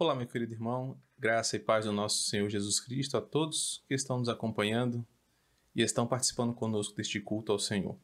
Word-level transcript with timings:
Olá, 0.00 0.14
meu 0.14 0.28
querido 0.28 0.52
irmão, 0.52 0.96
graça 1.18 1.56
e 1.56 1.58
paz 1.58 1.84
do 1.84 1.92
nosso 1.92 2.22
Senhor 2.22 2.48
Jesus 2.48 2.78
Cristo 2.78 3.16
a 3.16 3.20
todos 3.20 3.82
que 3.88 3.94
estão 3.94 4.20
nos 4.20 4.28
acompanhando 4.28 5.04
e 5.74 5.82
estão 5.82 6.06
participando 6.06 6.54
conosco 6.54 6.94
deste 6.94 7.18
culto 7.18 7.50
ao 7.50 7.58
Senhor. 7.58 7.98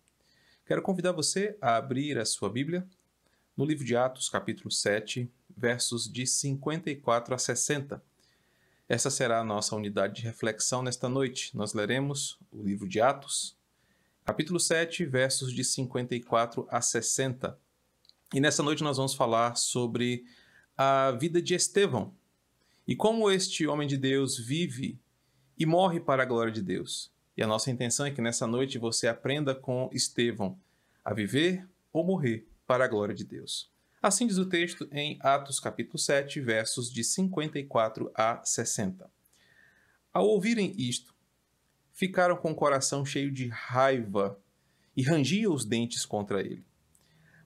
Quero 0.66 0.82
convidar 0.82 1.12
você 1.12 1.56
a 1.60 1.76
abrir 1.76 2.18
a 2.18 2.24
sua 2.24 2.50
Bíblia 2.50 2.84
no 3.56 3.64
livro 3.64 3.84
de 3.84 3.94
Atos, 3.94 4.28
capítulo 4.28 4.72
7, 4.72 5.30
versos 5.56 6.12
de 6.12 6.26
54 6.26 7.32
a 7.32 7.38
60. 7.38 8.02
Essa 8.88 9.08
será 9.08 9.38
a 9.38 9.44
nossa 9.44 9.76
unidade 9.76 10.16
de 10.16 10.22
reflexão 10.22 10.82
nesta 10.82 11.08
noite. 11.08 11.56
Nós 11.56 11.74
leremos 11.74 12.40
o 12.50 12.60
livro 12.60 12.88
de 12.88 13.00
Atos, 13.00 13.56
capítulo 14.24 14.58
7, 14.58 15.06
versos 15.06 15.52
de 15.52 15.62
54 15.62 16.66
a 16.68 16.80
60. 16.80 17.56
E 18.34 18.40
nessa 18.40 18.64
noite 18.64 18.82
nós 18.82 18.96
vamos 18.96 19.14
falar 19.14 19.54
sobre 19.54 20.24
a 20.76 21.12
vida 21.12 21.40
de 21.40 21.54
Estevão 21.54 22.14
e 22.86 22.94
como 22.96 23.30
este 23.30 23.66
homem 23.66 23.88
de 23.88 23.96
Deus 23.96 24.38
vive 24.38 24.98
e 25.58 25.64
morre 25.64 26.00
para 26.00 26.22
a 26.22 26.26
glória 26.26 26.52
de 26.52 26.62
Deus. 26.62 27.12
E 27.36 27.42
a 27.42 27.46
nossa 27.46 27.70
intenção 27.70 28.06
é 28.06 28.10
que 28.10 28.20
nessa 28.20 28.46
noite 28.46 28.78
você 28.78 29.08
aprenda 29.08 29.54
com 29.54 29.88
Estevão 29.92 30.58
a 31.04 31.12
viver 31.14 31.68
ou 31.92 32.04
morrer 32.04 32.46
para 32.66 32.84
a 32.84 32.88
glória 32.88 33.14
de 33.14 33.24
Deus. 33.24 33.70
Assim 34.02 34.26
diz 34.26 34.36
o 34.36 34.46
texto 34.46 34.88
em 34.92 35.18
Atos 35.20 35.58
capítulo 35.58 35.98
7, 35.98 36.40
versos 36.40 36.92
de 36.92 37.02
54 37.02 38.10
a 38.14 38.44
60. 38.44 39.10
Ao 40.12 40.26
ouvirem 40.26 40.74
isto, 40.76 41.14
ficaram 41.92 42.36
com 42.36 42.52
o 42.52 42.54
coração 42.54 43.04
cheio 43.04 43.32
de 43.32 43.48
raiva 43.48 44.38
e 44.96 45.02
rangiam 45.02 45.54
os 45.54 45.64
dentes 45.64 46.04
contra 46.04 46.40
ele. 46.40 46.64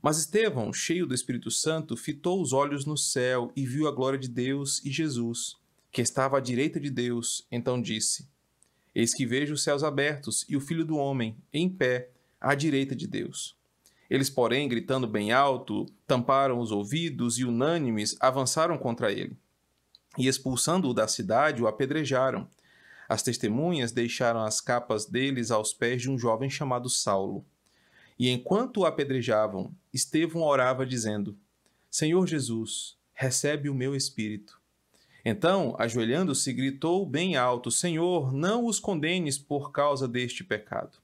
Mas 0.01 0.19
Estevão, 0.19 0.73
cheio 0.73 1.07
do 1.07 1.15
Espírito 1.15 1.51
Santo, 1.51 1.97
fitou 1.97 2.41
os 2.41 2.53
olhos 2.53 2.85
no 2.85 2.97
céu 2.97 3.51
e 3.57 3.67
viu 3.67 3.89
a 3.89 3.93
glória 3.93 4.19
de 4.19 4.29
Deus 4.29 4.85
e 4.85 4.91
Jesus, 4.91 5.57
que 5.91 6.01
estava 6.01 6.39
à 6.39 6.41
direita 6.41 6.79
de 6.79 6.89
Deus. 6.89 7.47
Então 7.51 7.83
disse: 7.83 8.29
Eis 8.95 9.13
que 9.13 9.27
vejo 9.27 9.55
os 9.55 9.63
céus 9.63 9.83
abertos 9.83 10.45
e 10.49 10.57
o 10.57 10.61
Filho 10.61 10.85
do 10.85 10.97
Homem, 10.97 11.37
em 11.53 11.69
pé, 11.69 12.11
à 12.41 12.55
direita 12.55 12.95
de 12.95 13.07
Deus. 13.09 13.57
Eles, 14.09 14.31
porém, 14.31 14.69
gritando 14.69 15.07
bem 15.07 15.33
alto, 15.33 15.85
tamparam 16.07 16.61
os 16.61 16.71
ouvidos 16.71 17.39
e, 17.39 17.45
unânimes, 17.45 18.17
avançaram 18.21 18.79
contra 18.79 19.13
ele. 19.13 19.37
E, 20.17 20.27
expulsando-o 20.27 20.95
da 20.95 21.07
cidade, 21.07 21.63
o 21.63 21.67
apedrejaram. 21.67 22.49
As 23.09 23.23
testemunhas 23.23 23.93
deixaram 23.93 24.41
as 24.43 24.61
capas 24.61 25.07
deles 25.07 25.51
aos 25.51 25.75
pés 25.75 26.03
de 26.03 26.11
um 26.11 26.19
jovem 26.19 26.49
chamado 26.49 26.89
Saulo. 26.89 27.45
E 28.19 28.31
enquanto 28.31 28.79
o 28.79 28.87
apedrejavam, 28.87 29.73
Estevão 29.93 30.43
orava, 30.43 30.85
dizendo: 30.85 31.39
Senhor 31.91 32.27
Jesus, 32.27 32.97
recebe 33.15 33.69
o 33.69 33.75
meu 33.75 33.95
espírito. 33.95 34.61
Então, 35.25 35.77
ajoelhando-se, 35.79 36.53
gritou 36.53 37.07
bem 37.07 37.37
alto: 37.37 37.71
Senhor, 37.71 38.33
não 38.33 38.67
os 38.67 38.81
condenes 38.81 39.39
por 39.39 39.71
causa 39.71 40.09
deste 40.09 40.43
pecado. 40.43 40.99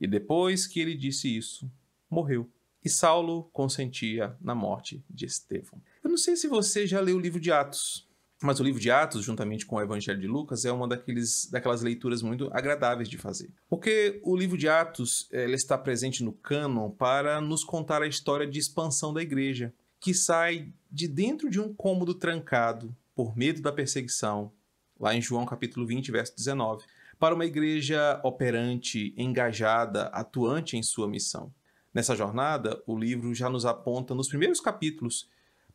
E 0.00 0.06
depois 0.06 0.66
que 0.66 0.80
ele 0.80 0.94
disse 0.94 1.36
isso, 1.36 1.70
morreu. 2.08 2.48
E 2.82 2.88
Saulo 2.88 3.50
consentia 3.52 4.34
na 4.40 4.54
morte 4.54 5.04
de 5.10 5.26
Estevão. 5.26 5.80
Eu 6.02 6.08
não 6.08 6.16
sei 6.16 6.34
se 6.34 6.48
você 6.48 6.86
já 6.86 6.98
leu 7.00 7.16
o 7.16 7.20
livro 7.20 7.38
de 7.38 7.52
Atos. 7.52 8.08
Mas 8.42 8.58
o 8.58 8.64
livro 8.64 8.80
de 8.80 8.90
Atos, 8.90 9.22
juntamente 9.22 9.66
com 9.66 9.76
o 9.76 9.82
Evangelho 9.82 10.18
de 10.18 10.26
Lucas, 10.26 10.64
é 10.64 10.72
uma 10.72 10.88
daqueles, 10.88 11.46
daquelas 11.50 11.82
leituras 11.82 12.22
muito 12.22 12.48
agradáveis 12.52 13.08
de 13.08 13.18
fazer. 13.18 13.52
Porque 13.68 14.18
o 14.24 14.34
livro 14.34 14.56
de 14.56 14.66
Atos 14.66 15.28
ele 15.30 15.54
está 15.54 15.76
presente 15.76 16.24
no 16.24 16.32
cânon 16.32 16.90
para 16.90 17.38
nos 17.40 17.62
contar 17.62 18.00
a 18.00 18.06
história 18.06 18.46
de 18.46 18.58
expansão 18.58 19.12
da 19.12 19.20
igreja, 19.20 19.74
que 20.00 20.14
sai 20.14 20.72
de 20.90 21.06
dentro 21.06 21.50
de 21.50 21.60
um 21.60 21.74
cômodo 21.74 22.14
trancado 22.14 22.96
por 23.14 23.36
medo 23.36 23.60
da 23.60 23.70
perseguição, 23.70 24.50
lá 24.98 25.14
em 25.14 25.20
João 25.20 25.44
capítulo 25.44 25.86
20, 25.86 26.10
verso 26.10 26.34
19, 26.34 26.86
para 27.18 27.34
uma 27.34 27.44
igreja 27.44 28.18
operante, 28.24 29.12
engajada, 29.18 30.04
atuante 30.04 30.78
em 30.78 30.82
sua 30.82 31.06
missão. 31.06 31.52
Nessa 31.92 32.16
jornada, 32.16 32.82
o 32.86 32.98
livro 32.98 33.34
já 33.34 33.50
nos 33.50 33.66
aponta 33.66 34.14
nos 34.14 34.28
primeiros 34.28 34.60
capítulos 34.60 35.28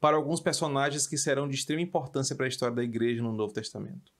para 0.05 0.17
alguns 0.17 0.39
personagens 0.39 1.07
que 1.07 1.17
serão 1.17 1.49
de 1.49 1.55
extrema 1.55 1.81
importância 1.81 2.35
para 2.35 2.45
a 2.45 2.47
história 2.47 2.75
da 2.75 2.83
igreja 2.83 3.23
no 3.23 3.31
Novo 3.31 3.51
Testamento. 3.51 4.11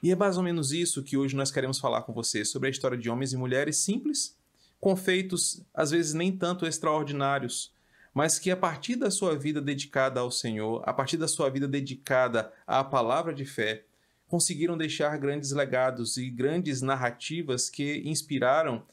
E 0.00 0.12
é 0.12 0.14
mais 0.14 0.36
ou 0.36 0.42
menos 0.44 0.70
isso 0.70 1.02
que 1.02 1.16
hoje 1.16 1.34
nós 1.34 1.50
queremos 1.50 1.80
falar 1.80 2.02
com 2.02 2.12
você 2.12 2.44
sobre 2.44 2.68
a 2.68 2.70
história 2.70 2.96
de 2.96 3.10
homens 3.10 3.32
e 3.32 3.36
mulheres 3.36 3.78
simples, 3.78 4.38
com 4.78 4.94
feitos 4.94 5.60
às 5.74 5.90
vezes 5.90 6.14
nem 6.14 6.30
tanto 6.30 6.64
extraordinários, 6.64 7.72
mas 8.14 8.38
que 8.38 8.52
a 8.52 8.56
partir 8.56 8.94
da 8.94 9.10
sua 9.10 9.36
vida 9.36 9.60
dedicada 9.60 10.20
ao 10.20 10.30
Senhor, 10.30 10.80
a 10.86 10.92
partir 10.92 11.16
da 11.16 11.26
sua 11.26 11.50
vida 11.50 11.66
dedicada 11.66 12.52
à 12.64 12.84
palavra 12.84 13.34
de 13.34 13.44
fé, 13.44 13.84
conseguiram 14.28 14.78
deixar 14.78 15.18
grandes 15.18 15.50
legados 15.50 16.18
e 16.18 16.30
grandes 16.30 16.82
narrativas 16.82 17.68
que 17.68 18.00
inspiraram 18.08 18.84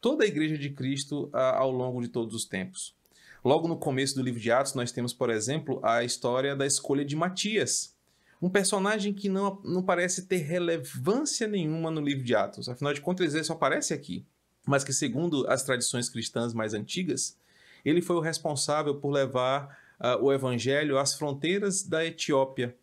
toda 0.00 0.24
a 0.24 0.26
igreja 0.26 0.56
de 0.56 0.70
Cristo 0.70 1.28
ao 1.34 1.70
longo 1.70 2.00
de 2.00 2.08
todos 2.08 2.34
os 2.34 2.46
tempos. 2.46 2.96
Logo 3.44 3.68
no 3.68 3.76
começo 3.76 4.14
do 4.14 4.22
livro 4.22 4.40
de 4.40 4.50
Atos, 4.50 4.74
nós 4.74 4.92
temos, 4.92 5.12
por 5.12 5.30
exemplo, 5.30 5.80
a 5.82 6.02
história 6.02 6.56
da 6.56 6.66
escolha 6.66 7.04
de 7.04 7.14
Matias, 7.14 7.96
um 8.40 8.48
personagem 8.48 9.12
que 9.12 9.28
não, 9.28 9.60
não 9.64 9.82
parece 9.82 10.26
ter 10.26 10.38
relevância 10.38 11.46
nenhuma 11.46 11.90
no 11.90 12.00
livro 12.00 12.24
de 12.24 12.34
Atos. 12.34 12.68
Afinal 12.68 12.94
de 12.94 13.00
contas, 13.00 13.34
ele 13.34 13.44
só 13.44 13.54
aparece 13.54 13.92
aqui. 13.92 14.24
Mas 14.66 14.84
que, 14.84 14.92
segundo 14.92 15.46
as 15.48 15.62
tradições 15.62 16.08
cristãs 16.08 16.52
mais 16.52 16.74
antigas, 16.74 17.36
ele 17.84 18.02
foi 18.02 18.16
o 18.16 18.20
responsável 18.20 18.96
por 18.96 19.10
levar 19.10 19.78
uh, 19.98 20.22
o 20.22 20.32
evangelho 20.32 20.98
às 20.98 21.14
fronteiras 21.14 21.82
da 21.82 22.04
Etiópia, 22.04 22.76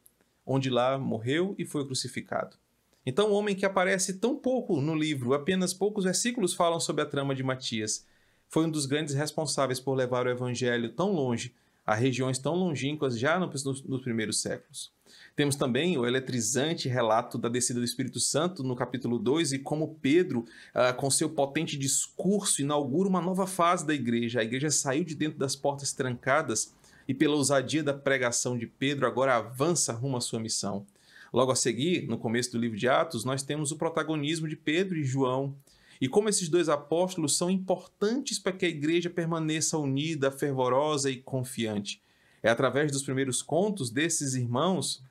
onde 0.45 0.69
lá 0.69 0.97
morreu 0.97 1.55
e 1.57 1.65
foi 1.65 1.85
crucificado. 1.85 2.57
Então, 3.05 3.29
o 3.29 3.33
homem 3.33 3.55
que 3.55 3.65
aparece 3.65 4.15
tão 4.15 4.35
pouco 4.35 4.81
no 4.81 4.95
livro, 4.95 5.33
apenas 5.33 5.73
poucos 5.73 6.05
versículos 6.05 6.53
falam 6.53 6.79
sobre 6.79 7.03
a 7.03 7.05
trama 7.05 7.35
de 7.35 7.43
Matias, 7.43 8.05
foi 8.49 8.65
um 8.65 8.71
dos 8.71 8.85
grandes 8.85 9.13
responsáveis 9.13 9.79
por 9.79 9.95
levar 9.95 10.25
o 10.27 10.29
evangelho 10.29 10.89
tão 10.89 11.11
longe, 11.11 11.53
a 11.85 11.93
regiões 11.93 12.39
tão 12.39 12.55
longínquas 12.55 13.17
já 13.17 13.39
nos, 13.39 13.63
nos 13.83 14.01
primeiros 14.01 14.41
séculos. 14.41 14.91
Temos 15.35 15.55
também 15.55 15.97
o 15.97 16.05
eletrizante 16.05 16.87
relato 16.87 17.37
da 17.37 17.49
descida 17.49 17.79
do 17.79 17.85
Espírito 17.85 18.19
Santo 18.19 18.63
no 18.63 18.75
capítulo 18.75 19.19
2 19.19 19.53
e 19.53 19.59
como 19.59 19.99
Pedro, 20.01 20.45
ah, 20.73 20.93
com 20.93 21.11
seu 21.11 21.29
potente 21.29 21.77
discurso, 21.77 22.61
inaugura 22.61 23.09
uma 23.09 23.21
nova 23.21 23.45
fase 23.45 23.85
da 23.85 23.93
igreja. 23.93 24.39
A 24.39 24.43
igreja 24.43 24.71
saiu 24.71 25.03
de 25.03 25.13
dentro 25.13 25.37
das 25.37 25.55
portas 25.55 25.91
trancadas 25.91 26.73
e, 27.07 27.13
pela 27.13 27.35
ousadia 27.35 27.83
da 27.83 27.93
pregação 27.93 28.57
de 28.57 28.65
Pedro, 28.65 29.05
agora 29.05 29.35
avança 29.35 29.93
rumo 29.93 30.17
à 30.17 30.21
sua 30.21 30.39
missão. 30.39 30.85
Logo 31.33 31.51
a 31.51 31.55
seguir, 31.55 32.07
no 32.07 32.17
começo 32.17 32.53
do 32.53 32.57
livro 32.57 32.77
de 32.77 32.87
Atos, 32.87 33.25
nós 33.25 33.43
temos 33.43 33.71
o 33.71 33.75
protagonismo 33.75 34.47
de 34.47 34.55
Pedro 34.55 34.97
e 34.97 35.03
João, 35.03 35.53
e 35.99 36.07
como 36.07 36.29
esses 36.29 36.49
dois 36.49 36.69
apóstolos 36.69 37.37
são 37.37 37.49
importantes 37.49 38.39
para 38.39 38.51
que 38.51 38.65
a 38.65 38.69
igreja 38.69 39.09
permaneça 39.09 39.77
unida, 39.77 40.31
fervorosa 40.31 41.09
e 41.09 41.17
confiante. 41.17 42.01
É 42.41 42.49
através 42.49 42.91
dos 42.91 43.03
primeiros 43.03 43.41
contos 43.41 43.89
desses 43.89 44.35
irmãos 44.35 45.03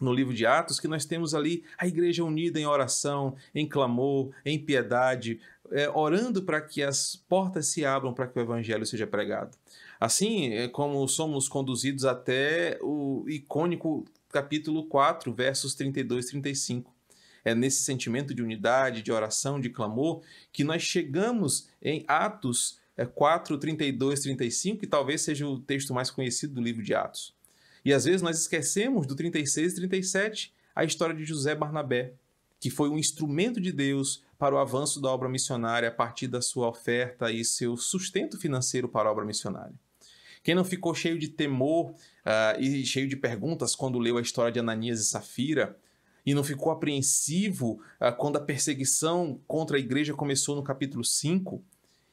no 0.00 0.12
livro 0.12 0.34
de 0.34 0.44
Atos 0.44 0.80
que 0.80 0.88
nós 0.88 1.04
temos 1.04 1.34
ali 1.34 1.64
a 1.78 1.86
igreja 1.86 2.24
unida 2.24 2.58
em 2.58 2.66
oração, 2.66 3.36
em 3.54 3.66
clamor, 3.66 4.30
em 4.44 4.58
piedade, 4.58 5.40
é, 5.70 5.88
orando 5.88 6.42
para 6.42 6.60
que 6.60 6.82
as 6.82 7.16
portas 7.16 7.68
se 7.68 7.84
abram 7.84 8.12
para 8.12 8.26
que 8.26 8.38
o 8.38 8.42
evangelho 8.42 8.84
seja 8.84 9.06
pregado. 9.06 9.56
Assim 9.98 10.52
é 10.52 10.68
como 10.68 11.06
somos 11.08 11.48
conduzidos 11.48 12.04
até 12.04 12.78
o 12.82 13.24
icônico 13.28 14.04
capítulo 14.28 14.84
4, 14.86 15.32
versos 15.32 15.74
32 15.74 16.26
e 16.26 16.30
35 16.30 16.93
é 17.44 17.54
nesse 17.54 17.82
sentimento 17.82 18.34
de 18.34 18.42
unidade, 18.42 19.02
de 19.02 19.12
oração, 19.12 19.60
de 19.60 19.70
clamor, 19.70 20.22
que 20.52 20.64
nós 20.64 20.82
chegamos 20.82 21.68
em 21.82 22.04
Atos 22.08 22.78
4, 23.14 23.58
32, 23.58 24.20
35, 24.20 24.80
que 24.80 24.86
talvez 24.86 25.22
seja 25.22 25.46
o 25.46 25.58
texto 25.58 25.92
mais 25.92 26.10
conhecido 26.10 26.54
do 26.54 26.62
livro 26.62 26.82
de 26.82 26.94
Atos. 26.94 27.34
E 27.84 27.92
às 27.92 28.04
vezes 28.04 28.22
nós 28.22 28.38
esquecemos 28.38 29.06
do 29.06 29.14
36 29.14 29.72
e 29.72 29.76
37, 29.76 30.54
a 30.74 30.84
história 30.84 31.14
de 31.14 31.24
José 31.24 31.54
Barnabé, 31.54 32.14
que 32.58 32.70
foi 32.70 32.88
um 32.88 32.98
instrumento 32.98 33.60
de 33.60 33.72
Deus 33.72 34.22
para 34.38 34.54
o 34.54 34.58
avanço 34.58 35.00
da 35.00 35.10
obra 35.10 35.28
missionária 35.28 35.88
a 35.88 35.92
partir 35.92 36.28
da 36.28 36.40
sua 36.40 36.68
oferta 36.68 37.30
e 37.30 37.44
seu 37.44 37.76
sustento 37.76 38.38
financeiro 38.38 38.88
para 38.88 39.08
a 39.08 39.12
obra 39.12 39.24
missionária. 39.24 39.74
Quem 40.42 40.54
não 40.54 40.64
ficou 40.64 40.94
cheio 40.94 41.18
de 41.18 41.28
temor 41.28 41.90
uh, 41.90 42.60
e 42.60 42.84
cheio 42.84 43.08
de 43.08 43.16
perguntas 43.16 43.74
quando 43.74 43.98
leu 43.98 44.18
a 44.18 44.22
história 44.22 44.52
de 44.52 44.58
Ananias 44.58 45.00
e 45.00 45.04
Safira, 45.04 45.76
e 46.24 46.34
não 46.34 46.44
ficou 46.44 46.72
apreensivo 46.72 47.80
ah, 48.00 48.12
quando 48.12 48.36
a 48.36 48.40
perseguição 48.40 49.40
contra 49.46 49.76
a 49.76 49.80
igreja 49.80 50.14
começou 50.14 50.56
no 50.56 50.62
capítulo 50.62 51.04
5? 51.04 51.62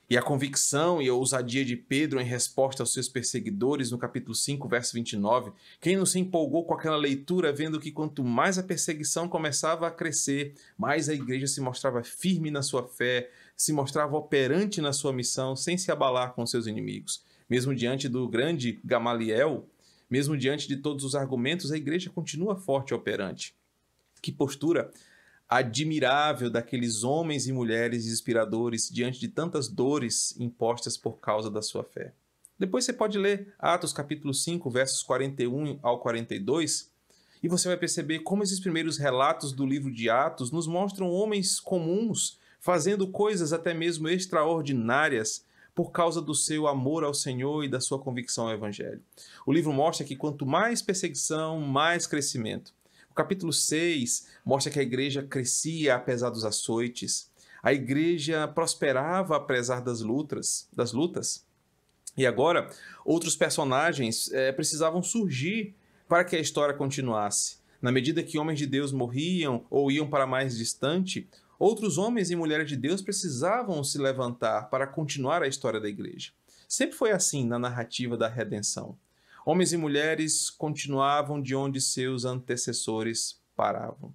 E 0.09 0.17
a 0.17 0.21
convicção 0.21 1.01
e 1.01 1.07
a 1.07 1.13
ousadia 1.13 1.63
de 1.63 1.77
Pedro 1.77 2.19
em 2.19 2.25
resposta 2.25 2.83
aos 2.83 2.91
seus 2.91 3.07
perseguidores 3.07 3.91
no 3.91 3.97
capítulo 3.97 4.35
5, 4.35 4.67
verso 4.67 4.93
29. 4.93 5.53
Quem 5.79 5.95
não 5.95 6.05
se 6.05 6.19
empolgou 6.19 6.65
com 6.65 6.73
aquela 6.73 6.97
leitura, 6.97 7.53
vendo 7.53 7.79
que 7.79 7.93
quanto 7.93 8.21
mais 8.21 8.57
a 8.57 8.63
perseguição 8.63 9.29
começava 9.29 9.87
a 9.87 9.91
crescer, 9.91 10.53
mais 10.77 11.07
a 11.07 11.13
igreja 11.13 11.47
se 11.47 11.61
mostrava 11.61 12.03
firme 12.03 12.51
na 12.51 12.61
sua 12.61 12.83
fé, 12.83 13.31
se 13.55 13.71
mostrava 13.71 14.17
operante 14.17 14.81
na 14.81 14.91
sua 14.91 15.13
missão, 15.13 15.55
sem 15.55 15.77
se 15.77 15.89
abalar 15.89 16.33
com 16.33 16.45
seus 16.45 16.67
inimigos. 16.67 17.23
Mesmo 17.49 17.73
diante 17.73 18.09
do 18.09 18.27
grande 18.27 18.81
Gamaliel, 18.83 19.65
Mesmo 20.11 20.35
diante 20.35 20.67
de 20.67 20.75
todos 20.75 21.05
os 21.05 21.15
argumentos, 21.15 21.71
a 21.71 21.77
igreja 21.77 22.09
continua 22.09 22.57
forte 22.57 22.89
e 22.89 22.93
operante. 22.93 23.55
Que 24.21 24.31
postura 24.31 24.91
admirável 25.49 26.49
daqueles 26.49 27.03
homens 27.03 27.45
e 27.45 27.51
mulheres 27.51 28.05
inspiradores 28.05 28.89
diante 28.89 29.19
de 29.19 29.27
tantas 29.27 29.67
dores 29.67 30.33
impostas 30.39 30.95
por 30.95 31.19
causa 31.19 31.51
da 31.51 31.61
sua 31.61 31.83
fé. 31.83 32.13
Depois 32.57 32.85
você 32.85 32.93
pode 32.93 33.17
ler 33.17 33.53
Atos 33.59 33.91
capítulo 33.91 34.33
5, 34.33 34.69
versos 34.69 35.03
41 35.03 35.79
ao 35.81 35.99
42, 35.99 36.89
e 37.43 37.49
você 37.49 37.67
vai 37.67 37.75
perceber 37.75 38.19
como 38.19 38.43
esses 38.43 38.59
primeiros 38.59 38.97
relatos 38.97 39.51
do 39.51 39.65
livro 39.65 39.91
de 39.91 40.09
Atos 40.09 40.51
nos 40.51 40.67
mostram 40.67 41.09
homens 41.09 41.59
comuns 41.59 42.39
fazendo 42.61 43.07
coisas 43.07 43.51
até 43.51 43.73
mesmo 43.73 44.07
extraordinárias 44.07 45.43
por 45.73 45.91
causa 45.91 46.21
do 46.21 46.35
seu 46.35 46.67
amor 46.67 47.03
ao 47.03 47.13
Senhor 47.13 47.63
e 47.63 47.69
da 47.69 47.81
sua 47.81 47.99
convicção 47.99 48.47
ao 48.47 48.53
Evangelho. 48.53 49.01
O 49.45 49.51
livro 49.51 49.73
mostra 49.73 50.05
que 50.05 50.15
quanto 50.15 50.45
mais 50.45 50.81
perseguição, 50.81 51.59
mais 51.59 52.05
crescimento. 52.05 52.73
O 53.11 53.13
capítulo 53.13 53.51
6 53.51 54.27
mostra 54.45 54.71
que 54.71 54.79
a 54.79 54.81
igreja 54.81 55.21
crescia 55.21 55.95
apesar 55.95 56.29
dos 56.29 56.45
açoites. 56.45 57.29
A 57.61 57.73
igreja 57.73 58.47
prosperava 58.47 59.35
apesar 59.35 59.81
das 59.81 59.99
lutas, 59.99 60.69
das 60.73 60.93
lutas. 60.93 61.45
E 62.15 62.25
agora, 62.25 62.69
outros 63.03 63.35
personagens 63.35 64.31
é, 64.31 64.53
precisavam 64.53 65.03
surgir 65.03 65.75
para 66.07 66.23
que 66.23 66.37
a 66.37 66.39
história 66.39 66.73
continuasse. 66.73 67.57
Na 67.81 67.91
medida 67.91 68.23
que 68.23 68.37
homens 68.37 68.57
de 68.57 68.65
Deus 68.65 68.93
morriam 68.93 69.65
ou 69.69 69.91
iam 69.91 70.09
para 70.09 70.25
mais 70.25 70.57
distante, 70.57 71.27
outros 71.59 71.97
homens 71.97 72.31
e 72.31 72.35
mulheres 72.37 72.69
de 72.69 72.77
Deus 72.77 73.01
precisavam 73.01 73.83
se 73.83 73.97
levantar 73.97 74.69
para 74.69 74.87
continuar 74.87 75.43
a 75.43 75.49
história 75.49 75.81
da 75.81 75.89
igreja. 75.89 76.31
Sempre 76.65 76.95
foi 76.95 77.11
assim 77.11 77.45
na 77.45 77.59
narrativa 77.59 78.15
da 78.15 78.29
redenção. 78.29 78.97
Homens 79.45 79.73
e 79.73 79.77
mulheres 79.77 80.49
continuavam 80.49 81.41
de 81.41 81.55
onde 81.55 81.81
seus 81.81 82.25
antecessores 82.25 83.39
paravam. 83.55 84.13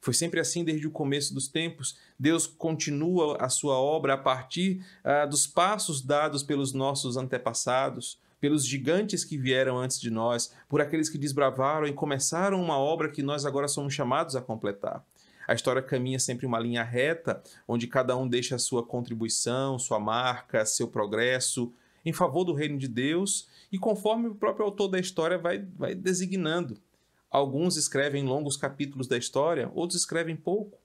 Foi 0.00 0.14
sempre 0.14 0.40
assim 0.40 0.64
desde 0.64 0.86
o 0.86 0.90
começo 0.90 1.32
dos 1.32 1.46
tempos. 1.46 1.96
Deus 2.18 2.46
continua 2.46 3.36
a 3.36 3.48
sua 3.48 3.78
obra 3.78 4.14
a 4.14 4.18
partir 4.18 4.84
uh, 5.04 5.28
dos 5.28 5.46
passos 5.46 6.02
dados 6.02 6.42
pelos 6.42 6.72
nossos 6.72 7.16
antepassados, 7.16 8.18
pelos 8.40 8.66
gigantes 8.66 9.24
que 9.24 9.38
vieram 9.38 9.78
antes 9.78 10.00
de 10.00 10.10
nós, 10.10 10.52
por 10.68 10.80
aqueles 10.80 11.08
que 11.08 11.18
desbravaram 11.18 11.86
e 11.86 11.92
começaram 11.92 12.60
uma 12.60 12.76
obra 12.76 13.10
que 13.10 13.22
nós 13.22 13.46
agora 13.46 13.68
somos 13.68 13.94
chamados 13.94 14.34
a 14.34 14.40
completar. 14.40 15.04
A 15.46 15.54
história 15.54 15.82
caminha 15.82 16.18
sempre 16.18 16.46
uma 16.46 16.58
linha 16.58 16.82
reta, 16.82 17.40
onde 17.68 17.86
cada 17.86 18.16
um 18.16 18.26
deixa 18.26 18.56
a 18.56 18.58
sua 18.58 18.84
contribuição, 18.84 19.78
sua 19.78 20.00
marca, 20.00 20.64
seu 20.64 20.88
progresso 20.88 21.72
em 22.04 22.12
favor 22.12 22.42
do 22.42 22.52
reino 22.52 22.78
de 22.78 22.88
Deus 22.88 23.46
e 23.72 23.78
conforme 23.78 24.28
o 24.28 24.34
próprio 24.34 24.66
autor 24.66 24.88
da 24.88 25.00
história 25.00 25.38
vai, 25.38 25.58
vai 25.58 25.94
designando. 25.94 26.76
Alguns 27.30 27.78
escrevem 27.78 28.24
longos 28.24 28.58
capítulos 28.58 29.08
da 29.08 29.16
história, 29.16 29.70
outros 29.74 30.00
escrevem 30.00 30.36
pouco. 30.36 30.78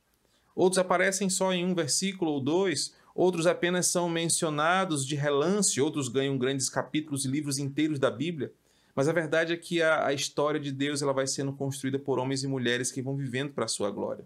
Outros 0.55 0.79
aparecem 0.79 1.29
só 1.29 1.51
em 1.53 1.65
um 1.65 1.75
versículo 1.75 2.31
ou 2.31 2.39
dois, 2.39 2.95
outros 3.13 3.45
apenas 3.45 3.87
são 3.87 4.07
mencionados 4.07 5.05
de 5.05 5.15
relance, 5.15 5.79
outros 5.81 6.07
ganham 6.07 6.37
grandes 6.37 6.69
capítulos 6.69 7.25
e 7.25 7.27
livros 7.27 7.59
inteiros 7.59 7.99
da 7.99 8.09
Bíblia. 8.09 8.53
Mas 8.95 9.07
a 9.07 9.13
verdade 9.13 9.53
é 9.53 9.57
que 9.57 9.81
a, 9.81 10.07
a 10.07 10.13
história 10.13 10.59
de 10.59 10.71
Deus 10.71 11.01
ela 11.01 11.13
vai 11.13 11.27
sendo 11.27 11.51
construída 11.51 11.99
por 11.99 12.17
homens 12.17 12.43
e 12.43 12.47
mulheres 12.47 12.91
que 12.91 13.01
vão 13.01 13.15
vivendo 13.15 13.51
para 13.51 13.65
a 13.65 13.67
sua 13.67 13.91
glória. 13.91 14.25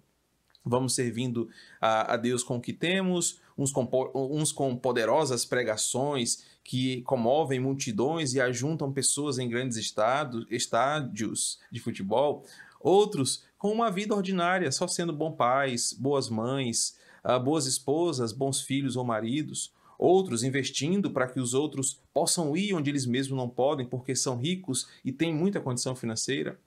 Vamos 0.63 0.94
servindo 0.94 1.50
a, 1.81 2.13
a 2.13 2.18
Deus 2.18 2.44
com 2.44 2.58
o 2.58 2.62
que 2.62 2.72
temos, 2.72 3.42
uns 3.58 3.72
com, 3.72 3.90
uns 4.13 4.52
com 4.52 4.78
poderosas 4.78 5.44
pregações 5.44 6.46
que 6.63 7.02
comovem 7.02 7.60
multidões 7.60 8.34
e 8.34 8.42
ajuntam 8.42 8.92
pessoas 8.92 9.40
em 9.40 9.50
grandes 9.50 9.78
estados, 9.78 10.46
estádios 10.50 11.60
de 11.72 11.80
futebol, 11.80 12.46
outros 12.80 13.44
com 13.58 13.72
uma 13.72 13.92
vida 13.92 14.16
ordinária, 14.16 14.72
só 14.72 14.88
sendo 14.88 15.13
bons 15.13 15.36
pais, 15.36 15.94
boas 15.94 16.30
mães, 16.30 16.98
ah, 17.24 17.38
boas 17.38 17.66
esposas, 17.66 18.31
bons 18.31 18.62
filhos 18.62 18.96
ou 18.96 19.04
maridos, 19.04 19.72
outros 19.98 20.44
investindo 20.44 21.12
para 21.12 21.28
que 21.28 21.40
os 21.40 21.54
outros 21.54 22.00
possam 22.12 22.58
ir 22.58 22.74
onde 22.74 22.90
eles 22.90 23.06
mesmos 23.06 23.38
não 23.38 23.48
podem 23.48 23.86
porque 23.86 24.16
são 24.16 24.38
ricos 24.38 24.88
e 25.06 25.12
têm 25.12 25.34
muita 25.34 25.60
condição 25.60 25.96
financeira. 25.96 26.60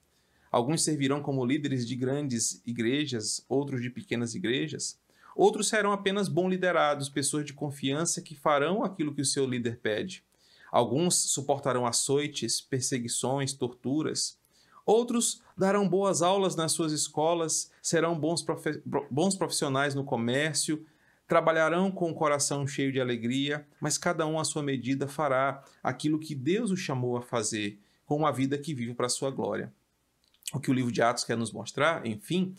Alguns 0.52 0.84
servirão 0.84 1.20
como 1.20 1.44
líderes 1.44 1.84
de 1.84 1.96
grandes 1.96 2.62
igrejas, 2.64 3.44
outros 3.48 3.82
de 3.82 3.90
pequenas 3.90 4.36
igrejas. 4.36 4.96
Outros 5.36 5.68
serão 5.68 5.92
apenas 5.92 6.28
bom 6.28 6.48
liderados, 6.48 7.08
pessoas 7.08 7.44
de 7.44 7.52
confiança 7.52 8.22
que 8.22 8.36
farão 8.36 8.84
aquilo 8.84 9.14
que 9.14 9.22
o 9.22 9.24
seu 9.24 9.46
líder 9.46 9.78
pede. 9.80 10.24
Alguns 10.70 11.14
suportarão 11.14 11.86
açoites, 11.86 12.60
perseguições, 12.60 13.52
torturas. 13.52 14.38
Outros 14.84 15.40
darão 15.56 15.88
boas 15.88 16.20
aulas 16.20 16.56
nas 16.56 16.72
suas 16.72 16.92
escolas, 16.92 17.70
serão 17.80 18.18
bons, 18.18 18.42
profe 18.42 18.82
bons 19.10 19.34
profissionais 19.34 19.94
no 19.94 20.04
comércio, 20.04 20.84
trabalharão 21.26 21.90
com 21.90 22.10
o 22.10 22.14
coração 22.14 22.66
cheio 22.66 22.92
de 22.92 23.00
alegria, 23.00 23.66
mas 23.80 23.96
cada 23.96 24.26
um 24.26 24.38
à 24.38 24.44
sua 24.44 24.62
medida 24.62 25.08
fará 25.08 25.64
aquilo 25.82 26.18
que 26.18 26.34
Deus 26.34 26.70
o 26.70 26.76
chamou 26.76 27.16
a 27.16 27.22
fazer, 27.22 27.78
com 28.04 28.16
uma 28.16 28.32
vida 28.32 28.58
que 28.58 28.74
vive 28.74 28.94
para 28.94 29.06
a 29.06 29.10
sua 29.10 29.30
glória. 29.30 29.72
O 30.52 30.60
que 30.60 30.70
o 30.70 30.74
livro 30.74 30.92
de 30.92 31.00
Atos 31.00 31.24
quer 31.24 31.36
nos 31.36 31.50
mostrar, 31.52 32.06
enfim, 32.06 32.54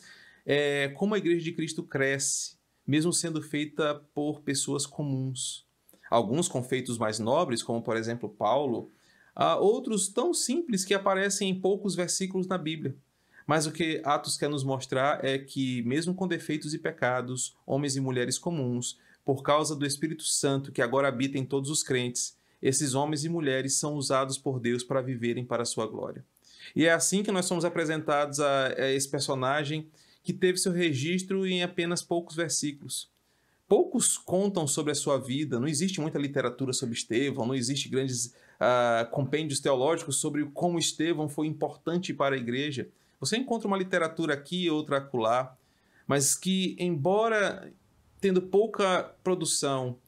é 0.45 0.89
como 0.95 1.13
a 1.13 1.17
igreja 1.17 1.43
de 1.43 1.51
Cristo 1.51 1.83
cresce 1.83 2.54
mesmo 2.85 3.11
sendo 3.11 3.41
feita 3.41 3.95
por 4.13 4.41
pessoas 4.41 4.85
comuns. 4.85 5.65
Alguns 6.09 6.47
com 6.47 6.63
feitos 6.63 6.97
mais 6.97 7.19
nobres, 7.19 7.63
como 7.63 7.81
por 7.81 7.97
exemplo 7.97 8.29
Paulo, 8.29 8.91
há 9.35 9.57
outros 9.57 10.07
tão 10.07 10.33
simples 10.33 10.85
que 10.85 10.93
aparecem 10.93 11.49
em 11.49 11.59
poucos 11.59 11.95
versículos 11.95 12.47
na 12.47 12.57
Bíblia. 12.57 12.95
Mas 13.47 13.65
o 13.65 13.71
que 13.71 14.01
Atos 14.03 14.37
quer 14.37 14.49
nos 14.49 14.63
mostrar 14.63 15.23
é 15.23 15.37
que, 15.37 15.83
mesmo 15.83 16.15
com 16.15 16.27
defeitos 16.27 16.73
e 16.73 16.79
pecados, 16.79 17.55
homens 17.65 17.95
e 17.95 18.01
mulheres 18.01 18.39
comuns, 18.39 18.97
por 19.23 19.43
causa 19.43 19.75
do 19.75 19.85
Espírito 19.85 20.23
Santo 20.23 20.71
que 20.71 20.81
agora 20.81 21.07
habita 21.07 21.37
em 21.37 21.45
todos 21.45 21.69
os 21.69 21.83
crentes, 21.83 22.37
esses 22.61 22.95
homens 22.95 23.23
e 23.23 23.29
mulheres 23.29 23.75
são 23.75 23.95
usados 23.95 24.37
por 24.37 24.59
Deus 24.59 24.83
para 24.83 25.01
viverem 25.01 25.45
para 25.45 25.63
a 25.63 25.65
sua 25.65 25.85
glória. 25.85 26.23
E 26.75 26.85
é 26.85 26.91
assim 26.91 27.21
que 27.21 27.31
nós 27.31 27.45
somos 27.45 27.65
apresentados 27.65 28.39
a, 28.39 28.67
a 28.67 28.91
esse 28.91 29.07
personagem 29.07 29.87
que 30.25 30.33
teve 30.33 30.57
seu 30.57 30.71
registro 30.71 31.45
em 31.45 31.61
apenas 31.61 32.01
poucos 32.01 32.35
versículos. 32.35 33.11
Poucos 33.67 34.17
contam 34.17 34.67
sobre 34.67 34.91
a 34.91 34.95
sua 34.95 35.19
vida, 35.19 35.59
não 35.59 35.67
existe 35.67 36.01
muita 36.01 36.17
literatura 36.17 36.73
sobre 36.73 36.95
Estevão, 36.95 37.45
não 37.45 37.53
existe 37.53 37.87
grandes 37.87 38.33
uh, 38.55 39.09
compêndios 39.11 39.59
teológicos 39.59 40.19
sobre 40.19 40.43
como 40.47 40.79
Estevão 40.79 41.29
foi 41.29 41.45
importante 41.45 42.11
para 42.11 42.35
a 42.35 42.37
igreja. 42.39 42.89
Você 43.19 43.37
encontra 43.37 43.67
uma 43.67 43.77
literatura 43.77 44.33
aqui 44.33 44.63
e 44.63 44.69
outra 44.69 44.97
acolá, 44.97 45.55
mas 46.07 46.35
que, 46.35 46.75
embora 46.79 47.71
tendo 48.19 48.41
pouca 48.41 49.15
produção, 49.23 49.99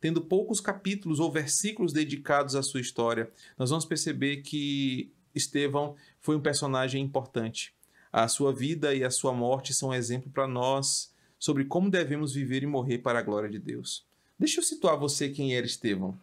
tendo 0.00 0.20
poucos 0.20 0.60
capítulos 0.60 1.18
ou 1.18 1.32
versículos 1.32 1.92
dedicados 1.92 2.54
à 2.54 2.62
sua 2.62 2.80
história, 2.80 3.28
nós 3.58 3.70
vamos 3.70 3.84
perceber 3.84 4.38
que 4.38 5.10
Estevão 5.34 5.96
foi 6.20 6.36
um 6.36 6.40
personagem 6.40 7.02
importante. 7.02 7.74
A 8.14 8.28
sua 8.28 8.52
vida 8.52 8.94
e 8.94 9.02
a 9.02 9.10
sua 9.10 9.32
morte 9.32 9.74
são 9.74 9.88
um 9.88 9.92
exemplo 9.92 10.30
para 10.30 10.46
nós 10.46 11.12
sobre 11.36 11.64
como 11.64 11.90
devemos 11.90 12.32
viver 12.32 12.62
e 12.62 12.66
morrer 12.66 12.98
para 12.98 13.18
a 13.18 13.22
glória 13.22 13.50
de 13.50 13.58
Deus. 13.58 14.06
Deixa 14.38 14.60
eu 14.60 14.62
situar 14.62 14.96
você 14.96 15.30
quem 15.30 15.56
era 15.56 15.66
Estevão. 15.66 16.16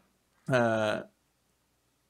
Uh, 0.48 1.06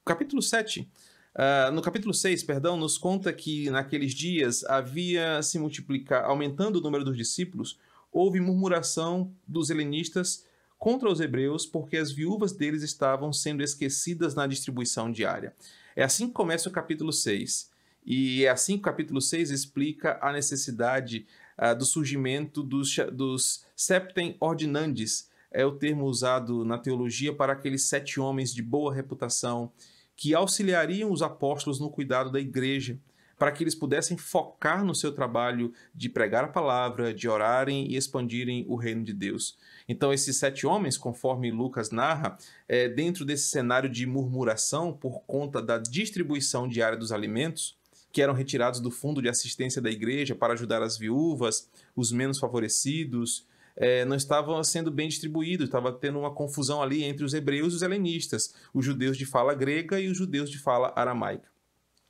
capítulo 0.06 0.40
7. 0.40 0.82
Uh, 0.82 0.88
ah, 1.34 1.72
no 1.72 1.82
capítulo 1.82 2.14
6, 2.14 2.44
perdão, 2.44 2.78
nos 2.78 2.96
conta 2.96 3.34
que 3.34 3.72
naqueles 3.72 4.14
dias 4.14 4.64
havia 4.66 5.42
se 5.42 5.58
multiplicar, 5.58 6.26
aumentando 6.26 6.76
o 6.76 6.82
número 6.84 7.04
dos 7.04 7.18
discípulos, 7.18 7.80
houve 8.12 8.40
murmuração 8.40 9.34
dos 9.48 9.72
helenistas 9.72 10.46
contra 10.78 11.10
os 11.10 11.20
hebreus, 11.20 11.66
porque 11.66 11.98
as 11.98 12.12
viúvas 12.12 12.52
deles 12.52 12.84
estavam 12.84 13.34
sendo 13.34 13.64
esquecidas 13.64 14.36
na 14.36 14.46
distribuição 14.46 15.12
diária. 15.12 15.56
É 15.96 16.04
assim 16.04 16.28
que 16.28 16.34
começa 16.34 16.70
o 16.70 16.72
capítulo 16.72 17.12
6. 17.12 17.71
E 18.06 18.46
é 18.46 18.50
assim 18.50 18.74
que 18.74 18.80
o 18.80 18.84
capítulo 18.84 19.22
6 19.22 19.52
explica 19.52 20.18
a 20.22 20.32
necessidade 20.32 21.26
uh, 21.58 21.76
do 21.76 21.86
surgimento 21.86 22.64
dos, 22.64 22.96
dos 23.12 23.66
septem 23.76 24.36
ordinandes, 24.40 25.30
é 25.52 25.66
o 25.66 25.74
termo 25.74 26.06
usado 26.06 26.64
na 26.64 26.78
teologia 26.78 27.36
para 27.36 27.54
aqueles 27.54 27.84
sete 27.84 28.20
homens 28.20 28.54
de 28.54 28.64
boa 28.64 28.94
reputação 28.94 29.72
que 30.16 30.34
auxiliariam 30.34 31.12
os 31.12 31.22
apóstolos 31.22 31.80
no 31.80 31.90
cuidado 31.90 32.32
da 32.32 32.40
igreja, 32.40 32.98
para 33.38 33.52
que 33.52 33.64
eles 33.64 33.74
pudessem 33.74 34.16
focar 34.16 34.86
no 34.86 34.94
seu 34.94 35.12
trabalho 35.12 35.74
de 35.96 36.08
pregar 36.08 36.44
a 36.44 36.48
palavra, 36.48 37.12
de 37.12 37.28
orarem 37.28 37.92
e 37.92 37.96
expandirem 37.98 38.64
o 38.70 38.76
reino 38.76 39.04
de 39.04 39.14
Deus. 39.14 39.58
Então, 39.90 40.14
esses 40.14 40.38
sete 40.38 40.68
homens, 40.68 40.96
conforme 40.96 41.50
Lucas 41.50 41.90
narra, 41.90 42.38
é, 42.68 42.88
dentro 42.88 43.26
desse 43.26 43.48
cenário 43.48 43.90
de 43.90 44.06
murmuração 44.06 44.94
por 44.94 45.24
conta 45.24 45.60
da 45.60 45.80
distribuição 45.80 46.68
diária 46.68 46.96
dos 46.98 47.12
alimentos, 47.12 47.81
que 48.12 48.22
eram 48.22 48.34
retirados 48.34 48.80
do 48.80 48.92
fundo 48.92 49.22
de 49.22 49.30
assistência 49.30 49.82
da 49.82 49.90
igreja 49.90 50.36
para 50.36 50.54
ajudar 50.54 50.82
as 50.82 50.98
viúvas, 50.98 51.70
os 51.96 52.12
menos 52.12 52.40
favorecidos, 52.40 53.46
é, 53.76 54.04
não 54.06 54.16
estavam 54.16 54.62
sendo 54.64 54.92
bem 54.92 55.08
distribuídos, 55.08 55.68
estava 55.68 55.92
tendo 55.92 56.20
uma 56.20 56.34
confusão 56.34 56.82
ali 56.82 57.04
entre 57.04 57.24
os 57.24 57.34
hebreus 57.34 57.74
e 57.74 57.76
os 57.78 57.82
helenistas, 57.82 58.54
os 58.74 58.86
judeus 58.86 59.18
de 59.18 59.26
fala 59.26 59.54
grega 59.54 60.00
e 60.00 60.08
os 60.10 60.18
judeus 60.18 60.50
de 60.50 60.60
fala 60.60 60.92
aramaica. 60.96 61.50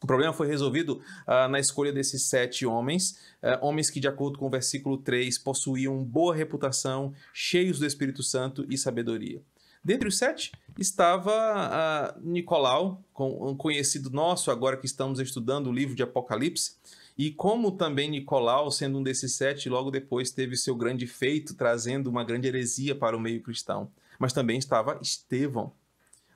O 0.03 0.07
problema 0.07 0.33
foi 0.33 0.47
resolvido 0.47 0.99
uh, 1.27 1.47
na 1.47 1.59
escolha 1.59 1.93
desses 1.93 2.23
sete 2.23 2.65
homens, 2.65 3.11
uh, 3.43 3.63
homens 3.63 3.91
que, 3.91 3.99
de 3.99 4.07
acordo 4.07 4.39
com 4.39 4.47
o 4.47 4.49
versículo 4.49 4.97
3, 4.97 5.37
possuíam 5.37 6.03
boa 6.03 6.35
reputação, 6.35 7.13
cheios 7.31 7.77
do 7.77 7.85
Espírito 7.85 8.23
Santo 8.23 8.65
e 8.67 8.77
sabedoria. 8.79 9.43
Dentre 9.83 10.07
os 10.07 10.17
sete 10.17 10.51
estava 10.77 12.15
uh, 12.17 12.21
Nicolau, 12.21 13.03
um 13.17 13.55
conhecido 13.55 14.09
nosso, 14.09 14.51
agora 14.51 14.77
que 14.77 14.85
estamos 14.85 15.19
estudando 15.19 15.67
o 15.67 15.71
livro 15.71 15.95
de 15.95 16.03
Apocalipse, 16.03 16.75
e 17.17 17.31
como 17.31 17.71
também 17.71 18.09
Nicolau, 18.09 18.71
sendo 18.71 18.99
um 18.99 19.03
desses 19.03 19.35
sete, 19.35 19.69
logo 19.69 19.91
depois 19.91 20.31
teve 20.31 20.55
seu 20.55 20.75
grande 20.75 21.05
feito, 21.05 21.53
trazendo 21.53 22.09
uma 22.09 22.23
grande 22.23 22.47
heresia 22.47 22.95
para 22.95 23.15
o 23.15 23.19
meio 23.19 23.41
cristão. 23.41 23.91
Mas 24.17 24.33
também 24.33 24.57
estava 24.57 24.99
Estevão, 25.01 25.73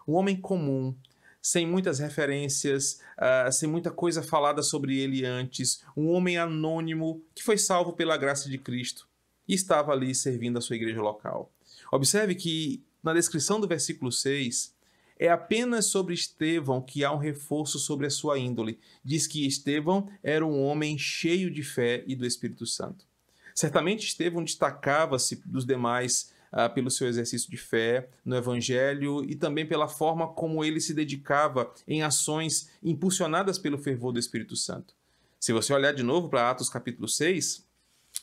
um 0.07 0.13
homem 0.13 0.35
comum, 0.35 0.95
sem 1.41 1.65
muitas 1.65 1.99
referências, 1.99 2.99
uh, 3.19 3.51
sem 3.51 3.69
muita 3.69 3.91
coisa 3.91 4.23
falada 4.23 4.63
sobre 4.63 4.97
ele 4.99 5.25
antes, 5.25 5.83
um 5.95 6.09
homem 6.09 6.37
anônimo 6.37 7.23
que 7.33 7.43
foi 7.43 7.57
salvo 7.57 7.93
pela 7.93 8.17
graça 8.17 8.49
de 8.49 8.57
Cristo 8.57 9.07
e 9.47 9.53
estava 9.53 9.91
ali 9.91 10.13
servindo 10.15 10.57
a 10.57 10.61
sua 10.61 10.75
igreja 10.75 11.01
local. 11.01 11.51
Observe 11.91 12.33
que 12.33 12.83
na 13.05 13.13
descrição 13.13 13.59
do 13.59 13.67
versículo 13.67 14.11
6, 14.11 14.73
é 15.17 15.29
apenas 15.29 15.85
sobre 15.85 16.15
Estevão 16.15 16.81
que 16.81 17.05
há 17.05 17.11
um 17.11 17.19
reforço 17.19 17.77
sobre 17.77 18.07
a 18.07 18.09
sua 18.09 18.39
índole. 18.39 18.79
Diz 19.03 19.27
que 19.27 19.45
Estevão 19.45 20.09
era 20.23 20.45
um 20.45 20.61
homem 20.63 20.97
cheio 20.97 21.51
de 21.51 21.63
fé 21.63 22.03
e 22.07 22.15
do 22.15 22.25
Espírito 22.25 22.65
Santo. 22.65 23.05
Certamente 23.53 24.07
Estevão 24.07 24.43
destacava-se 24.43 25.41
dos 25.45 25.65
demais 25.65 26.33
ah, 26.51 26.67
pelo 26.67 26.89
seu 26.89 27.07
exercício 27.07 27.49
de 27.49 27.57
fé 27.57 28.09
no 28.25 28.35
Evangelho 28.35 29.23
e 29.23 29.35
também 29.35 29.65
pela 29.65 29.87
forma 29.87 30.27
como 30.27 30.65
ele 30.65 30.81
se 30.81 30.93
dedicava 30.93 31.71
em 31.87 32.01
ações 32.01 32.69
impulsionadas 32.83 33.59
pelo 33.59 33.77
fervor 33.77 34.11
do 34.11 34.19
Espírito 34.19 34.55
Santo. 34.55 34.95
Se 35.39 35.53
você 35.53 35.71
olhar 35.71 35.93
de 35.93 36.01
novo 36.01 36.27
para 36.27 36.49
Atos 36.49 36.69
capítulo 36.69 37.07
6, 37.07 37.64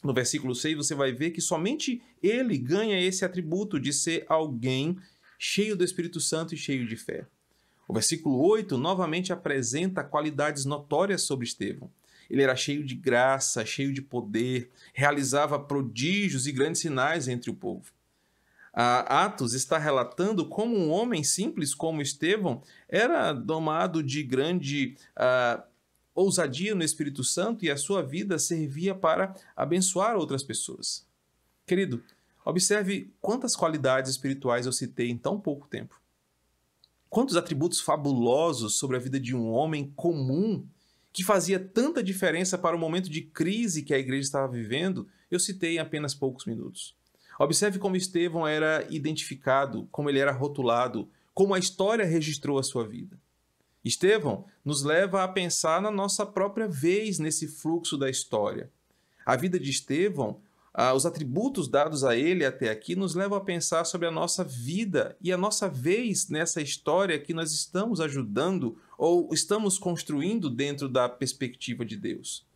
no 0.02 0.12
versículo 0.12 0.54
6, 0.54 0.76
você 0.76 0.94
vai 0.94 1.12
ver 1.12 1.30
que 1.30 1.40
somente 1.40 2.02
ele 2.22 2.58
ganha 2.58 3.00
esse 3.00 3.24
atributo 3.24 3.78
de 3.78 3.92
ser 3.92 4.26
alguém 4.28 4.96
cheio 5.38 5.76
do 5.76 5.84
Espírito 5.84 6.20
Santo 6.20 6.54
e 6.54 6.58
cheio 6.58 6.86
de 6.86 6.96
fé. 6.96 7.26
O 7.86 7.94
versículo 7.94 8.40
8 8.40 8.76
novamente 8.76 9.32
apresenta 9.32 10.02
qualidades 10.02 10.64
notórias 10.64 11.22
sobre 11.22 11.46
Estevão. 11.46 11.90
Ele 12.30 12.42
era 12.42 12.56
cheio 12.56 12.84
de 12.84 12.94
graça, 12.94 13.64
cheio 13.66 13.92
de 13.92 14.00
poder, 14.00 14.70
realizava 14.94 15.58
prodígios 15.58 16.46
e 16.46 16.52
grandes 16.52 16.80
sinais 16.80 17.28
entre 17.28 17.50
o 17.50 17.54
povo. 17.54 17.92
Atos 18.72 19.52
está 19.52 19.76
relatando 19.76 20.46
como 20.48 20.74
um 20.74 20.90
homem 20.90 21.22
simples 21.22 21.74
como 21.74 22.00
Estevão 22.00 22.62
era 22.88 23.34
domado 23.34 24.02
de 24.02 24.22
grande 24.22 24.96
uh, 25.14 25.62
ousadia 26.14 26.74
no 26.74 26.84
Espírito 26.84 27.24
Santo 27.24 27.64
e 27.64 27.70
a 27.70 27.76
sua 27.76 28.02
vida 28.02 28.38
servia 28.38 28.94
para 28.94 29.34
abençoar 29.56 30.16
outras 30.16 30.42
pessoas. 30.42 31.06
Querido, 31.66 32.02
observe 32.44 33.12
quantas 33.20 33.56
qualidades 33.56 34.10
espirituais 34.10 34.66
eu 34.66 34.72
citei 34.72 35.10
em 35.10 35.16
tão 35.16 35.40
pouco 35.40 35.66
tempo. 35.68 36.00
Quantos 37.08 37.36
atributos 37.36 37.80
fabulosos 37.80 38.78
sobre 38.78 38.96
a 38.96 39.00
vida 39.00 39.20
de 39.20 39.36
um 39.36 39.50
homem 39.50 39.92
comum 39.94 40.66
que 41.12 41.22
fazia 41.22 41.60
tanta 41.60 42.02
diferença 42.02 42.56
para 42.56 42.74
o 42.74 42.78
momento 42.78 43.10
de 43.10 43.20
crise 43.20 43.82
que 43.82 43.92
a 43.92 43.98
igreja 43.98 44.22
estava 44.22 44.50
vivendo, 44.50 45.06
eu 45.30 45.38
citei 45.38 45.76
em 45.76 45.78
apenas 45.78 46.14
poucos 46.14 46.46
minutos. 46.46 46.96
Observe 47.38 47.78
como 47.78 47.96
Estevão 47.96 48.46
era 48.46 48.86
identificado, 48.90 49.88
como 49.90 50.08
ele 50.08 50.18
era 50.18 50.32
rotulado, 50.32 51.08
como 51.34 51.54
a 51.54 51.58
história 51.58 52.04
registrou 52.04 52.58
a 52.58 52.62
sua 52.62 52.86
vida. 52.86 53.18
Estevão 53.84 54.44
nos 54.64 54.82
leva 54.82 55.24
a 55.24 55.28
pensar 55.28 55.80
na 55.82 55.90
nossa 55.90 56.24
própria 56.24 56.68
vez 56.68 57.18
nesse 57.18 57.48
fluxo 57.48 57.96
da 57.96 58.08
história. 58.08 58.70
A 59.26 59.36
vida 59.36 59.58
de 59.58 59.70
Estevão, 59.70 60.40
ah, 60.74 60.94
os 60.94 61.04
atributos 61.04 61.68
dados 61.68 62.02
a 62.02 62.16
ele 62.16 62.44
até 62.44 62.70
aqui, 62.70 62.96
nos 62.96 63.14
levam 63.14 63.36
a 63.36 63.44
pensar 63.44 63.84
sobre 63.84 64.06
a 64.06 64.10
nossa 64.10 64.42
vida 64.42 65.16
e 65.20 65.32
a 65.32 65.36
nossa 65.36 65.68
vez 65.68 66.28
nessa 66.28 66.62
história 66.62 67.18
que 67.18 67.34
nós 67.34 67.52
estamos 67.52 68.00
ajudando 68.00 68.78
ou 68.96 69.28
estamos 69.32 69.78
construindo 69.78 70.48
dentro 70.48 70.88
da 70.88 71.08
perspectiva 71.08 71.84
de 71.84 71.96
Deus. 71.96 72.46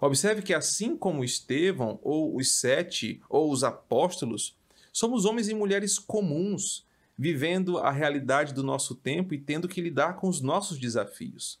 Observe 0.00 0.42
que, 0.42 0.52
assim 0.52 0.96
como 0.96 1.22
Estevão, 1.22 2.00
ou 2.02 2.36
os 2.36 2.50
sete, 2.50 3.22
ou 3.28 3.52
os 3.52 3.62
apóstolos, 3.62 4.56
somos 4.92 5.24
homens 5.24 5.48
e 5.48 5.54
mulheres 5.54 5.96
comuns, 5.96 6.84
vivendo 7.22 7.78
a 7.78 7.92
realidade 7.92 8.52
do 8.52 8.64
nosso 8.64 8.96
tempo 8.96 9.32
e 9.32 9.38
tendo 9.38 9.68
que 9.68 9.80
lidar 9.80 10.16
com 10.16 10.28
os 10.28 10.40
nossos 10.40 10.76
desafios. 10.76 11.60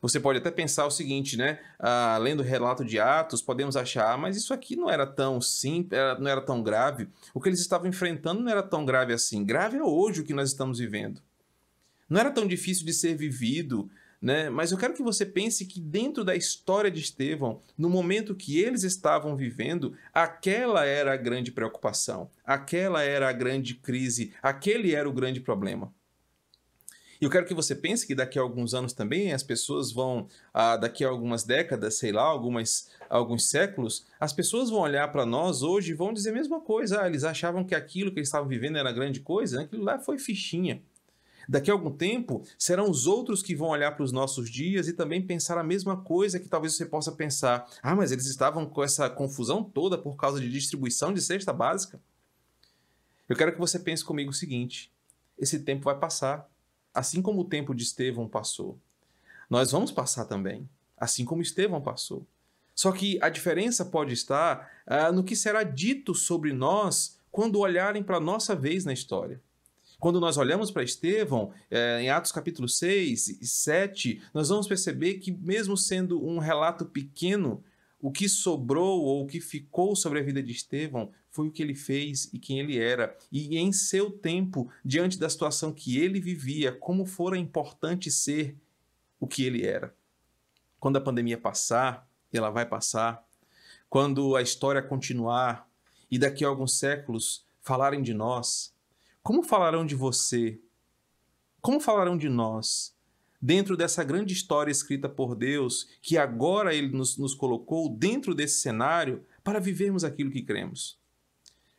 Você 0.00 0.20
pode 0.20 0.38
até 0.38 0.50
pensar 0.50 0.86
o 0.86 0.90
seguinte, 0.92 1.36
né? 1.36 1.58
Ah, 1.78 2.16
lendo 2.20 2.40
o 2.40 2.44
relato 2.44 2.84
de 2.84 3.00
Atos, 3.00 3.42
podemos 3.42 3.76
achar, 3.76 4.12
ah, 4.12 4.16
mas 4.16 4.36
isso 4.36 4.54
aqui 4.54 4.76
não 4.76 4.88
era 4.88 5.04
tão 5.04 5.40
simples, 5.40 5.98
não 6.20 6.28
era 6.30 6.40
tão 6.40 6.62
grave. 6.62 7.08
O 7.34 7.40
que 7.40 7.48
eles 7.48 7.60
estavam 7.60 7.88
enfrentando 7.88 8.40
não 8.40 8.50
era 8.50 8.62
tão 8.62 8.84
grave 8.84 9.12
assim. 9.12 9.44
Grave 9.44 9.76
é 9.76 9.82
hoje 9.82 10.20
o 10.20 10.24
que 10.24 10.34
nós 10.34 10.50
estamos 10.50 10.78
vivendo. 10.78 11.20
Não 12.08 12.20
era 12.20 12.30
tão 12.30 12.46
difícil 12.46 12.86
de 12.86 12.92
ser 12.92 13.16
vivido, 13.16 13.90
né? 14.22 14.48
Mas 14.48 14.70
eu 14.70 14.78
quero 14.78 14.94
que 14.94 15.02
você 15.02 15.26
pense 15.26 15.66
que 15.66 15.80
dentro 15.80 16.22
da 16.22 16.36
história 16.36 16.90
de 16.90 17.00
Estevão, 17.00 17.60
no 17.76 17.90
momento 17.90 18.36
que 18.36 18.60
eles 18.60 18.84
estavam 18.84 19.34
vivendo, 19.34 19.96
aquela 20.14 20.84
era 20.84 21.12
a 21.12 21.16
grande 21.16 21.50
preocupação, 21.50 22.30
aquela 22.46 23.02
era 23.02 23.28
a 23.28 23.32
grande 23.32 23.74
crise, 23.74 24.32
aquele 24.40 24.94
era 24.94 25.08
o 25.08 25.12
grande 25.12 25.40
problema. 25.40 25.92
E 27.20 27.24
eu 27.24 27.30
quero 27.30 27.46
que 27.46 27.54
você 27.54 27.74
pense 27.74 28.04
que 28.04 28.16
daqui 28.16 28.36
a 28.38 28.42
alguns 28.42 28.74
anos 28.74 28.92
também 28.92 29.32
as 29.32 29.44
pessoas 29.44 29.92
vão, 29.92 30.26
ah, 30.52 30.76
daqui 30.76 31.04
a 31.04 31.08
algumas 31.08 31.44
décadas, 31.44 31.94
sei 31.94 32.10
lá, 32.10 32.22
algumas, 32.22 32.90
alguns 33.08 33.48
séculos, 33.48 34.06
as 34.18 34.32
pessoas 34.32 34.70
vão 34.70 34.80
olhar 34.80 35.06
para 35.12 35.24
nós 35.24 35.62
hoje 35.62 35.92
e 35.92 35.94
vão 35.94 36.12
dizer 36.12 36.30
a 36.30 36.34
mesma 36.34 36.60
coisa. 36.60 37.00
Ah, 37.00 37.06
eles 37.06 37.22
achavam 37.22 37.64
que 37.64 37.76
aquilo 37.76 38.10
que 38.10 38.18
eles 38.18 38.28
estavam 38.28 38.48
vivendo 38.48 38.76
era 38.76 38.90
grande 38.90 39.20
coisa, 39.20 39.58
né? 39.58 39.64
aquilo 39.64 39.84
lá 39.84 40.00
foi 40.00 40.18
fichinha. 40.18 40.82
Daqui 41.48 41.70
a 41.70 41.74
algum 41.74 41.90
tempo, 41.90 42.42
serão 42.58 42.90
os 42.90 43.06
outros 43.06 43.42
que 43.42 43.54
vão 43.54 43.68
olhar 43.68 43.92
para 43.92 44.04
os 44.04 44.12
nossos 44.12 44.50
dias 44.50 44.88
e 44.88 44.92
também 44.92 45.20
pensar 45.20 45.58
a 45.58 45.64
mesma 45.64 45.96
coisa 45.96 46.38
que 46.38 46.48
talvez 46.48 46.74
você 46.74 46.86
possa 46.86 47.12
pensar. 47.12 47.68
Ah, 47.82 47.94
mas 47.94 48.12
eles 48.12 48.26
estavam 48.26 48.66
com 48.66 48.82
essa 48.82 49.08
confusão 49.10 49.62
toda 49.62 49.98
por 49.98 50.16
causa 50.16 50.40
de 50.40 50.50
distribuição 50.50 51.12
de 51.12 51.20
cesta 51.20 51.52
básica? 51.52 52.00
Eu 53.28 53.36
quero 53.36 53.52
que 53.52 53.58
você 53.58 53.78
pense 53.78 54.04
comigo 54.04 54.30
o 54.30 54.34
seguinte: 54.34 54.92
esse 55.38 55.58
tempo 55.60 55.84
vai 55.84 55.98
passar, 55.98 56.48
assim 56.94 57.22
como 57.22 57.40
o 57.40 57.44
tempo 57.44 57.74
de 57.74 57.82
Estevão 57.82 58.28
passou. 58.28 58.78
Nós 59.48 59.70
vamos 59.70 59.90
passar 59.90 60.24
também, 60.24 60.68
assim 60.96 61.24
como 61.24 61.42
Estevão 61.42 61.80
passou. 61.80 62.26
Só 62.74 62.90
que 62.90 63.18
a 63.20 63.28
diferença 63.28 63.84
pode 63.84 64.14
estar 64.14 64.70
ah, 64.86 65.12
no 65.12 65.24
que 65.24 65.36
será 65.36 65.62
dito 65.62 66.14
sobre 66.14 66.52
nós 66.52 67.18
quando 67.30 67.58
olharem 67.58 68.02
para 68.02 68.16
a 68.16 68.20
nossa 68.20 68.54
vez 68.54 68.84
na 68.84 68.92
história. 68.92 69.40
Quando 70.02 70.18
nós 70.18 70.36
olhamos 70.36 70.68
para 70.68 70.82
Estevão, 70.82 71.52
é, 71.70 72.02
em 72.02 72.10
Atos 72.10 72.32
capítulo 72.32 72.68
6 72.68 73.40
e 73.40 73.46
7, 73.46 74.20
nós 74.34 74.48
vamos 74.48 74.66
perceber 74.66 75.20
que, 75.20 75.30
mesmo 75.30 75.76
sendo 75.76 76.26
um 76.26 76.40
relato 76.40 76.84
pequeno, 76.84 77.62
o 78.00 78.10
que 78.10 78.28
sobrou 78.28 79.00
ou 79.00 79.22
o 79.22 79.28
que 79.28 79.40
ficou 79.40 79.94
sobre 79.94 80.18
a 80.18 80.22
vida 80.24 80.42
de 80.42 80.50
Estevão 80.50 81.12
foi 81.30 81.46
o 81.46 81.52
que 81.52 81.62
ele 81.62 81.76
fez 81.76 82.28
e 82.32 82.40
quem 82.40 82.58
ele 82.58 82.80
era. 82.80 83.16
E 83.30 83.56
em 83.56 83.70
seu 83.70 84.10
tempo, 84.10 84.68
diante 84.84 85.16
da 85.20 85.30
situação 85.30 85.72
que 85.72 86.00
ele 86.00 86.18
vivia, 86.18 86.72
como 86.72 87.06
fora 87.06 87.38
importante 87.38 88.10
ser 88.10 88.56
o 89.20 89.28
que 89.28 89.44
ele 89.44 89.64
era. 89.64 89.94
Quando 90.80 90.96
a 90.96 91.00
pandemia 91.00 91.38
passar, 91.38 92.10
e 92.32 92.36
ela 92.36 92.50
vai 92.50 92.66
passar, 92.66 93.24
quando 93.88 94.34
a 94.34 94.42
história 94.42 94.82
continuar 94.82 95.70
e 96.10 96.18
daqui 96.18 96.44
a 96.44 96.48
alguns 96.48 96.76
séculos 96.76 97.46
falarem 97.60 98.02
de 98.02 98.12
nós, 98.12 98.72
como 99.22 99.42
falarão 99.42 99.86
de 99.86 99.94
você? 99.94 100.60
Como 101.60 101.80
falarão 101.80 102.16
de 102.16 102.28
nós? 102.28 102.94
Dentro 103.40 103.76
dessa 103.76 104.04
grande 104.04 104.32
história 104.32 104.70
escrita 104.70 105.08
por 105.08 105.34
Deus, 105.34 105.88
que 106.00 106.16
agora 106.16 106.74
Ele 106.74 106.88
nos, 106.88 107.16
nos 107.18 107.34
colocou 107.34 107.88
dentro 107.88 108.34
desse 108.34 108.60
cenário 108.60 109.24
para 109.42 109.60
vivermos 109.60 110.04
aquilo 110.04 110.30
que 110.30 110.42
cremos. 110.42 110.98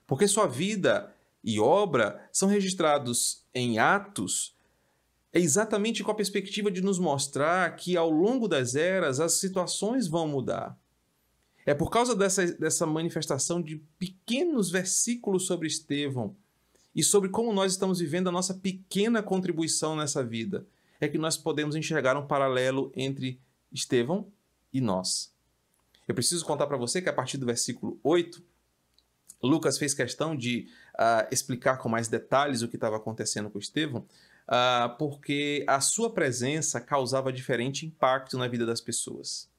Porque 0.06 0.28
sua 0.28 0.48
vida 0.48 1.16
e 1.44 1.60
obra 1.60 2.30
são 2.32 2.50
registrados 2.50 3.44
em 3.54 3.80
Atos 3.80 4.54
é 5.34 5.40
exatamente 5.40 6.04
com 6.04 6.12
a 6.12 6.16
perspectiva 6.16 6.70
de 6.70 6.80
nos 6.80 7.00
mostrar 7.00 7.76
que 7.76 7.98
ao 7.98 8.12
longo 8.12 8.48
das 8.48 8.76
eras 8.76 9.20
as 9.20 9.34
situações 9.34 10.08
vão 10.08 10.28
mudar. 10.28 10.78
É 11.66 11.74
por 11.74 11.90
causa 11.90 12.16
dessa, 12.16 12.46
dessa 12.54 12.86
manifestação 12.86 13.60
de 13.60 13.78
pequenos 13.98 14.70
versículos 14.70 15.48
sobre 15.48 15.68
Estevão 15.68 16.36
e 16.96 17.04
sobre 17.04 17.30
como 17.30 17.52
nós 17.52 17.72
estamos 17.72 18.00
vivendo 18.00 18.30
a 18.30 18.32
nossa 18.32 18.54
pequena 18.54 19.24
contribuição 19.24 19.96
nessa 19.96 20.24
vida, 20.24 20.66
é 21.00 21.08
que 21.08 21.18
nós 21.18 21.36
podemos 21.38 21.76
enxergar 21.76 22.16
um 22.16 22.26
paralelo 22.26 22.92
entre 22.96 23.40
Estevão 23.72 24.28
e 24.72 24.80
nós. 24.80 25.34
Eu 26.08 26.14
preciso 26.14 26.46
contar 26.46 26.68
para 26.68 26.78
você 26.78 27.02
que 27.02 27.10
a 27.10 27.14
partir 27.14 27.38
do 27.38 27.46
versículo 27.46 28.00
8, 28.04 28.44
Lucas 29.42 29.78
fez 29.78 29.94
questão 29.94 30.36
de 30.36 30.68
uh, 30.96 31.28
explicar 31.32 31.78
com 31.78 31.90
mais 31.90 32.08
detalhes 32.08 32.62
o 32.62 32.68
que 32.68 32.76
estava 32.76 32.98
acontecendo 32.98 33.50
com 33.50 33.60
Estevão, 33.60 34.06
uh, 34.48 34.98
porque 34.98 35.66
a 35.68 35.82
sua 35.82 36.14
presença 36.14 36.80
causava 36.80 37.34
diferente 37.34 37.86
impacto 37.86 38.38
na 38.38 38.48
vida 38.48 38.66
das 38.66 38.80
pessoas. 38.80 39.50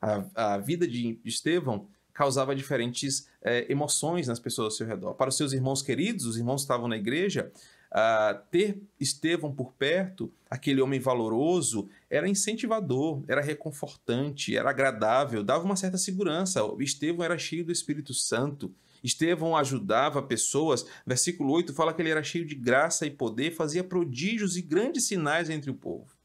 A, 0.00 0.54
a 0.54 0.58
vida 0.58 0.86
de 0.86 1.18
Estevão 1.24 1.88
causava 2.12 2.54
diferentes 2.56 3.28
é, 3.46 3.70
emoções 3.70 4.26
nas 4.26 4.40
pessoas 4.40 4.66
ao 4.66 4.70
seu 4.72 4.86
redor. 4.88 5.14
Para 5.14 5.28
os 5.28 5.36
seus 5.36 5.52
irmãos 5.52 5.80
queridos, 5.80 6.26
os 6.26 6.36
irmãos 6.36 6.62
que 6.62 6.64
estavam 6.64 6.88
na 6.88 6.96
igreja, 6.96 7.52
uh, 7.92 8.42
ter 8.50 8.82
Estevão 8.98 9.54
por 9.54 9.72
perto, 9.74 10.32
aquele 10.50 10.80
homem 10.80 10.98
valoroso, 10.98 11.88
era 12.10 12.28
incentivador, 12.28 13.22
era 13.28 13.40
reconfortante, 13.40 14.56
era 14.56 14.68
agradável, 14.70 15.44
dava 15.44 15.64
uma 15.64 15.76
certa 15.76 15.96
segurança. 15.96 16.60
Estevão 16.80 17.24
era 17.24 17.38
cheio 17.38 17.64
do 17.64 17.70
Espírito 17.70 18.12
Santo. 18.12 18.74
Estevão 19.04 19.56
ajudava 19.56 20.20
pessoas. 20.20 20.84
Versículo 21.06 21.52
8 21.52 21.72
fala 21.72 21.94
que 21.94 22.02
ele 22.02 22.10
era 22.10 22.24
cheio 22.24 22.44
de 22.44 22.56
graça 22.56 23.06
e 23.06 23.10
poder, 23.12 23.52
fazia 23.52 23.84
prodígios 23.84 24.56
e 24.56 24.62
grandes 24.62 25.04
sinais 25.04 25.48
entre 25.48 25.70
o 25.70 25.74
povo. 25.74 26.16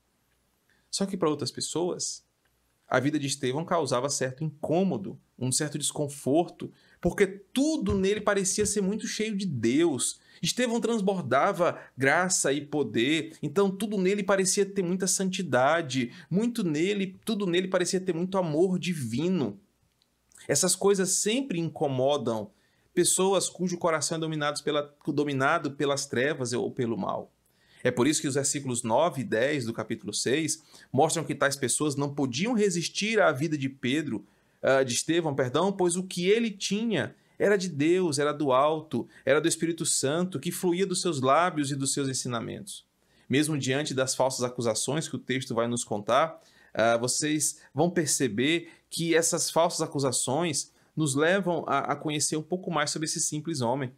Só 0.90 1.06
que 1.06 1.16
para 1.16 1.30
outras 1.30 1.52
pessoas, 1.52 2.26
a 2.92 3.00
vida 3.00 3.18
de 3.18 3.26
Estevão 3.26 3.64
causava 3.64 4.10
certo 4.10 4.44
incômodo, 4.44 5.18
um 5.40 5.50
certo 5.50 5.78
desconforto, 5.78 6.70
porque 7.02 7.26
tudo 7.26 7.98
nele 7.98 8.22
parecia 8.22 8.66
ser 8.66 8.82
muito 8.82 9.08
cheio 9.08 9.36
de 9.36 9.48
Deus. 9.48 10.20
Estevão 10.42 10.80
transbordava 10.80 11.80
graça 11.98 12.54
e 12.54 12.62
poder, 12.62 13.36
então 13.42 13.70
tudo 13.70 13.98
nele 13.98 14.24
parecia 14.24 14.66
ter 14.66 14.84
muita 14.84 15.08
santidade, 15.08 16.12
muito 16.30 16.64
nele, 16.64 17.20
tudo 17.26 17.46
nele 17.46 17.68
parecia 17.68 18.00
ter 18.00 18.14
muito 18.14 18.38
amor 18.38 18.80
divino. 18.80 19.60
Essas 20.48 20.76
coisas 20.76 21.10
sempre 21.10 21.60
incomodam 21.60 22.52
pessoas 22.94 23.50
cujo 23.50 23.78
coração 23.78 24.18
é 24.18 24.20
dominado, 24.20 24.64
pela, 24.64 24.96
dominado 25.08 25.72
pelas 25.72 26.06
trevas 26.06 26.54
ou 26.54 26.72
pelo 26.72 26.98
mal. 26.98 27.32
É 27.84 27.90
por 27.90 28.08
isso 28.08 28.22
que 28.22 28.28
os 28.28 28.36
versículos 28.36 28.84
9 28.84 29.22
e 29.22 29.24
10 29.24 29.66
do 29.66 29.74
capítulo 29.74 30.14
6 30.14 30.62
mostram 30.92 31.24
que 31.24 31.34
tais 31.34 31.56
pessoas 31.56 31.96
não 31.96 32.14
podiam 32.14 32.54
resistir 32.54 33.20
à 33.20 33.32
vida 33.32 33.58
de 33.58 33.70
Pedro, 33.70 34.26
uh, 34.64 34.84
de 34.86 34.94
Estevão, 34.94 35.36
perdão, 35.36 35.72
pois 35.72 35.96
o 35.96 36.04
que 36.04 36.28
ele 36.28 36.52
tinha 36.52 37.16
era 37.38 37.58
de 37.58 37.70
Deus, 37.70 38.20
era 38.20 38.32
do 38.32 38.52
alto, 38.52 39.08
era 39.26 39.42
do 39.42 39.48
Espírito 39.48 39.86
Santo, 39.86 40.40
que 40.40 40.52
fluía 40.52 40.86
dos 40.86 41.02
seus 41.02 41.22
lábios 41.22 41.72
e 41.72 41.76
dos 41.76 41.94
seus 41.94 42.08
ensinamentos. 42.08 42.86
Mesmo 43.28 43.58
diante 43.58 43.94
das 43.94 44.14
falsas 44.14 44.44
acusações 44.44 45.08
que 45.08 45.16
o 45.16 45.20
texto 45.20 45.56
vai 45.56 45.68
nos 45.68 45.84
contar, 45.84 46.40
uh, 46.76 47.00
vocês 47.00 47.60
vão 47.74 47.90
perceber 47.90 48.70
que 48.90 49.16
essas 49.16 49.50
falsas 49.50 49.82
acusações 49.82 50.72
nos 50.96 51.16
levam 51.16 51.64
a 51.68 51.96
conhecer 51.96 52.36
um 52.36 52.44
pouco 52.44 52.70
mais 52.70 52.92
sobre 52.92 53.06
esse 53.06 53.22
simples 53.22 53.62
homem. 53.62 53.94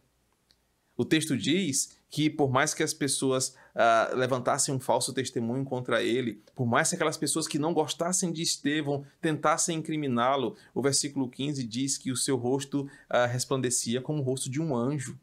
O 0.96 1.04
texto 1.04 1.36
diz 1.36 1.98
que, 2.14 2.30
por 2.30 2.48
mais 2.48 2.72
que 2.72 2.84
as 2.84 2.94
pessoas 2.94 3.56
uh, 3.74 4.14
levantassem 4.14 4.72
um 4.72 4.78
falso 4.78 5.12
testemunho 5.12 5.64
contra 5.64 6.00
ele, 6.00 6.40
por 6.54 6.64
mais 6.64 6.88
que 6.88 6.94
aquelas 6.94 7.16
pessoas 7.16 7.48
que 7.48 7.58
não 7.58 7.74
gostassem 7.74 8.30
de 8.30 8.40
Estevão 8.40 9.04
tentassem 9.20 9.78
incriminá-lo, 9.78 10.56
o 10.72 10.80
versículo 10.80 11.28
15 11.28 11.64
diz 11.64 11.98
que 11.98 12.12
o 12.12 12.16
seu 12.16 12.36
rosto 12.36 12.82
uh, 12.82 13.26
resplandecia 13.28 14.00
como 14.00 14.20
o 14.20 14.22
rosto 14.22 14.48
de 14.48 14.62
um 14.62 14.76
anjo. 14.76 15.18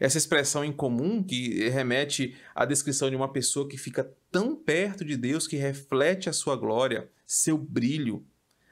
Essa 0.00 0.18
expressão 0.18 0.64
em 0.64 0.72
comum 0.72 1.22
que 1.22 1.68
remete 1.68 2.36
à 2.52 2.64
descrição 2.64 3.08
de 3.08 3.14
uma 3.14 3.32
pessoa 3.32 3.68
que 3.68 3.78
fica 3.78 4.12
tão 4.28 4.56
perto 4.56 5.04
de 5.04 5.16
Deus 5.16 5.46
que 5.46 5.56
reflete 5.56 6.28
a 6.28 6.32
sua 6.32 6.56
glória, 6.56 7.08
seu 7.24 7.56
brilho, 7.56 8.26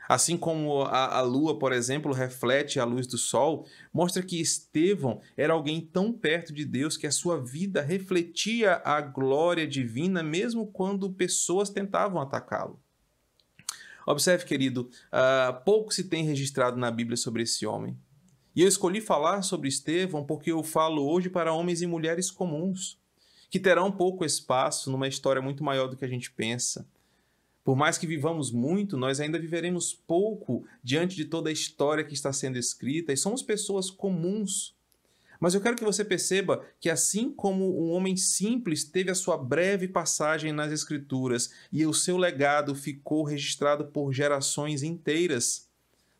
Assim 0.08 0.36
como 0.36 0.82
a, 0.82 1.18
a, 1.18 1.20
lua, 1.20 1.58
por 1.58 1.72
exemplo, 1.72 2.12
reflete 2.12 2.78
a 2.78 2.84
luz 2.84 3.06
do 3.06 3.18
sol, 3.18 3.66
mostra 3.92 4.22
que 4.22 4.40
Estevão 4.40 5.20
era 5.36 5.52
alguém 5.52 5.80
tão 5.80 6.12
perto 6.12 6.52
de 6.52 6.64
Deus 6.64 6.96
que 6.96 7.06
a 7.06 7.12
sua 7.12 7.42
vida 7.42 7.82
refletia 7.82 8.80
a 8.84 9.00
glória 9.00 9.66
divina, 9.66 10.22
mesmo 10.22 10.66
quando 10.66 11.12
pessoas 11.12 11.70
tentavam 11.70 12.20
atacá-lo. 12.20 12.80
Observe, 14.06 14.44
querido, 14.44 14.88
uh, 15.08 15.64
pouco 15.64 15.92
se 15.92 16.04
tem 16.04 16.24
registrado 16.24 16.76
na 16.76 16.90
Bíblia 16.90 17.16
sobre 17.16 17.42
esse 17.42 17.66
homem. 17.66 17.98
E 18.54 18.62
eu 18.62 18.68
escolhi 18.68 19.00
falar 19.00 19.42
sobre 19.42 19.68
Estevão 19.68 20.24
porque 20.24 20.52
eu 20.52 20.62
falo 20.62 21.04
hoje 21.10 21.28
para 21.28 21.52
homens 21.52 21.82
e 21.82 21.86
mulheres 21.86 22.30
comuns, 22.30 22.98
que 23.50 23.58
terão 23.58 23.90
pouco 23.90 24.24
espaço 24.24 24.90
numa 24.90 25.08
história 25.08 25.42
muito 25.42 25.64
maior 25.64 25.88
do 25.88 25.96
que 25.96 26.04
a 26.04 26.08
gente 26.08 26.30
pensa 26.30 26.86
por 27.66 27.74
mais 27.74 27.98
que 27.98 28.06
vivamos 28.06 28.52
muito, 28.52 28.96
nós 28.96 29.18
ainda 29.18 29.40
viveremos 29.40 29.92
pouco 29.92 30.64
diante 30.84 31.16
de 31.16 31.24
toda 31.24 31.50
a 31.50 31.52
história 31.52 32.04
que 32.04 32.14
está 32.14 32.32
sendo 32.32 32.56
escrita 32.56 33.12
e 33.12 33.16
somos 33.16 33.42
pessoas 33.42 33.90
comuns. 33.90 34.72
Mas 35.40 35.52
eu 35.52 35.60
quero 35.60 35.74
que 35.74 35.82
você 35.82 36.04
perceba 36.04 36.64
que, 36.78 36.88
assim 36.88 37.28
como 37.28 37.84
um 37.84 37.90
homem 37.90 38.16
simples 38.16 38.84
teve 38.84 39.10
a 39.10 39.16
sua 39.16 39.36
breve 39.36 39.88
passagem 39.88 40.52
nas 40.52 40.70
Escrituras 40.70 41.50
e 41.72 41.84
o 41.84 41.92
seu 41.92 42.16
legado 42.16 42.72
ficou 42.72 43.24
registrado 43.24 43.86
por 43.86 44.12
gerações 44.12 44.84
inteiras, 44.84 45.68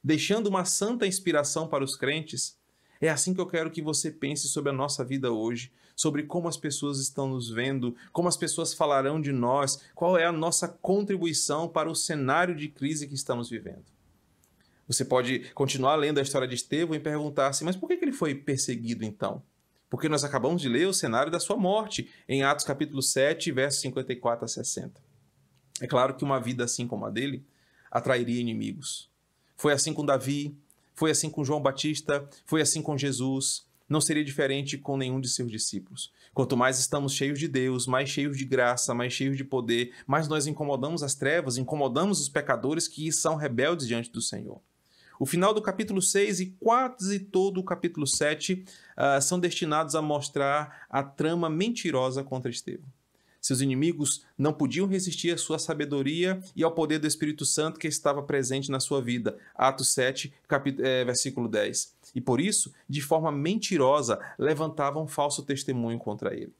deixando 0.02 0.48
uma 0.48 0.64
santa 0.64 1.06
inspiração 1.06 1.68
para 1.68 1.84
os 1.84 1.94
crentes, 1.94 2.58
é 3.00 3.08
assim 3.08 3.32
que 3.32 3.40
eu 3.40 3.46
quero 3.46 3.70
que 3.70 3.80
você 3.80 4.10
pense 4.10 4.48
sobre 4.48 4.70
a 4.70 4.74
nossa 4.74 5.04
vida 5.04 5.30
hoje, 5.30 5.70
sobre 5.96 6.24
como 6.24 6.46
as 6.46 6.58
pessoas 6.58 7.00
estão 7.00 7.26
nos 7.26 7.50
vendo, 7.50 7.96
como 8.12 8.28
as 8.28 8.36
pessoas 8.36 8.74
falarão 8.74 9.18
de 9.20 9.32
nós, 9.32 9.82
qual 9.94 10.18
é 10.18 10.26
a 10.26 10.30
nossa 10.30 10.68
contribuição 10.68 11.66
para 11.66 11.90
o 11.90 11.94
cenário 11.96 12.54
de 12.54 12.68
crise 12.68 13.08
que 13.08 13.14
estamos 13.14 13.48
vivendo. 13.48 13.84
Você 14.86 15.04
pode 15.04 15.50
continuar 15.54 15.96
lendo 15.96 16.18
a 16.18 16.22
história 16.22 16.46
de 16.46 16.54
Estevão 16.54 16.94
e 16.94 17.00
perguntar 17.00 17.48
assim, 17.48 17.64
mas 17.64 17.74
por 17.74 17.88
que 17.88 17.94
ele 17.94 18.12
foi 18.12 18.34
perseguido 18.34 19.04
então? 19.04 19.42
Porque 19.88 20.08
nós 20.08 20.22
acabamos 20.22 20.60
de 20.60 20.68
ler 20.68 20.86
o 20.86 20.92
cenário 20.92 21.32
da 21.32 21.40
sua 21.40 21.56
morte 21.56 22.10
em 22.28 22.42
Atos 22.42 22.64
capítulo 22.64 23.02
7, 23.02 23.50
versos 23.50 23.80
54 23.80 24.44
a 24.44 24.48
60. 24.48 25.00
É 25.80 25.86
claro 25.86 26.14
que 26.14 26.24
uma 26.24 26.40
vida 26.40 26.64
assim 26.64 26.86
como 26.86 27.06
a 27.06 27.10
dele 27.10 27.44
atrairia 27.90 28.40
inimigos. 28.40 29.10
Foi 29.56 29.72
assim 29.72 29.92
com 29.92 30.04
Davi, 30.04 30.56
foi 30.94 31.10
assim 31.10 31.30
com 31.30 31.44
João 31.44 31.60
Batista, 31.60 32.28
foi 32.44 32.60
assim 32.60 32.82
com 32.82 32.96
Jesus. 32.96 33.66
Não 33.88 34.00
seria 34.00 34.24
diferente 34.24 34.76
com 34.76 34.96
nenhum 34.96 35.20
de 35.20 35.28
seus 35.28 35.50
discípulos. 35.50 36.12
Quanto 36.34 36.56
mais 36.56 36.78
estamos 36.78 37.12
cheios 37.12 37.38
de 37.38 37.46
Deus, 37.46 37.86
mais 37.86 38.08
cheios 38.08 38.36
de 38.36 38.44
graça, 38.44 38.92
mais 38.92 39.12
cheios 39.12 39.36
de 39.36 39.44
poder, 39.44 39.92
mais 40.06 40.28
nós 40.28 40.46
incomodamos 40.46 41.02
as 41.02 41.14
trevas, 41.14 41.56
incomodamos 41.56 42.20
os 42.20 42.28
pecadores 42.28 42.88
que 42.88 43.12
são 43.12 43.36
rebeldes 43.36 43.86
diante 43.86 44.10
do 44.10 44.20
Senhor. 44.20 44.60
O 45.18 45.24
final 45.24 45.54
do 45.54 45.62
capítulo 45.62 46.02
6 46.02 46.40
e 46.40 46.46
quase 46.60 47.18
todo 47.20 47.58
o 47.58 47.64
capítulo 47.64 48.06
7 48.06 48.52
uh, 48.52 48.64
ah, 48.96 49.20
são 49.20 49.40
destinados 49.40 49.94
a 49.94 50.02
mostrar 50.02 50.86
a 50.90 51.02
trama 51.02 51.48
mentirosa 51.48 52.22
contra 52.22 52.50
Estevão. 52.50 52.95
Seus 53.46 53.60
inimigos 53.60 54.24
não 54.36 54.52
podiam 54.52 54.88
resistir 54.88 55.32
à 55.32 55.38
sua 55.38 55.56
sabedoria 55.56 56.40
e 56.56 56.64
ao 56.64 56.72
poder 56.72 56.98
do 56.98 57.06
Espírito 57.06 57.44
Santo 57.44 57.78
que 57.78 57.86
estava 57.86 58.20
presente 58.20 58.72
na 58.72 58.80
sua 58.80 59.00
vida. 59.00 59.38
Atos 59.54 59.92
7, 59.92 60.34
capítulo, 60.48 60.84
é, 60.84 61.04
versículo 61.04 61.46
10. 61.46 61.94
E 62.12 62.20
por 62.20 62.40
isso, 62.40 62.74
de 62.88 63.00
forma 63.00 63.30
mentirosa, 63.30 64.18
levantavam 64.36 65.06
falso 65.06 65.44
testemunho 65.44 65.96
contra 65.96 66.34
ele. 66.34 66.52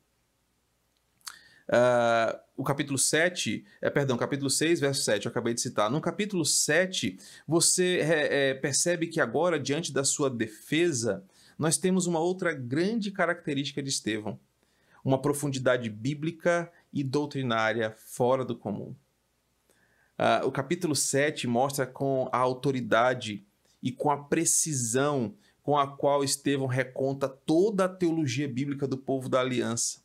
Uh, 1.68 2.38
o 2.56 2.62
capítulo 2.62 2.96
7, 2.96 3.64
é, 3.82 3.90
perdão, 3.90 4.16
capítulo 4.16 4.48
6, 4.48 4.78
verso 4.78 5.02
7, 5.02 5.26
eu 5.26 5.30
acabei 5.30 5.54
de 5.54 5.62
citar. 5.62 5.90
No 5.90 6.00
capítulo 6.00 6.44
7, 6.44 7.18
você 7.48 7.98
é, 7.98 8.50
é, 8.50 8.54
percebe 8.54 9.08
que 9.08 9.20
agora, 9.20 9.58
diante 9.58 9.92
da 9.92 10.04
sua 10.04 10.30
defesa, 10.30 11.24
nós 11.58 11.76
temos 11.78 12.06
uma 12.06 12.20
outra 12.20 12.52
grande 12.54 13.10
característica 13.10 13.82
de 13.82 13.88
Estevão 13.88 14.38
uma 15.06 15.22
profundidade 15.22 15.88
bíblica 15.88 16.70
e 16.96 17.04
doutrinária 17.04 17.94
fora 17.94 18.42
do 18.42 18.56
comum. 18.56 18.96
Uh, 20.18 20.46
o 20.46 20.50
capítulo 20.50 20.96
7 20.96 21.46
mostra 21.46 21.86
com 21.86 22.26
a 22.32 22.38
autoridade 22.38 23.44
e 23.82 23.92
com 23.92 24.10
a 24.10 24.24
precisão 24.24 25.34
com 25.62 25.76
a 25.76 25.86
qual 25.86 26.24
Estevão 26.24 26.66
reconta 26.66 27.28
toda 27.28 27.84
a 27.84 27.88
teologia 27.88 28.48
bíblica 28.48 28.88
do 28.88 28.96
povo 28.96 29.28
da 29.28 29.40
aliança. 29.40 30.00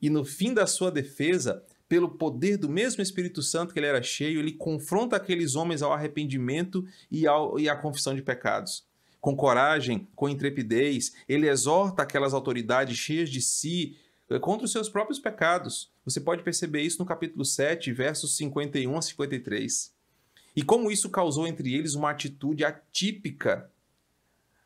E 0.00 0.08
no 0.08 0.24
fim 0.24 0.54
da 0.54 0.66
sua 0.66 0.90
defesa, 0.90 1.62
pelo 1.86 2.08
poder 2.08 2.56
do 2.56 2.70
mesmo 2.70 3.02
Espírito 3.02 3.42
Santo 3.42 3.74
que 3.74 3.80
ele 3.80 3.86
era 3.86 4.02
cheio, 4.02 4.40
ele 4.40 4.52
confronta 4.52 5.16
aqueles 5.16 5.56
homens 5.56 5.82
ao 5.82 5.92
arrependimento 5.92 6.86
e, 7.10 7.26
ao, 7.26 7.58
e 7.58 7.68
à 7.68 7.76
confissão 7.76 8.14
de 8.14 8.22
pecados. 8.22 8.86
Com 9.20 9.36
coragem, 9.36 10.08
com 10.14 10.28
intrepidez, 10.28 11.12
ele 11.28 11.48
exorta 11.48 12.02
aquelas 12.02 12.32
autoridades 12.32 12.96
cheias 12.96 13.28
de 13.28 13.42
si 13.42 13.96
contra 14.40 14.64
os 14.64 14.72
seus 14.72 14.88
próprios 14.88 15.18
pecados. 15.18 15.92
Você 16.04 16.20
pode 16.20 16.42
perceber 16.42 16.82
isso 16.82 16.98
no 16.98 17.06
capítulo 17.06 17.44
7, 17.44 17.92
versos 17.92 18.36
51 18.36 18.96
a 18.96 19.02
53. 19.02 19.94
E 20.56 20.62
como 20.62 20.90
isso 20.90 21.10
causou 21.10 21.46
entre 21.46 21.74
eles 21.74 21.94
uma 21.94 22.10
atitude 22.10 22.64
atípica, 22.64 23.70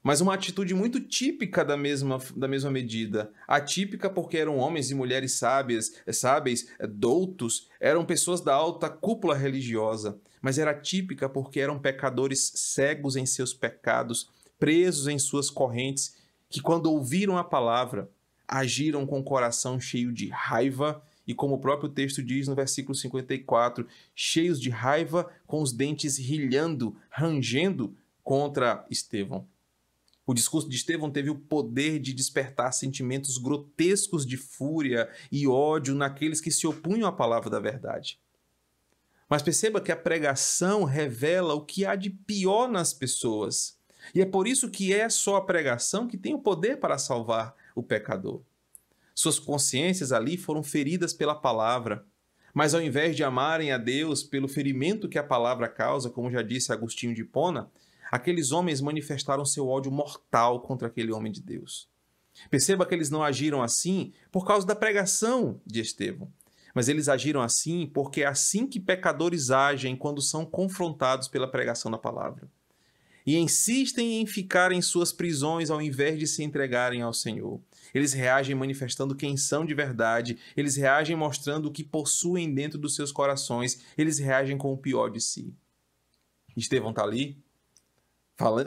mas 0.02 0.20
uma 0.20 0.34
atitude 0.34 0.74
muito 0.74 1.00
típica 1.00 1.64
da 1.64 1.76
mesma, 1.76 2.18
da 2.36 2.46
mesma 2.46 2.70
medida. 2.70 3.32
Atípica 3.46 4.08
porque 4.08 4.38
eram 4.38 4.56
homens 4.56 4.90
e 4.90 4.94
mulheres 4.94 5.32
sábias, 5.32 5.92
sábeis, 6.12 6.68
doutos, 6.88 7.68
eram 7.80 8.04
pessoas 8.04 8.40
da 8.40 8.54
alta 8.54 8.88
cúpula 8.88 9.34
religiosa, 9.34 10.18
mas 10.40 10.58
era 10.58 10.72
típica 10.72 11.28
porque 11.28 11.60
eram 11.60 11.78
pecadores 11.78 12.52
cegos 12.54 13.16
em 13.16 13.26
seus 13.26 13.52
pecados, 13.52 14.30
presos 14.58 15.08
em 15.08 15.18
suas 15.18 15.50
correntes, 15.50 16.16
que 16.48 16.60
quando 16.60 16.92
ouviram 16.92 17.36
a 17.36 17.44
palavra, 17.44 18.10
agiram 18.48 19.06
com 19.06 19.20
o 19.20 19.24
coração 19.24 19.78
cheio 19.78 20.10
de 20.10 20.28
raiva 20.28 21.02
e, 21.26 21.34
como 21.34 21.56
o 21.56 21.60
próprio 21.60 21.90
texto 21.90 22.22
diz 22.22 22.48
no 22.48 22.54
versículo 22.54 22.94
54, 22.94 23.86
cheios 24.14 24.58
de 24.58 24.70
raiva, 24.70 25.30
com 25.46 25.60
os 25.60 25.72
dentes 25.72 26.16
rilhando, 26.16 26.96
rangendo 27.10 27.94
contra 28.24 28.86
Estevão. 28.90 29.46
O 30.26 30.32
discurso 30.32 30.68
de 30.68 30.76
Estevão 30.76 31.10
teve 31.10 31.30
o 31.30 31.38
poder 31.38 31.98
de 31.98 32.12
despertar 32.12 32.72
sentimentos 32.72 33.38
grotescos 33.38 34.26
de 34.26 34.36
fúria 34.36 35.08
e 35.30 35.46
ódio 35.46 35.94
naqueles 35.94 36.40
que 36.40 36.50
se 36.50 36.66
opunham 36.66 37.08
à 37.08 37.12
palavra 37.12 37.50
da 37.50 37.60
verdade. 37.60 38.18
Mas 39.28 39.42
perceba 39.42 39.80
que 39.80 39.92
a 39.92 39.96
pregação 39.96 40.84
revela 40.84 41.54
o 41.54 41.64
que 41.64 41.84
há 41.84 41.94
de 41.94 42.08
pior 42.08 42.68
nas 42.68 42.94
pessoas. 42.94 43.78
E 44.14 44.22
é 44.22 44.26
por 44.26 44.46
isso 44.46 44.70
que 44.70 44.92
é 44.92 45.08
só 45.10 45.36
a 45.36 45.44
pregação 45.44 46.06
que 46.06 46.16
tem 46.16 46.34
o 46.34 46.38
poder 46.38 46.78
para 46.78 46.96
salvar 46.96 47.54
o 47.78 47.82
pecador. 47.82 48.42
Suas 49.14 49.38
consciências 49.38 50.12
ali 50.12 50.36
foram 50.36 50.62
feridas 50.62 51.12
pela 51.12 51.34
palavra. 51.34 52.04
Mas 52.52 52.74
ao 52.74 52.82
invés 52.82 53.14
de 53.14 53.22
amarem 53.22 53.70
a 53.70 53.78
Deus 53.78 54.22
pelo 54.22 54.48
ferimento 54.48 55.08
que 55.08 55.18
a 55.18 55.22
palavra 55.22 55.68
causa, 55.68 56.10
como 56.10 56.30
já 56.30 56.42
disse 56.42 56.72
Agostinho 56.72 57.14
de 57.14 57.22
Hipona, 57.22 57.70
aqueles 58.10 58.52
homens 58.52 58.80
manifestaram 58.80 59.44
seu 59.44 59.68
ódio 59.68 59.92
mortal 59.92 60.60
contra 60.60 60.88
aquele 60.88 61.12
homem 61.12 61.30
de 61.30 61.40
Deus. 61.40 61.88
Perceba 62.50 62.86
que 62.86 62.94
eles 62.94 63.10
não 63.10 63.22
agiram 63.22 63.62
assim 63.62 64.12
por 64.30 64.46
causa 64.46 64.66
da 64.66 64.74
pregação 64.74 65.60
de 65.66 65.80
Estevão, 65.80 66.32
mas 66.74 66.88
eles 66.88 67.08
agiram 67.08 67.42
assim 67.42 67.86
porque 67.86 68.22
é 68.22 68.26
assim 68.26 68.66
que 68.66 68.80
pecadores 68.80 69.50
agem 69.50 69.96
quando 69.96 70.22
são 70.22 70.44
confrontados 70.44 71.28
pela 71.28 71.50
pregação 71.50 71.90
da 71.90 71.98
palavra. 71.98 72.48
E 73.26 73.36
insistem 73.36 74.20
em 74.20 74.26
ficar 74.26 74.72
em 74.72 74.80
suas 74.80 75.12
prisões 75.12 75.70
ao 75.70 75.82
invés 75.82 76.18
de 76.18 76.26
se 76.26 76.42
entregarem 76.42 77.02
ao 77.02 77.12
Senhor. 77.12 77.60
Eles 77.94 78.12
reagem 78.12 78.54
manifestando 78.54 79.14
quem 79.14 79.36
são 79.36 79.64
de 79.64 79.74
verdade, 79.74 80.38
eles 80.56 80.76
reagem 80.76 81.16
mostrando 81.16 81.66
o 81.66 81.72
que 81.72 81.84
possuem 81.84 82.52
dentro 82.52 82.78
dos 82.78 82.94
seus 82.94 83.12
corações, 83.12 83.80
eles 83.96 84.18
reagem 84.18 84.56
com 84.56 84.72
o 84.72 84.78
pior 84.78 85.10
de 85.10 85.20
si. 85.20 85.54
Estevão 86.56 86.90
está 86.90 87.02
ali, 87.02 87.42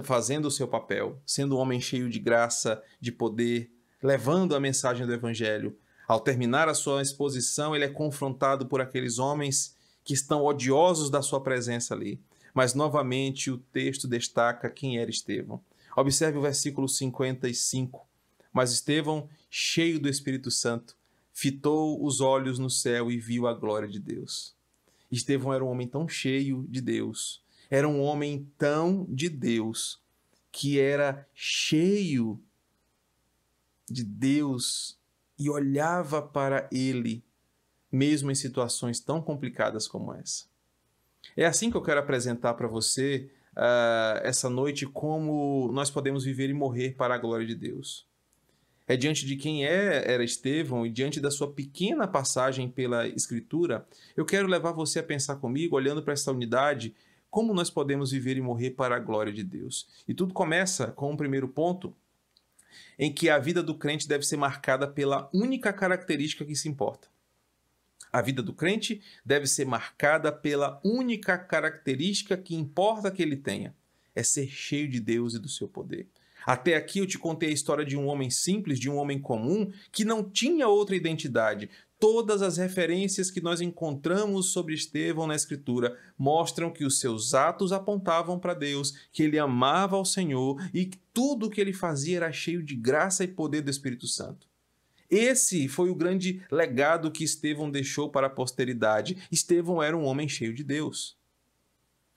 fazendo 0.03 0.47
o 0.47 0.51
seu 0.51 0.67
papel, 0.67 1.21
sendo 1.25 1.55
um 1.55 1.59
homem 1.59 1.79
cheio 1.79 2.09
de 2.09 2.19
graça, 2.19 2.81
de 2.99 3.11
poder, 3.11 3.71
levando 4.01 4.55
a 4.55 4.59
mensagem 4.59 5.05
do 5.05 5.13
Evangelho. 5.13 5.77
Ao 6.07 6.19
terminar 6.19 6.67
a 6.67 6.73
sua 6.73 7.01
exposição, 7.01 7.75
ele 7.75 7.85
é 7.85 7.89
confrontado 7.89 8.65
por 8.65 8.81
aqueles 8.81 9.17
homens 9.17 9.75
que 10.03 10.13
estão 10.13 10.43
odiosos 10.43 11.09
da 11.09 11.21
sua 11.21 11.41
presença 11.41 11.93
ali. 11.93 12.19
Mas 12.53 12.73
novamente 12.73 13.49
o 13.49 13.57
texto 13.57 14.07
destaca 14.07 14.69
quem 14.69 14.97
era 14.97 15.09
Estevão. 15.09 15.61
Observe 15.95 16.37
o 16.37 16.41
versículo 16.41 16.87
55. 16.87 18.07
Mas 18.51 18.71
Estevão, 18.71 19.29
cheio 19.49 19.99
do 19.99 20.09
Espírito 20.09 20.51
Santo, 20.51 20.97
fitou 21.31 22.03
os 22.03 22.19
olhos 22.19 22.59
no 22.59 22.69
céu 22.69 23.11
e 23.11 23.17
viu 23.17 23.47
a 23.47 23.53
glória 23.53 23.87
de 23.87 23.99
Deus. 23.99 24.55
Estevão 25.11 25.53
era 25.53 25.63
um 25.63 25.69
homem 25.69 25.87
tão 25.87 26.07
cheio 26.07 26.65
de 26.69 26.81
Deus, 26.81 27.43
era 27.69 27.87
um 27.87 28.01
homem 28.01 28.49
tão 28.57 29.05
de 29.09 29.29
Deus, 29.29 30.01
que 30.51 30.79
era 30.79 31.27
cheio 31.33 32.41
de 33.89 34.03
Deus 34.03 34.99
e 35.39 35.49
olhava 35.49 36.21
para 36.21 36.69
ele, 36.71 37.23
mesmo 37.91 38.31
em 38.31 38.35
situações 38.35 38.99
tão 38.99 39.21
complicadas 39.21 39.87
como 39.87 40.13
essa. 40.13 40.45
É 41.35 41.45
assim 41.45 41.71
que 41.71 41.77
eu 41.77 41.81
quero 41.81 41.99
apresentar 41.99 42.53
para 42.53 42.67
você 42.67 43.31
uh, 43.55 44.19
essa 44.23 44.49
noite 44.49 44.85
como 44.85 45.69
nós 45.73 45.89
podemos 45.89 46.23
viver 46.23 46.49
e 46.49 46.53
morrer 46.53 46.95
para 46.95 47.15
a 47.15 47.17
glória 47.17 47.45
de 47.45 47.55
Deus 47.55 48.10
é 48.91 48.97
diante 48.97 49.25
de 49.25 49.37
quem 49.37 49.65
é, 49.65 50.11
era 50.11 50.21
Estevão 50.21 50.85
e 50.85 50.89
diante 50.89 51.21
da 51.21 51.31
sua 51.31 51.49
pequena 51.49 52.05
passagem 52.05 52.69
pela 52.69 53.07
Escritura, 53.07 53.87
eu 54.17 54.25
quero 54.25 54.49
levar 54.49 54.73
você 54.73 54.99
a 54.99 55.03
pensar 55.03 55.37
comigo, 55.37 55.77
olhando 55.77 56.03
para 56.03 56.11
essa 56.11 56.29
unidade, 56.29 56.93
como 57.29 57.53
nós 57.53 57.69
podemos 57.69 58.11
viver 58.11 58.35
e 58.35 58.41
morrer 58.41 58.71
para 58.71 58.97
a 58.97 58.99
glória 58.99 59.31
de 59.31 59.45
Deus. 59.45 59.87
E 60.05 60.13
tudo 60.13 60.33
começa 60.33 60.87
com 60.87 61.09
um 61.09 61.15
primeiro 61.15 61.47
ponto, 61.47 61.95
em 62.99 63.13
que 63.13 63.29
a 63.29 63.39
vida 63.39 63.63
do 63.63 63.75
crente 63.75 64.09
deve 64.09 64.25
ser 64.25 64.35
marcada 64.35 64.85
pela 64.85 65.29
única 65.33 65.71
característica 65.71 66.43
que 66.43 66.55
se 66.55 66.67
importa. 66.67 67.07
A 68.11 68.21
vida 68.21 68.43
do 68.43 68.51
crente 68.51 69.01
deve 69.23 69.47
ser 69.47 69.65
marcada 69.65 70.33
pela 70.33 70.81
única 70.83 71.37
característica 71.37 72.35
que 72.35 72.55
importa 72.55 73.09
que 73.09 73.21
ele 73.21 73.37
tenha: 73.37 73.73
é 74.13 74.21
ser 74.21 74.47
cheio 74.47 74.89
de 74.89 74.99
Deus 74.99 75.33
e 75.33 75.39
do 75.39 75.47
seu 75.47 75.69
poder. 75.69 76.09
Até 76.45 76.75
aqui 76.75 76.99
eu 76.99 77.07
te 77.07 77.17
contei 77.17 77.49
a 77.49 77.53
história 77.53 77.85
de 77.85 77.97
um 77.97 78.07
homem 78.07 78.29
simples, 78.29 78.79
de 78.79 78.89
um 78.89 78.97
homem 78.97 79.19
comum, 79.19 79.71
que 79.91 80.05
não 80.05 80.23
tinha 80.23 80.67
outra 80.67 80.95
identidade. 80.95 81.69
Todas 81.99 82.41
as 82.41 82.57
referências 82.57 83.29
que 83.29 83.39
nós 83.39 83.61
encontramos 83.61 84.47
sobre 84.47 84.73
Estevão 84.73 85.27
na 85.27 85.35
Escritura 85.35 85.95
mostram 86.17 86.71
que 86.71 86.83
os 86.83 86.99
seus 86.99 87.35
atos 87.35 87.71
apontavam 87.71 88.39
para 88.39 88.55
Deus, 88.55 88.95
que 89.11 89.21
ele 89.21 89.37
amava 89.37 89.95
ao 89.95 90.03
Senhor 90.03 90.59
e 90.73 90.85
que 90.85 90.97
tudo 91.13 91.45
o 91.45 91.49
que 91.49 91.61
ele 91.61 91.73
fazia 91.73 92.17
era 92.17 92.31
cheio 92.31 92.63
de 92.63 92.75
graça 92.75 93.23
e 93.23 93.27
poder 93.27 93.61
do 93.61 93.69
Espírito 93.69 94.07
Santo. 94.07 94.47
Esse 95.11 95.67
foi 95.67 95.91
o 95.91 95.95
grande 95.95 96.41
legado 96.49 97.11
que 97.11 97.23
Estevão 97.23 97.69
deixou 97.69 98.09
para 98.09 98.27
a 98.27 98.31
posteridade. 98.31 99.17
Estevão 99.31 99.83
era 99.83 99.95
um 99.95 100.05
homem 100.05 100.27
cheio 100.27 100.55
de 100.55 100.63
Deus. 100.63 101.20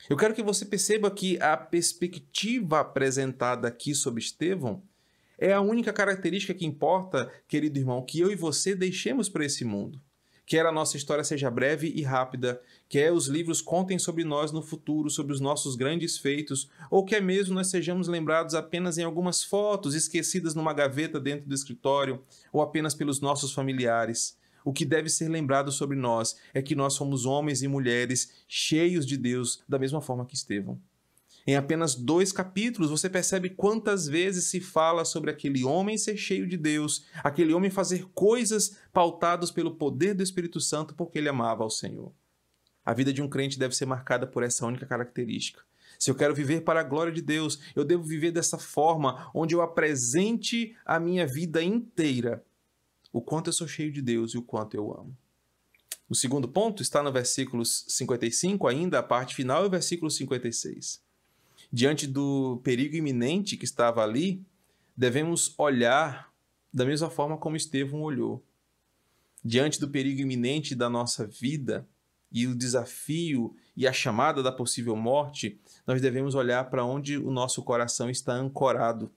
Eu 0.09 0.19
quero 0.19 0.35
que 0.35 0.43
você 0.43 0.67
perceba 0.67 1.11
que 1.11 1.41
a 1.41 1.57
perspectiva 1.57 2.81
apresentada 2.81 3.67
aqui 3.67 3.95
sobre 3.95 4.23
Estevão 4.23 4.83
é 5.39 5.53
a 5.53 5.63
única 5.63 5.93
característica 5.95 6.53
que 6.53 6.67
importa, 6.67 7.33
querido 7.49 7.79
irmão, 7.79 8.05
que 8.05 8.21
eu 8.21 8.31
e 8.31 8.37
você 8.37 8.75
deixemos 8.75 9.31
para 9.31 9.45
esse 9.47 9.65
mundo. 9.65 9.99
Quer 10.47 10.67
a 10.67 10.73
nossa 10.73 10.99
história 10.99 11.25
seja 11.25 11.51
breve 11.51 11.91
e 11.97 12.03
rápida, 12.03 12.61
quer 12.87 13.11
os 13.11 13.29
livros 13.29 13.63
contem 13.63 13.99
sobre 13.99 14.25
nós 14.25 14.53
no 14.53 14.63
futuro, 14.63 15.09
sobre 15.09 15.33
os 15.33 15.41
nossos 15.41 15.75
grandes 15.75 16.19
feitos, 16.19 16.69
ou 16.91 17.03
quer 17.03 17.23
mesmo 17.23 17.55
nós 17.55 17.69
sejamos 17.69 18.07
lembrados 18.07 18.55
apenas 18.55 18.99
em 18.99 19.05
algumas 19.05 19.43
fotos 19.43 19.95
esquecidas 19.95 20.55
numa 20.55 20.75
gaveta 20.75 21.19
dentro 21.19 21.49
do 21.49 21.55
escritório, 21.55 22.23
ou 22.53 22.61
apenas 22.61 22.95
pelos 22.95 23.23
nossos 23.23 23.53
familiares. 23.53 24.37
O 24.65 24.73
que 24.73 24.87
deve 24.87 25.11
ser 25.11 25.29
lembrado 25.29 25.71
sobre 25.71 25.95
nós 25.95 26.37
é 26.55 26.63
que 26.63 26.75
nós 26.75 26.95
somos 26.95 27.27
homens 27.27 27.63
e 27.63 27.69
mulheres 27.69 28.33
cheios 28.49 29.05
de 29.05 29.19
Deus, 29.19 29.63
da 29.69 29.79
mesma 29.79 30.01
forma 30.01 30.25
que 30.25 30.35
Estevão. 30.35 30.81
Em 31.47 31.57
apenas 31.57 31.95
dois 31.95 32.33
capítulos, 32.33 32.91
você 32.91 33.11
percebe 33.11 33.51
quantas 33.51 34.07
vezes 34.07 34.47
se 34.47 34.63
fala 34.63 35.05
sobre 35.05 35.31
aquele 35.31 35.63
homem 35.63 35.99
ser 35.99 36.17
cheio 36.17 36.49
de 36.49 36.57
Deus, 36.57 37.05
aquele 37.23 37.53
homem 37.53 37.71
fazer 37.71 38.07
coisas 38.15 38.79
pautadas 38.91 39.51
pelo 39.51 39.75
poder 39.75 40.15
do 40.15 40.23
Espírito 40.23 40.59
Santo 40.59 40.95
porque 40.95 41.19
ele 41.19 41.29
amava 41.29 41.63
ao 41.63 41.69
Senhor. 41.69 42.11
A 42.83 42.95
vida 42.95 43.13
de 43.13 43.21
um 43.21 43.29
crente 43.29 43.59
deve 43.59 43.77
ser 43.77 43.85
marcada 43.85 44.27
por 44.27 44.43
essa 44.43 44.65
única 44.65 44.87
característica. 44.87 45.63
Se 45.99 46.11
eu 46.11 46.15
quero 46.15 46.35
viver 46.35 46.63
para 46.63 46.81
a 46.81 46.85
glória 46.85 47.13
de 47.13 47.21
Deus, 47.21 47.61
eu 47.77 47.85
devo 47.85 48.03
viver 48.03 48.31
dessa 48.31 48.59
forma, 48.59 49.31
onde 49.35 49.55
eu 49.55 49.61
apresente 49.61 50.75
a 50.85 50.99
minha 50.99 51.27
vida 51.27 51.63
inteira 51.63 52.43
o 53.15 53.23
quanto 53.23 53.47
eu 53.47 53.53
sou 53.53 53.69
cheio 53.69 53.93
de 53.93 54.03
Deus 54.03 54.33
e 54.33 54.39
o 54.39 54.43
quanto 54.43 54.77
eu 54.77 54.93
amo. 54.93 55.17
O 56.11 56.17
segundo 56.17 56.49
ponto 56.49 56.83
está 56.83 57.01
no 57.01 57.13
versículo 57.13 57.65
55, 57.65 58.67
ainda 58.67 58.99
a 58.99 59.03
parte 59.05 59.37
final, 59.37 59.63
e 59.63 59.69
o 59.69 59.71
versículo 59.71 60.11
56. 60.11 61.01
Diante 61.73 62.09
do 62.09 62.61
perigo 62.65 62.97
iminente 62.97 63.57
que 63.57 63.65
estava 63.65 64.03
ali, 64.03 64.45
devemos 64.97 65.55
olhar 65.57 66.35
da 66.73 66.85
mesma 66.85 67.09
forma 67.09 67.39
como 67.39 67.57
Estevão 67.57 68.03
olhou. 68.03 68.45
Diante 69.45 69.79
do 69.79 69.89
perigo 69.89 70.21
iminente 70.21 70.75
da 70.75 70.91
nossa 70.91 71.25
vida 71.25 71.89
e 72.33 72.49
o 72.49 72.55
desafio 72.55 73.55
e 73.77 73.87
a 73.87 73.93
chamada 73.93 74.43
da 74.43 74.51
possível 74.51 74.97
morte, 74.97 75.61
nós 75.87 76.01
devemos 76.01 76.35
olhar 76.35 76.69
para 76.69 76.85
onde 76.85 77.17
o 77.17 77.31
nosso 77.31 77.63
coração 77.63 78.11
está 78.11 78.33
ancorado, 78.33 79.09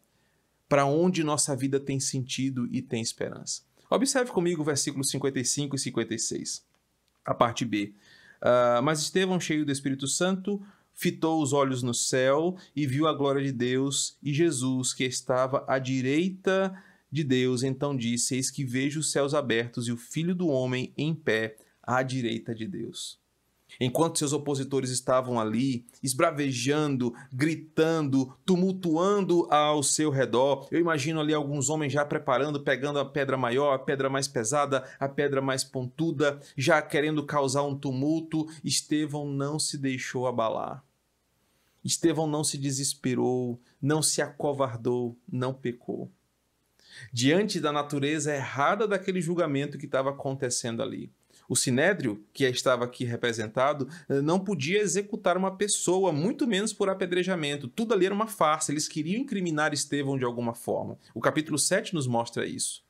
para 0.69 0.86
onde 0.86 1.23
nossa 1.23 1.55
vida 1.55 1.79
tem 1.79 1.99
sentido 1.99 2.67
e 2.71 2.79
tem 2.79 3.01
esperança. 3.01 3.65
Observe 3.89 4.32
comigo 4.32 4.62
o 4.62 4.65
versículo 4.65 5.04
55 5.04 5.76
e 5.76 5.80
56, 5.80 6.65
a 7.26 7.34
parte 7.34 7.63
B. 7.63 7.93
Uh, 8.41 8.82
mas 8.84 9.02
Estevão, 9.02 9.39
cheio 9.39 9.65
do 9.65 9.71
Espírito 9.71 10.08
Santo, 10.08 10.62
fitou 10.93 11.41
os 11.41 11.54
olhos 11.54 11.82
no 11.84 11.93
céu 11.93 12.58
e 12.76 12.86
viu 12.86 13.08
a 13.08 13.13
glória 13.13 13.41
de 13.41 13.52
Deus 13.52 14.17
e 14.21 14.34
Jesus, 14.34 14.93
que 14.93 15.04
estava 15.04 15.63
à 15.67 15.80
direita 15.80 16.76
de 17.12 17.23
Deus. 17.23 17.63
Então 17.63 17.95
disse: 17.95 18.36
Eis 18.36 18.52
que 18.52 18.63
vejo 18.63 19.00
os 19.00 19.12
céus 19.12 19.34
abertos 19.34 19.88
e 19.88 19.91
o 19.91 19.97
filho 19.97 20.36
do 20.36 20.47
homem 20.47 20.93
em 20.97 21.15
pé 21.15 21.58
à 21.82 22.04
direita 22.04 22.54
de 22.54 22.67
Deus. 22.67 23.19
Enquanto 23.80 24.18
seus 24.18 24.34
opositores 24.34 24.90
estavam 24.90 25.40
ali, 25.40 25.86
esbravejando, 26.02 27.13
gritando, 27.32 28.36
tumultuando 28.46 29.48
ao 29.52 29.84
seu 29.84 30.10
redor, 30.10 30.68
eu 30.72 30.80
imagino 30.80 31.20
ali 31.20 31.34
alguns 31.34 31.70
homens 31.70 31.94
já 31.94 32.04
preparando, 32.04 32.63
pegando 32.63 33.00
a 33.00 33.06
pedra 33.06 33.38
maior, 33.38 33.74
a 33.74 33.80
pedra 33.80 34.10
mais 34.10 34.28
pesada, 34.28 34.84
a 35.00 35.08
pedra 35.08 35.42
mais 35.42 35.63
pontuda, 35.63 36.40
já 36.56 36.82
querendo 36.82 37.26
causar 37.26 37.63
um 37.63 37.78
tumulto. 37.78 38.48
Estevão 38.63 39.28
não 39.30 39.60
se 39.60 39.78
deixou 39.78 40.28
abalar. 40.28 40.84
Estevão 41.84 42.28
não 42.28 42.44
se 42.44 42.58
desesperou, 42.58 43.62
não 43.82 44.02
se 44.02 44.22
acovardou, 44.22 45.18
não 45.32 45.54
pecou. 45.54 46.12
diante 47.12 47.60
da 47.60 47.72
natureza 47.72 48.34
errada 48.36 48.88
daquele 48.88 49.22
julgamento 49.22 49.78
que 49.78 49.86
estava 49.86 50.10
acontecendo 50.10 50.82
ali. 50.82 51.12
O 51.47 51.55
sinédrio, 51.55 52.23
que 52.33 52.43
estava 52.45 52.86
aqui 52.86 53.05
representado, 53.05 53.88
eh, 54.10 54.21
não 54.21 54.39
podia 54.39 54.81
executar 54.81 55.38
uma 55.38 55.55
pessoa, 55.55 56.12
muito 56.12 56.45
menos 56.45 56.73
por 56.73 56.89
apedrejamento. 56.89 57.67
Tudo 57.67 57.93
ali 57.93 58.05
era 58.05 58.15
uma 58.15 58.27
farsa, 58.27 58.71
eles 58.71 58.88
queriam 58.88 59.21
incriminar 59.21 59.73
Estevão 59.73 60.17
de 60.17 60.25
alguma 60.25 60.53
forma. 60.53 60.97
O 61.13 61.21
capítulo 61.21 61.57
7 61.57 61.93
nos 61.93 62.07
mostra 62.07 62.45
isso. 62.45 62.86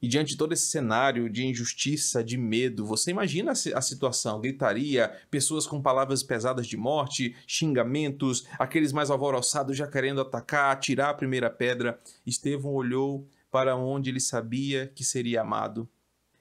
E 0.00 0.06
diante 0.06 0.30
de 0.30 0.36
todo 0.36 0.52
esse 0.52 0.68
cenário 0.68 1.28
de 1.28 1.44
injustiça, 1.44 2.22
de 2.22 2.36
medo, 2.36 2.86
você 2.86 3.10
imagina 3.10 3.52
a 3.52 3.80
situação: 3.82 4.40
gritaria, 4.40 5.12
pessoas 5.30 5.66
com 5.66 5.82
palavras 5.82 6.22
pesadas 6.22 6.66
de 6.66 6.76
morte, 6.76 7.34
xingamentos, 7.46 8.46
aqueles 8.58 8.92
mais 8.92 9.10
alvoroçados 9.10 9.76
já 9.76 9.88
querendo 9.88 10.20
atacar, 10.20 10.72
atirar 10.72 11.10
a 11.10 11.14
primeira 11.14 11.50
pedra. 11.50 11.98
Estevão 12.24 12.72
olhou 12.72 13.26
para 13.50 13.76
onde 13.76 14.10
ele 14.10 14.20
sabia 14.20 14.86
que 14.94 15.04
seria 15.04 15.40
amado. 15.40 15.88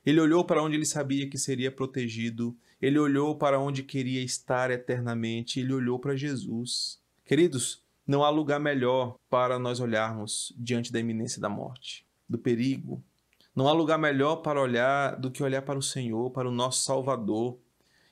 Ele 0.08 0.22
olhou 0.22 0.46
para 0.46 0.64
onde 0.64 0.78
ele 0.78 0.86
sabia 0.86 1.30
que 1.30 1.38
seria 1.38 1.70
protegido. 1.70 2.56
Ele 2.82 2.98
olhou 2.98 3.36
para 3.36 3.60
onde 3.60 3.84
queria 3.84 4.24
estar 4.24 4.72
eternamente. 4.72 5.60
Ele 5.60 5.74
olhou 5.74 6.00
para 6.00 6.16
Jesus. 6.16 6.98
Queridos, 7.26 7.84
não 8.08 8.24
há 8.24 8.30
lugar 8.30 8.58
melhor 8.58 9.18
para 9.30 9.60
nós 9.60 9.82
olharmos 9.82 10.56
diante 10.58 10.94
da 10.94 11.00
iminência 11.02 11.42
da 11.42 11.50
morte, 11.50 12.06
do 12.30 12.38
perigo, 12.38 13.04
não 13.54 13.68
há 13.68 13.74
lugar 13.74 13.98
melhor 13.98 14.38
para 14.38 14.62
olhar 14.62 15.20
do 15.20 15.30
que 15.30 15.44
olhar 15.44 15.64
para 15.64 15.78
o 15.78 15.82
Senhor, 15.82 16.32
para 16.32 16.48
o 16.48 16.54
nosso 16.54 16.86
Salvador, 16.86 17.58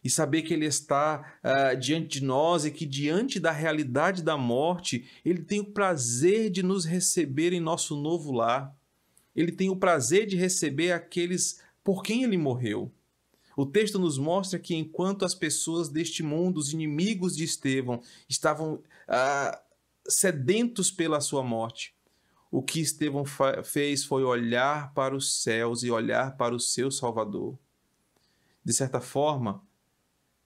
e 0.03 0.09
saber 0.09 0.41
que 0.41 0.53
Ele 0.53 0.65
está 0.65 1.37
uh, 1.41 1.79
diante 1.79 2.19
de 2.19 2.25
nós 2.25 2.65
e 2.65 2.71
que, 2.71 2.85
diante 2.85 3.39
da 3.39 3.51
realidade 3.51 4.21
da 4.21 4.35
morte, 4.35 5.07
Ele 5.23 5.43
tem 5.43 5.61
o 5.61 5.71
prazer 5.71 6.49
de 6.49 6.61
nos 6.61 6.83
receber 6.83 7.53
em 7.53 7.61
nosso 7.61 7.95
novo 7.95 8.33
lar. 8.33 8.75
Ele 9.33 9.51
tem 9.51 9.69
o 9.69 9.75
prazer 9.77 10.25
de 10.25 10.35
receber 10.35 10.91
aqueles 10.91 11.63
por 11.85 12.01
quem 12.01 12.23
Ele 12.23 12.35
morreu. 12.35 12.91
O 13.55 13.63
texto 13.63 13.99
nos 13.99 14.17
mostra 14.17 14.59
que, 14.59 14.75
enquanto 14.75 15.23
as 15.23 15.35
pessoas 15.35 15.87
deste 15.87 16.23
mundo, 16.23 16.57
os 16.57 16.73
inimigos 16.73 17.37
de 17.37 17.43
Estevão, 17.43 18.01
estavam 18.27 18.73
uh, 18.73 19.57
sedentos 20.09 20.89
pela 20.91 21.21
sua 21.21 21.43
morte, 21.43 21.95
o 22.51 22.63
que 22.63 22.79
Estevão 22.79 23.23
fez 23.63 24.03
foi 24.03 24.23
olhar 24.23 24.93
para 24.93 25.15
os 25.15 25.43
céus 25.43 25.83
e 25.83 25.91
olhar 25.91 26.35
para 26.35 26.55
o 26.55 26.59
seu 26.59 26.89
Salvador. 26.89 27.57
De 28.63 28.73
certa 28.73 28.99
forma, 28.99 29.61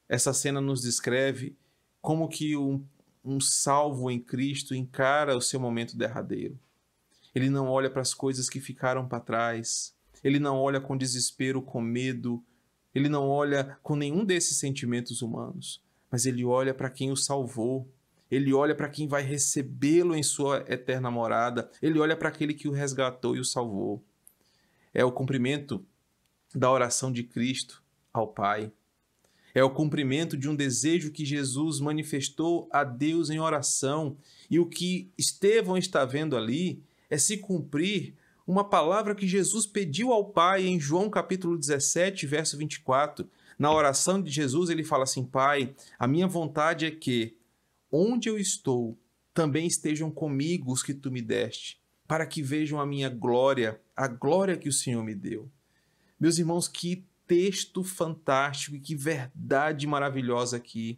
essa 0.10 0.34
cena 0.34 0.60
nos 0.60 0.82
descreve 0.82 1.56
como 2.02 2.28
que 2.28 2.58
um, 2.58 2.84
um 3.24 3.40
salvo 3.40 4.12
em 4.12 4.20
Cristo 4.20 4.76
encara 4.76 5.38
o 5.38 5.42
seu 5.42 5.60
momento 5.60 5.96
derradeiro. 5.96 6.60
Ele 7.34 7.50
não 7.50 7.70
olha 7.70 7.90
para 7.90 8.02
as 8.02 8.14
coisas 8.14 8.50
que 8.50 8.60
ficaram 8.60 9.08
para 9.08 9.20
trás, 9.20 9.94
ele 10.24 10.40
não 10.40 10.58
olha 10.58 10.80
com 10.80 10.98
desespero, 10.98 11.62
com 11.62 11.82
medo, 11.82 12.44
ele 12.94 13.10
não 13.10 13.28
olha 13.28 13.78
com 13.84 13.96
nenhum 13.96 14.26
desses 14.26 14.58
sentimentos 14.58 15.22
humanos, 15.22 15.82
mas 16.12 16.26
ele 16.26 16.44
olha 16.44 16.74
para 16.74 16.90
quem 16.90 17.12
o 17.12 17.16
salvou, 17.16 17.88
ele 18.30 18.54
olha 18.54 18.76
para 18.76 18.90
quem 18.90 19.08
vai 19.08 19.24
recebê-lo 19.24 20.16
em 20.16 20.24
sua 20.24 20.64
eterna 20.68 21.10
morada, 21.10 21.70
ele 21.82 22.00
olha 22.00 22.16
para 22.16 22.30
aquele 22.30 22.54
que 22.54 22.68
o 22.68 22.72
resgatou 22.72 23.36
e 23.36 23.40
o 23.40 23.46
salvou. 23.46 24.04
É 24.94 25.04
o 25.04 25.12
cumprimento 25.12 25.86
da 26.54 26.72
oração 26.72 27.12
de 27.12 27.24
Cristo 27.24 27.84
ao 28.14 28.28
Pai. 28.28 28.72
É 29.54 29.64
o 29.64 29.70
cumprimento 29.70 30.38
de 30.38 30.48
um 30.48 30.56
desejo 30.56 31.12
que 31.12 31.26
Jesus 31.26 31.80
manifestou 31.80 32.70
a 32.72 32.84
Deus 32.84 33.30
em 33.30 33.40
oração. 33.40 34.18
E 34.50 34.60
o 34.60 34.66
que 34.66 35.12
Estevão 35.18 35.78
está 35.78 36.06
vendo 36.06 36.38
ali 36.38 36.84
é 37.10 37.18
se 37.18 37.38
cumprir 37.38 38.16
uma 38.50 38.64
palavra 38.64 39.14
que 39.14 39.28
Jesus 39.28 39.68
pediu 39.68 40.12
ao 40.12 40.26
Pai 40.26 40.66
em 40.66 40.80
João 40.80 41.08
capítulo 41.08 41.56
17, 41.56 42.26
verso 42.26 42.58
24. 42.58 43.30
Na 43.60 43.72
oração 43.72 44.20
de 44.20 44.32
Jesus, 44.32 44.72
ele 44.72 44.84
fala 44.84 45.04
assim: 45.04 45.24
Pai, 45.24 45.76
a 46.00 46.08
minha 46.08 46.28
vontade 46.28 46.88
é 46.88 46.90
que 46.90 47.38
onde 47.92 48.28
eu 48.28 48.40
estou, 48.40 48.98
também 49.36 49.68
estejam 49.68 50.10
comigo 50.10 50.72
os 50.72 50.82
que 50.82 50.96
tu 50.96 51.12
me 51.12 51.22
deste, 51.22 51.80
para 52.08 52.26
que 52.26 52.42
vejam 52.42 52.80
a 52.80 52.88
minha 52.88 53.08
glória, 53.08 53.80
a 53.96 54.08
glória 54.08 54.58
que 54.58 54.68
o 54.68 54.74
Senhor 54.74 55.04
me 55.04 55.14
deu. 55.14 55.48
Meus 56.20 56.40
irmãos, 56.40 56.68
que 56.68 57.06
texto 57.28 57.84
fantástico 57.84 58.76
e 58.76 58.80
que 58.80 58.96
verdade 58.96 59.86
maravilhosa 59.86 60.58
aqui. 60.58 60.98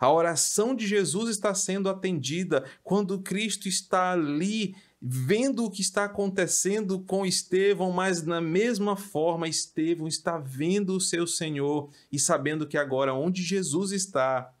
A 0.00 0.10
oração 0.10 0.74
de 0.74 0.86
Jesus 0.86 1.28
está 1.28 1.52
sendo 1.54 1.90
atendida 1.90 2.64
quando 2.82 3.20
Cristo 3.20 3.68
está 3.68 4.12
ali 4.12 4.74
vendo 5.00 5.64
o 5.64 5.70
que 5.70 5.80
está 5.80 6.04
acontecendo 6.04 7.00
com 7.00 7.24
Estevão, 7.24 7.92
mas 7.92 8.22
na 8.24 8.40
mesma 8.40 8.96
forma 8.96 9.48
Estevão 9.48 10.08
está 10.08 10.38
vendo 10.38 10.96
o 10.96 11.00
seu 11.00 11.26
Senhor 11.26 11.90
e 12.10 12.18
sabendo 12.18 12.66
que 12.66 12.76
agora 12.76 13.14
onde 13.14 13.42
Jesus 13.42 13.92
está, 13.92 14.52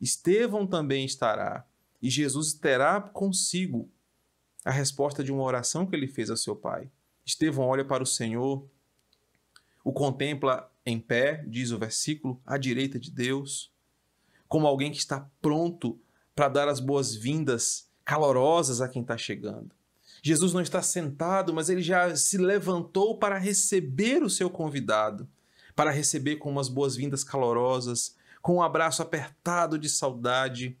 Estevão 0.00 0.66
também 0.66 1.04
estará, 1.04 1.66
e 2.00 2.08
Jesus 2.10 2.52
terá 2.52 3.00
consigo 3.00 3.90
a 4.64 4.70
resposta 4.70 5.24
de 5.24 5.32
uma 5.32 5.42
oração 5.42 5.86
que 5.86 5.96
ele 5.96 6.06
fez 6.06 6.30
a 6.30 6.36
seu 6.36 6.54
pai. 6.54 6.90
Estevão 7.24 7.66
olha 7.66 7.84
para 7.84 8.02
o 8.02 8.06
Senhor, 8.06 8.68
o 9.82 9.92
contempla 9.92 10.70
em 10.84 11.00
pé, 11.00 11.44
diz 11.46 11.70
o 11.70 11.78
versículo, 11.78 12.40
à 12.44 12.58
direita 12.58 12.98
de 12.98 13.10
Deus, 13.10 13.72
como 14.46 14.66
alguém 14.66 14.90
que 14.90 14.98
está 14.98 15.28
pronto 15.40 15.98
para 16.34 16.48
dar 16.48 16.68
as 16.68 16.78
boas-vindas 16.78 17.88
calorosas 18.04 18.80
a 18.80 18.88
quem 18.88 19.02
está 19.02 19.16
chegando. 19.18 19.77
Jesus 20.22 20.52
não 20.52 20.60
está 20.60 20.82
sentado, 20.82 21.52
mas 21.52 21.68
ele 21.68 21.82
já 21.82 22.14
se 22.16 22.38
levantou 22.38 23.18
para 23.18 23.38
receber 23.38 24.22
o 24.22 24.30
seu 24.30 24.50
convidado, 24.50 25.28
para 25.74 25.90
receber 25.90 26.36
com 26.36 26.50
umas 26.50 26.68
boas-vindas 26.68 27.22
calorosas, 27.22 28.16
com 28.42 28.56
um 28.56 28.62
abraço 28.62 29.02
apertado 29.02 29.78
de 29.78 29.88
saudade, 29.88 30.76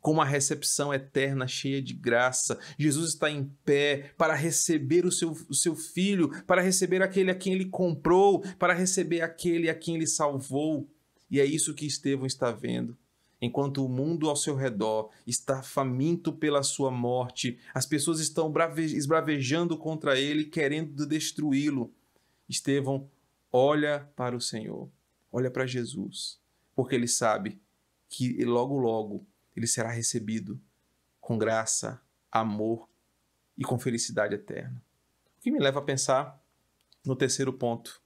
com 0.00 0.12
uma 0.12 0.24
recepção 0.24 0.92
eterna 0.92 1.46
cheia 1.46 1.80
de 1.80 1.92
graça. 1.92 2.58
Jesus 2.78 3.10
está 3.10 3.30
em 3.30 3.44
pé 3.64 4.12
para 4.16 4.34
receber 4.34 5.04
o 5.04 5.12
seu, 5.12 5.32
o 5.48 5.54
seu 5.54 5.76
filho, 5.76 6.30
para 6.44 6.62
receber 6.62 7.02
aquele 7.02 7.30
a 7.30 7.34
quem 7.34 7.52
ele 7.52 7.66
comprou, 7.66 8.40
para 8.58 8.72
receber 8.72 9.20
aquele 9.20 9.68
a 9.68 9.74
quem 9.74 9.96
ele 9.96 10.06
salvou. 10.06 10.88
E 11.30 11.38
é 11.38 11.44
isso 11.44 11.74
que 11.74 11.86
Estevão 11.86 12.26
está 12.26 12.50
vendo. 12.50 12.96
Enquanto 13.40 13.84
o 13.84 13.88
mundo 13.88 14.28
ao 14.28 14.36
seu 14.36 14.54
redor 14.54 15.10
está 15.26 15.62
faminto 15.62 16.32
pela 16.32 16.62
sua 16.62 16.90
morte, 16.90 17.58
as 17.72 17.86
pessoas 17.86 18.20
estão 18.20 18.52
esbravejando 18.76 19.78
contra 19.78 20.18
ele, 20.18 20.44
querendo 20.44 21.06
destruí-lo. 21.06 21.92
Estevão 22.48 23.08
olha 23.50 24.08
para 24.14 24.36
o 24.36 24.40
Senhor, 24.40 24.90
olha 25.32 25.50
para 25.50 25.66
Jesus 25.66 26.40
porque 26.82 26.94
ele 26.94 27.08
sabe 27.08 27.60
que 28.08 28.42
logo, 28.42 28.78
logo 28.78 29.26
ele 29.54 29.66
será 29.66 29.90
recebido 29.90 30.58
com 31.20 31.36
graça, 31.36 32.00
amor 32.32 32.88
e 33.56 33.62
com 33.62 33.78
felicidade 33.78 34.34
eterna. 34.34 34.82
O 35.36 35.42
que 35.42 35.50
me 35.50 35.58
leva 35.58 35.80
a 35.80 35.82
pensar 35.82 36.42
no 37.04 37.14
terceiro 37.14 37.52
ponto. 37.52 38.00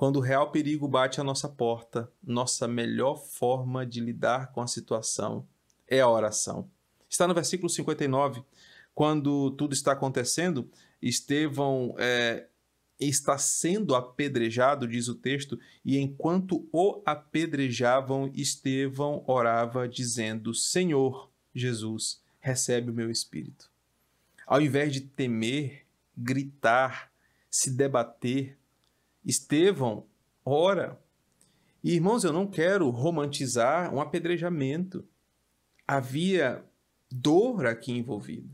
Quando 0.00 0.16
o 0.16 0.20
real 0.20 0.50
perigo 0.50 0.88
bate 0.88 1.20
à 1.20 1.24
nossa 1.24 1.46
porta, 1.46 2.10
nossa 2.24 2.66
melhor 2.66 3.18
forma 3.18 3.84
de 3.84 4.00
lidar 4.00 4.50
com 4.50 4.62
a 4.62 4.66
situação 4.66 5.46
é 5.86 6.00
a 6.00 6.08
oração. 6.08 6.70
Está 7.06 7.28
no 7.28 7.34
versículo 7.34 7.68
59, 7.68 8.42
quando 8.94 9.50
tudo 9.50 9.74
está 9.74 9.92
acontecendo, 9.92 10.70
Estevão 11.02 11.94
é, 11.98 12.46
está 12.98 13.36
sendo 13.36 13.94
apedrejado, 13.94 14.88
diz 14.88 15.06
o 15.06 15.14
texto, 15.14 15.60
e 15.84 15.98
enquanto 15.98 16.66
o 16.72 17.02
apedrejavam, 17.04 18.32
Estevão 18.34 19.22
orava, 19.26 19.86
dizendo: 19.86 20.54
Senhor 20.54 21.30
Jesus, 21.54 22.22
recebe 22.38 22.90
o 22.90 22.94
meu 22.94 23.10
espírito. 23.10 23.70
Ao 24.46 24.62
invés 24.62 24.94
de 24.94 25.02
temer, 25.02 25.84
gritar, 26.16 27.12
se 27.50 27.70
debater, 27.70 28.58
Estevão 29.24 30.06
ora. 30.44 31.00
E, 31.82 31.94
irmãos, 31.94 32.24
eu 32.24 32.32
não 32.32 32.46
quero 32.46 32.88
romantizar 32.90 33.94
um 33.94 34.00
apedrejamento. 34.00 35.06
Havia 35.86 36.64
dor 37.10 37.66
aqui 37.66 37.92
envolvida. 37.92 38.48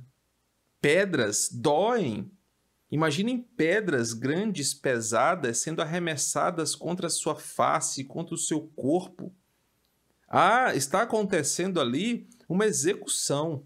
Pedras 0.80 1.50
doem 1.52 2.30
Imaginem 2.90 3.42
pedras 3.42 4.12
grandes, 4.12 4.72
pesadas, 4.72 5.58
sendo 5.58 5.82
arremessadas 5.82 6.74
contra 6.74 7.08
a 7.08 7.10
sua 7.10 7.34
face, 7.34 8.04
contra 8.04 8.34
o 8.34 8.38
seu 8.38 8.60
corpo. 8.68 9.34
Ah, 10.28 10.74
está 10.74 11.02
acontecendo 11.02 11.80
ali 11.80 12.28
uma 12.48 12.64
execução. 12.64 13.64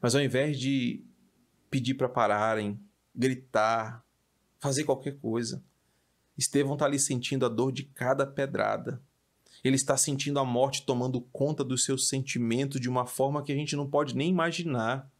Mas 0.00 0.14
ao 0.14 0.20
invés 0.20 0.58
de 0.58 1.04
pedir 1.70 1.94
para 1.94 2.08
pararem, 2.08 2.78
gritar, 3.14 4.04
fazer 4.60 4.84
qualquer 4.84 5.16
coisa, 5.18 5.62
Estevão 6.36 6.74
está 6.74 6.86
ali 6.86 6.98
sentindo 6.98 7.44
a 7.44 7.48
dor 7.48 7.72
de 7.72 7.84
cada 7.84 8.26
pedrada. 8.26 9.02
Ele 9.62 9.76
está 9.76 9.96
sentindo 9.96 10.38
a 10.38 10.44
morte 10.44 10.86
tomando 10.86 11.20
conta 11.20 11.62
dos 11.62 11.84
seus 11.84 12.08
sentimentos 12.08 12.80
de 12.80 12.88
uma 12.88 13.04
forma 13.06 13.42
que 13.42 13.52
a 13.52 13.54
gente 13.54 13.76
não 13.76 13.88
pode 13.88 14.16
nem 14.16 14.30
imaginar. 14.30 15.10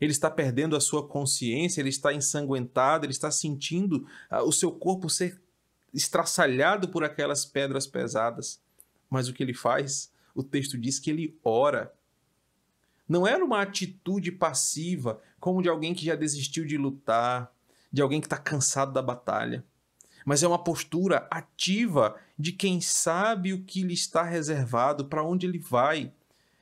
ele 0.00 0.12
está 0.12 0.30
perdendo 0.30 0.76
a 0.76 0.80
sua 0.80 1.06
consciência, 1.06 1.80
ele 1.80 1.90
está 1.90 2.14
ensanguentado, 2.14 3.04
ele 3.04 3.12
está 3.12 3.30
sentindo 3.30 4.06
uh, 4.30 4.42
o 4.46 4.52
seu 4.52 4.72
corpo 4.72 5.10
ser 5.10 5.42
estraçalhado 5.92 6.88
por 6.88 7.04
aquelas 7.04 7.44
pedras 7.44 7.86
pesadas. 7.86 8.62
Mas 9.10 9.28
o 9.28 9.34
que 9.34 9.42
ele 9.42 9.52
faz? 9.52 10.10
O 10.34 10.42
texto 10.42 10.78
diz 10.78 10.98
que 10.98 11.10
ele 11.10 11.38
ora. 11.44 11.92
Não 13.06 13.26
era 13.26 13.44
uma 13.44 13.60
atitude 13.60 14.32
passiva, 14.32 15.20
como 15.38 15.60
de 15.60 15.68
alguém 15.68 15.92
que 15.92 16.04
já 16.06 16.14
desistiu 16.14 16.64
de 16.64 16.78
lutar, 16.78 17.52
de 17.92 18.02
alguém 18.02 18.20
que 18.20 18.26
está 18.26 18.36
cansado 18.36 18.92
da 18.92 19.02
batalha, 19.02 19.64
mas 20.24 20.42
é 20.42 20.48
uma 20.48 20.62
postura 20.62 21.26
ativa 21.30 22.14
de 22.38 22.52
quem 22.52 22.80
sabe 22.80 23.52
o 23.52 23.64
que 23.64 23.82
lhe 23.82 23.94
está 23.94 24.22
reservado, 24.22 25.06
para 25.06 25.24
onde 25.24 25.46
ele 25.46 25.58
vai. 25.58 26.12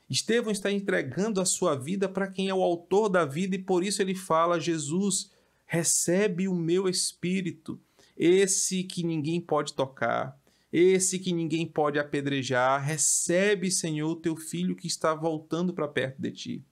Estevão 0.08 0.50
está 0.50 0.72
entregando 0.72 1.40
a 1.40 1.44
sua 1.44 1.74
vida 1.74 2.08
para 2.08 2.28
quem 2.28 2.48
é 2.48 2.54
o 2.54 2.62
autor 2.62 3.08
da 3.08 3.24
vida 3.24 3.56
e 3.56 3.58
por 3.58 3.84
isso 3.84 4.00
ele 4.00 4.14
fala: 4.14 4.60
Jesus, 4.60 5.30
recebe 5.66 6.48
o 6.48 6.54
meu 6.54 6.88
espírito, 6.88 7.78
esse 8.16 8.84
que 8.84 9.04
ninguém 9.04 9.40
pode 9.40 9.74
tocar, 9.74 10.38
esse 10.72 11.18
que 11.18 11.32
ninguém 11.32 11.66
pode 11.66 11.98
apedrejar, 11.98 12.82
recebe, 12.82 13.70
Senhor, 13.70 14.10
o 14.10 14.16
teu 14.16 14.36
filho 14.36 14.74
que 14.74 14.86
está 14.86 15.14
voltando 15.14 15.74
para 15.74 15.86
perto 15.86 16.20
de 16.20 16.32
ti. 16.32 16.64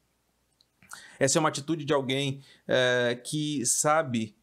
Essa 1.19 1.39
é 1.39 1.41
uma 1.41 1.49
atitude 1.49 1.85
de 1.85 1.93
alguém 1.93 2.43
é, 2.67 3.21
que 3.23 3.65
sabe 3.65 4.35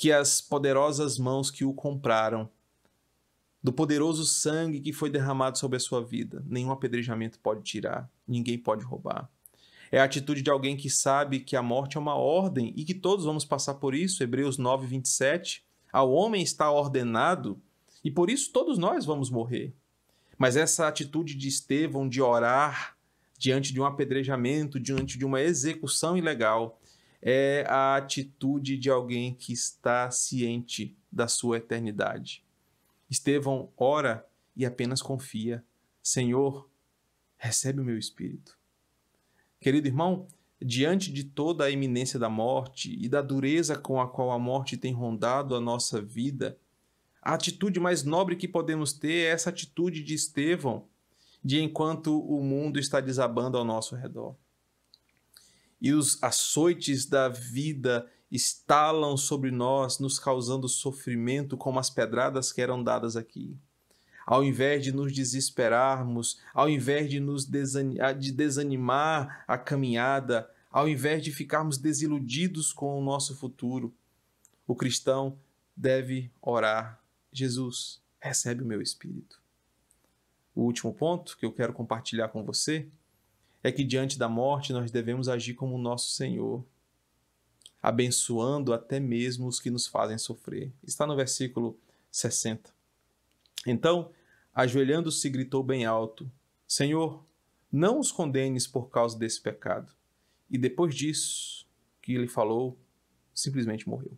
que 0.00 0.10
as 0.10 0.40
poderosas 0.40 1.18
mãos 1.18 1.50
que 1.50 1.62
o 1.62 1.74
compraram, 1.74 2.48
do 3.62 3.70
poderoso 3.70 4.24
sangue 4.24 4.80
que 4.80 4.94
foi 4.94 5.10
derramado 5.10 5.58
sobre 5.58 5.76
a 5.76 5.80
sua 5.80 6.02
vida, 6.02 6.42
nenhum 6.48 6.70
apedrejamento 6.70 7.38
pode 7.38 7.62
tirar, 7.62 8.10
ninguém 8.26 8.56
pode 8.56 8.82
roubar. 8.82 9.30
É 9.92 10.00
a 10.00 10.04
atitude 10.04 10.40
de 10.40 10.48
alguém 10.48 10.74
que 10.74 10.88
sabe 10.88 11.40
que 11.40 11.54
a 11.54 11.62
morte 11.62 11.98
é 11.98 12.00
uma 12.00 12.14
ordem 12.14 12.72
e 12.74 12.82
que 12.82 12.94
todos 12.94 13.26
vamos 13.26 13.44
passar 13.44 13.74
por 13.74 13.94
isso, 13.94 14.22
Hebreus 14.22 14.56
9, 14.56 14.86
27. 14.86 15.62
Ao 15.92 16.10
homem 16.10 16.42
está 16.42 16.72
ordenado 16.72 17.60
e 18.02 18.10
por 18.10 18.30
isso 18.30 18.50
todos 18.54 18.78
nós 18.78 19.04
vamos 19.04 19.28
morrer. 19.28 19.74
Mas 20.38 20.56
essa 20.56 20.88
atitude 20.88 21.34
de 21.34 21.46
Estevão 21.46 22.08
de 22.08 22.22
orar 22.22 22.96
diante 23.36 23.70
de 23.70 23.82
um 23.82 23.84
apedrejamento, 23.84 24.80
diante 24.80 25.18
de 25.18 25.26
uma 25.26 25.42
execução 25.42 26.16
ilegal, 26.16 26.79
é 27.22 27.64
a 27.68 27.96
atitude 27.96 28.76
de 28.76 28.88
alguém 28.90 29.34
que 29.34 29.52
está 29.52 30.10
ciente 30.10 30.96
da 31.10 31.28
sua 31.28 31.58
eternidade. 31.58 32.44
Estevão 33.10 33.70
ora 33.76 34.26
e 34.56 34.64
apenas 34.64 35.02
confia: 35.02 35.64
Senhor, 36.02 36.68
recebe 37.36 37.80
o 37.80 37.84
meu 37.84 37.98
espírito. 37.98 38.58
Querido 39.60 39.88
irmão, 39.88 40.26
diante 40.60 41.12
de 41.12 41.24
toda 41.24 41.64
a 41.64 41.70
iminência 41.70 42.18
da 42.18 42.28
morte 42.28 42.96
e 43.00 43.08
da 43.08 43.20
dureza 43.20 43.76
com 43.76 44.00
a 44.00 44.08
qual 44.08 44.30
a 44.30 44.38
morte 44.38 44.76
tem 44.76 44.92
rondado 44.92 45.54
a 45.54 45.60
nossa 45.60 46.00
vida, 46.00 46.58
a 47.22 47.34
atitude 47.34 47.78
mais 47.78 48.02
nobre 48.02 48.36
que 48.36 48.48
podemos 48.48 48.92
ter 48.92 49.26
é 49.26 49.30
essa 49.30 49.50
atitude 49.50 50.02
de 50.02 50.14
Estevão, 50.14 50.86
de 51.44 51.60
enquanto 51.60 52.18
o 52.18 52.42
mundo 52.42 52.78
está 52.78 53.00
desabando 53.00 53.58
ao 53.58 53.64
nosso 53.64 53.94
redor. 53.94 54.34
E 55.80 55.92
os 55.92 56.22
açoites 56.22 57.06
da 57.06 57.28
vida 57.28 58.06
estalam 58.30 59.16
sobre 59.16 59.50
nós, 59.50 59.98
nos 59.98 60.18
causando 60.18 60.68
sofrimento 60.68 61.56
como 61.56 61.78
as 61.78 61.90
pedradas 61.90 62.52
que 62.52 62.60
eram 62.60 62.82
dadas 62.82 63.16
aqui. 63.16 63.56
Ao 64.26 64.44
invés 64.44 64.84
de 64.84 64.92
nos 64.92 65.12
desesperarmos, 65.12 66.40
ao 66.54 66.68
invés 66.68 67.10
de 67.10 67.18
nos 67.18 67.44
de 67.44 68.32
desanimar 68.32 69.44
a 69.48 69.58
caminhada, 69.58 70.48
ao 70.70 70.88
invés 70.88 71.24
de 71.24 71.32
ficarmos 71.32 71.78
desiludidos 71.78 72.72
com 72.72 72.96
o 72.96 73.02
nosso 73.02 73.34
futuro, 73.34 73.92
o 74.66 74.76
cristão 74.76 75.36
deve 75.76 76.30
orar: 76.40 77.02
Jesus, 77.32 78.00
recebe 78.20 78.62
o 78.62 78.66
meu 78.66 78.80
espírito. 78.80 79.40
O 80.54 80.62
último 80.62 80.92
ponto 80.94 81.36
que 81.36 81.44
eu 81.44 81.52
quero 81.52 81.72
compartilhar 81.72 82.28
com 82.28 82.44
você 82.44 82.86
é 83.62 83.70
que 83.70 83.84
diante 83.84 84.18
da 84.18 84.28
morte 84.28 84.72
nós 84.72 84.90
devemos 84.90 85.28
agir 85.28 85.54
como 85.54 85.78
nosso 85.78 86.12
Senhor, 86.12 86.64
abençoando 87.82 88.72
até 88.72 88.98
mesmo 89.00 89.46
os 89.46 89.60
que 89.60 89.70
nos 89.70 89.86
fazem 89.86 90.18
sofrer. 90.18 90.72
Está 90.82 91.06
no 91.06 91.16
versículo 91.16 91.78
60. 92.10 92.72
Então, 93.66 94.10
ajoelhando-se, 94.54 95.28
gritou 95.28 95.62
bem 95.62 95.84
alto: 95.84 96.30
Senhor, 96.66 97.24
não 97.70 97.98
os 97.98 98.10
condenes 98.10 98.66
por 98.66 98.90
causa 98.90 99.18
desse 99.18 99.40
pecado. 99.40 99.92
E 100.50 100.58
depois 100.58 100.94
disso, 100.94 101.66
que 102.02 102.14
ele 102.14 102.26
falou, 102.26 102.78
simplesmente 103.32 103.88
morreu. 103.88 104.16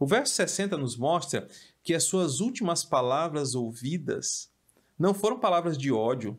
O 0.00 0.06
verso 0.06 0.34
60 0.34 0.76
nos 0.76 0.96
mostra 0.96 1.48
que 1.82 1.92
as 1.92 2.04
suas 2.04 2.40
últimas 2.40 2.84
palavras 2.84 3.54
ouvidas 3.54 4.50
não 4.98 5.12
foram 5.12 5.38
palavras 5.38 5.76
de 5.76 5.92
ódio, 5.92 6.38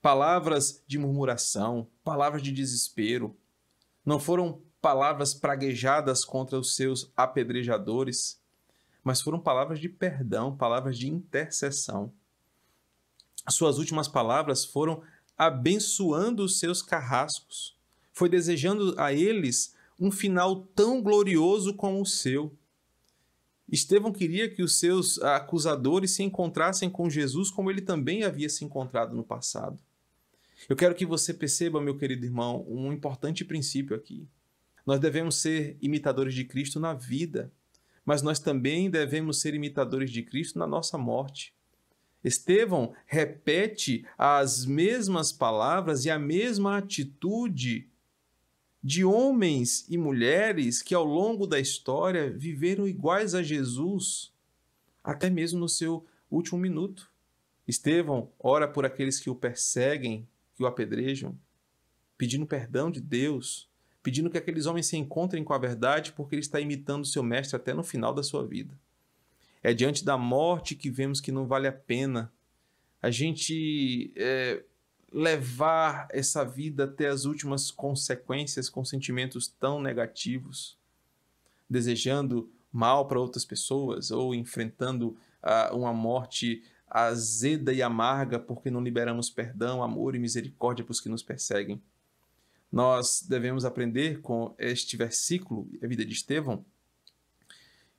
palavras 0.00 0.82
de 0.86 0.98
murmuração, 0.98 1.88
palavras 2.04 2.42
de 2.42 2.52
desespero. 2.52 3.36
Não 4.04 4.18
foram 4.18 4.62
palavras 4.80 5.34
praguejadas 5.34 6.24
contra 6.24 6.58
os 6.58 6.74
seus 6.74 7.12
apedrejadores, 7.16 8.40
mas 9.02 9.20
foram 9.20 9.40
palavras 9.40 9.80
de 9.80 9.88
perdão, 9.88 10.56
palavras 10.56 10.98
de 10.98 11.08
intercessão. 11.08 12.12
Suas 13.48 13.78
últimas 13.78 14.08
palavras 14.08 14.64
foram 14.64 15.02
abençoando 15.36 16.44
os 16.44 16.58
seus 16.58 16.82
carrascos. 16.82 17.76
Foi 18.12 18.28
desejando 18.28 18.94
a 18.98 19.12
eles 19.12 19.74
um 19.98 20.10
final 20.10 20.56
tão 20.74 21.02
glorioso 21.02 21.74
como 21.74 22.00
o 22.00 22.06
seu. 22.06 22.52
Estevão 23.68 24.12
queria 24.12 24.48
que 24.48 24.62
os 24.62 24.78
seus 24.78 25.20
acusadores 25.20 26.12
se 26.12 26.22
encontrassem 26.22 26.88
com 26.88 27.10
Jesus 27.10 27.50
como 27.50 27.70
ele 27.70 27.82
também 27.82 28.24
havia 28.24 28.48
se 28.48 28.64
encontrado 28.64 29.14
no 29.14 29.22
passado. 29.22 29.78
Eu 30.66 30.74
quero 30.74 30.94
que 30.94 31.04
você 31.04 31.34
perceba, 31.34 31.80
meu 31.80 31.96
querido 31.96 32.24
irmão, 32.24 32.64
um 32.68 32.92
importante 32.92 33.44
princípio 33.44 33.94
aqui. 33.94 34.26
Nós 34.86 34.98
devemos 34.98 35.36
ser 35.36 35.76
imitadores 35.82 36.32
de 36.32 36.44
Cristo 36.44 36.80
na 36.80 36.94
vida, 36.94 37.52
mas 38.04 38.22
nós 38.22 38.38
também 38.38 38.90
devemos 38.90 39.40
ser 39.40 39.54
imitadores 39.54 40.10
de 40.10 40.22
Cristo 40.22 40.58
na 40.58 40.66
nossa 40.66 40.96
morte. 40.96 41.54
Estevão 42.24 42.94
repete 43.06 44.06
as 44.16 44.64
mesmas 44.64 45.30
palavras 45.30 46.04
e 46.04 46.10
a 46.10 46.18
mesma 46.18 46.78
atitude 46.78 47.88
de 48.82 49.04
homens 49.04 49.84
e 49.88 49.98
mulheres 49.98 50.82
que 50.82 50.94
ao 50.94 51.04
longo 51.04 51.46
da 51.46 51.60
história 51.60 52.30
viveram 52.30 52.88
iguais 52.88 53.34
a 53.34 53.42
Jesus, 53.42 54.32
até 55.04 55.28
mesmo 55.28 55.60
no 55.60 55.68
seu 55.68 56.06
último 56.30 56.58
minuto. 56.58 57.10
Estevão 57.66 58.32
ora 58.38 58.66
por 58.66 58.86
aqueles 58.86 59.20
que 59.20 59.28
o 59.28 59.34
perseguem, 59.34 60.26
que 60.58 60.64
o 60.64 60.66
apedrejam, 60.66 61.38
pedindo 62.18 62.44
perdão 62.44 62.90
de 62.90 63.00
Deus, 63.00 63.70
pedindo 64.02 64.28
que 64.28 64.36
aqueles 64.36 64.66
homens 64.66 64.86
se 64.86 64.96
encontrem 64.96 65.44
com 65.44 65.54
a 65.54 65.58
verdade, 65.58 66.12
porque 66.12 66.34
ele 66.34 66.42
está 66.42 66.60
imitando 66.60 67.06
seu 67.06 67.22
mestre 67.22 67.54
até 67.54 67.72
no 67.72 67.84
final 67.84 68.12
da 68.12 68.24
sua 68.24 68.44
vida. 68.44 68.76
É 69.62 69.72
diante 69.72 70.04
da 70.04 70.18
morte 70.18 70.74
que 70.74 70.90
vemos 70.90 71.20
que 71.20 71.30
não 71.30 71.46
vale 71.46 71.68
a 71.68 71.72
pena 71.72 72.32
a 73.00 73.08
gente 73.08 74.12
é, 74.16 74.64
levar 75.12 76.08
essa 76.10 76.44
vida 76.44 76.84
até 76.84 77.06
as 77.06 77.24
últimas 77.24 77.70
consequências 77.70 78.68
com 78.68 78.84
sentimentos 78.84 79.46
tão 79.46 79.80
negativos, 79.80 80.76
desejando 81.70 82.50
mal 82.72 83.06
para 83.06 83.20
outras 83.20 83.44
pessoas 83.44 84.10
ou 84.10 84.34
enfrentando 84.34 85.16
uh, 85.40 85.76
uma 85.76 85.92
morte 85.92 86.64
azeda 86.90 87.72
e 87.72 87.82
amarga 87.82 88.38
porque 88.38 88.70
não 88.70 88.80
liberamos 88.80 89.30
perdão, 89.30 89.82
amor 89.82 90.14
e 90.14 90.18
misericórdia 90.18 90.84
para 90.84 90.92
os 90.92 91.00
que 91.00 91.08
nos 91.08 91.22
perseguem. 91.22 91.80
Nós 92.70 93.24
devemos 93.26 93.64
aprender 93.64 94.20
com 94.20 94.54
este 94.58 94.96
versículo, 94.96 95.68
a 95.82 95.86
vida 95.86 96.04
de 96.04 96.12
Estevão, 96.12 96.64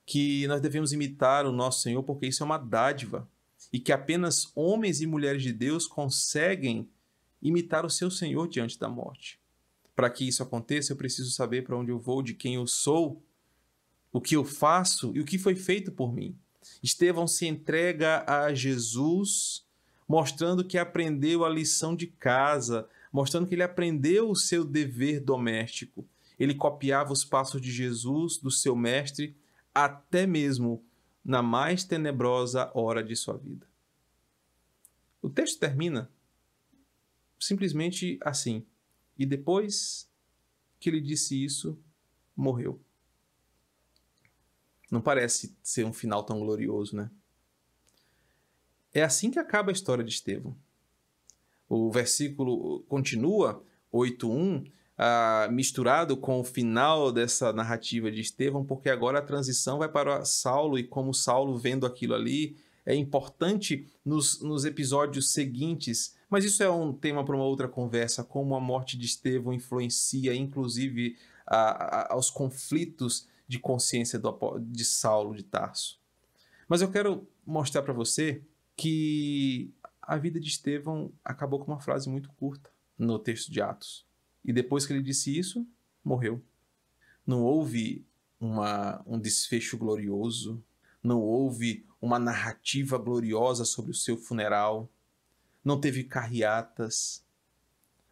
que 0.06 0.46
nós 0.46 0.60
devemos 0.60 0.92
imitar 0.92 1.46
o 1.46 1.52
nosso 1.52 1.82
Senhor 1.82 2.02
porque 2.02 2.26
isso 2.26 2.42
é 2.42 2.46
uma 2.46 2.58
dádiva 2.58 3.28
e 3.72 3.78
que 3.78 3.92
apenas 3.92 4.50
homens 4.54 5.00
e 5.00 5.06
mulheres 5.06 5.42
de 5.42 5.52
Deus 5.52 5.86
conseguem 5.86 6.88
imitar 7.42 7.84
o 7.84 7.90
seu 7.90 8.10
Senhor 8.10 8.48
diante 8.48 8.78
da 8.78 8.88
morte. 8.88 9.38
Para 9.94 10.10
que 10.10 10.26
isso 10.26 10.42
aconteça, 10.42 10.92
eu 10.92 10.96
preciso 10.96 11.30
saber 11.30 11.62
para 11.62 11.76
onde 11.76 11.90
eu 11.90 11.98
vou, 11.98 12.22
de 12.22 12.34
quem 12.34 12.54
eu 12.54 12.66
sou, 12.66 13.22
o 14.12 14.20
que 14.20 14.34
eu 14.34 14.44
faço 14.44 15.12
e 15.14 15.20
o 15.20 15.24
que 15.24 15.38
foi 15.38 15.54
feito 15.54 15.92
por 15.92 16.12
mim. 16.12 16.36
Estevão 16.82 17.26
se 17.26 17.46
entrega 17.46 18.24
a 18.26 18.54
Jesus, 18.54 19.66
mostrando 20.08 20.64
que 20.64 20.78
aprendeu 20.78 21.44
a 21.44 21.48
lição 21.48 21.94
de 21.94 22.06
casa, 22.06 22.88
mostrando 23.12 23.46
que 23.46 23.54
ele 23.54 23.62
aprendeu 23.62 24.30
o 24.30 24.36
seu 24.36 24.64
dever 24.64 25.20
doméstico. 25.20 26.06
Ele 26.38 26.54
copiava 26.54 27.12
os 27.12 27.24
passos 27.24 27.60
de 27.60 27.70
Jesus, 27.70 28.38
do 28.38 28.50
seu 28.50 28.74
mestre, 28.74 29.36
até 29.74 30.26
mesmo 30.26 30.82
na 31.24 31.42
mais 31.42 31.84
tenebrosa 31.84 32.70
hora 32.74 33.04
de 33.04 33.14
sua 33.14 33.36
vida. 33.36 33.66
O 35.22 35.28
texto 35.28 35.58
termina 35.60 36.10
simplesmente 37.38 38.18
assim. 38.22 38.64
E 39.18 39.26
depois 39.26 40.08
que 40.78 40.88
ele 40.88 41.00
disse 41.00 41.42
isso, 41.42 41.78
morreu. 42.36 42.80
Não 44.90 45.00
parece 45.00 45.54
ser 45.62 45.84
um 45.84 45.92
final 45.92 46.22
tão 46.22 46.40
glorioso, 46.40 46.96
né? 46.96 47.10
É 48.92 49.02
assim 49.02 49.30
que 49.30 49.38
acaba 49.38 49.70
a 49.70 49.72
história 49.72 50.02
de 50.02 50.10
Estevão. 50.10 50.56
O 51.68 51.90
versículo 51.90 52.80
continua, 52.88 53.62
8.1, 53.92 54.68
ah, 54.98 55.48
misturado 55.50 56.16
com 56.16 56.40
o 56.40 56.44
final 56.44 57.12
dessa 57.12 57.52
narrativa 57.52 58.10
de 58.10 58.20
Estevão, 58.20 58.64
porque 58.64 58.90
agora 58.90 59.20
a 59.20 59.22
transição 59.22 59.78
vai 59.78 59.88
para 59.88 60.24
Saulo, 60.24 60.78
e 60.78 60.84
como 60.84 61.14
Saulo 61.14 61.56
vendo 61.56 61.86
aquilo 61.86 62.14
ali, 62.14 62.56
é 62.84 62.94
importante 62.94 63.86
nos, 64.04 64.40
nos 64.40 64.64
episódios 64.64 65.32
seguintes, 65.32 66.16
mas 66.28 66.44
isso 66.44 66.62
é 66.62 66.70
um 66.70 66.92
tema 66.92 67.24
para 67.24 67.36
uma 67.36 67.44
outra 67.44 67.68
conversa, 67.68 68.24
como 68.24 68.54
a 68.56 68.60
morte 68.60 68.98
de 68.98 69.06
Estevão 69.06 69.52
influencia, 69.52 70.34
inclusive, 70.34 71.16
a, 71.46 71.56
a, 71.58 72.12
aos 72.12 72.30
conflitos 72.30 73.26
de 73.50 73.58
consciência 73.58 74.16
do, 74.16 74.38
de 74.60 74.84
Saulo 74.84 75.34
de 75.34 75.42
Tarso. 75.42 75.98
Mas 76.68 76.82
eu 76.82 76.88
quero 76.88 77.28
mostrar 77.44 77.82
para 77.82 77.92
você 77.92 78.44
que 78.76 79.74
a 80.00 80.16
vida 80.16 80.38
de 80.38 80.48
Estevão 80.48 81.12
acabou 81.24 81.58
com 81.58 81.72
uma 81.72 81.80
frase 81.80 82.08
muito 82.08 82.30
curta 82.34 82.70
no 82.96 83.18
texto 83.18 83.50
de 83.50 83.60
Atos. 83.60 84.06
E 84.44 84.52
depois 84.52 84.86
que 84.86 84.92
ele 84.92 85.02
disse 85.02 85.36
isso, 85.36 85.66
morreu. 86.04 86.40
Não 87.26 87.42
houve 87.42 88.06
uma, 88.38 89.02
um 89.04 89.18
desfecho 89.18 89.76
glorioso, 89.76 90.62
não 91.02 91.20
houve 91.20 91.84
uma 92.00 92.20
narrativa 92.20 92.98
gloriosa 92.98 93.64
sobre 93.64 93.90
o 93.90 93.94
seu 93.94 94.16
funeral, 94.16 94.88
não 95.64 95.80
teve 95.80 96.04
carreatas, 96.04 97.24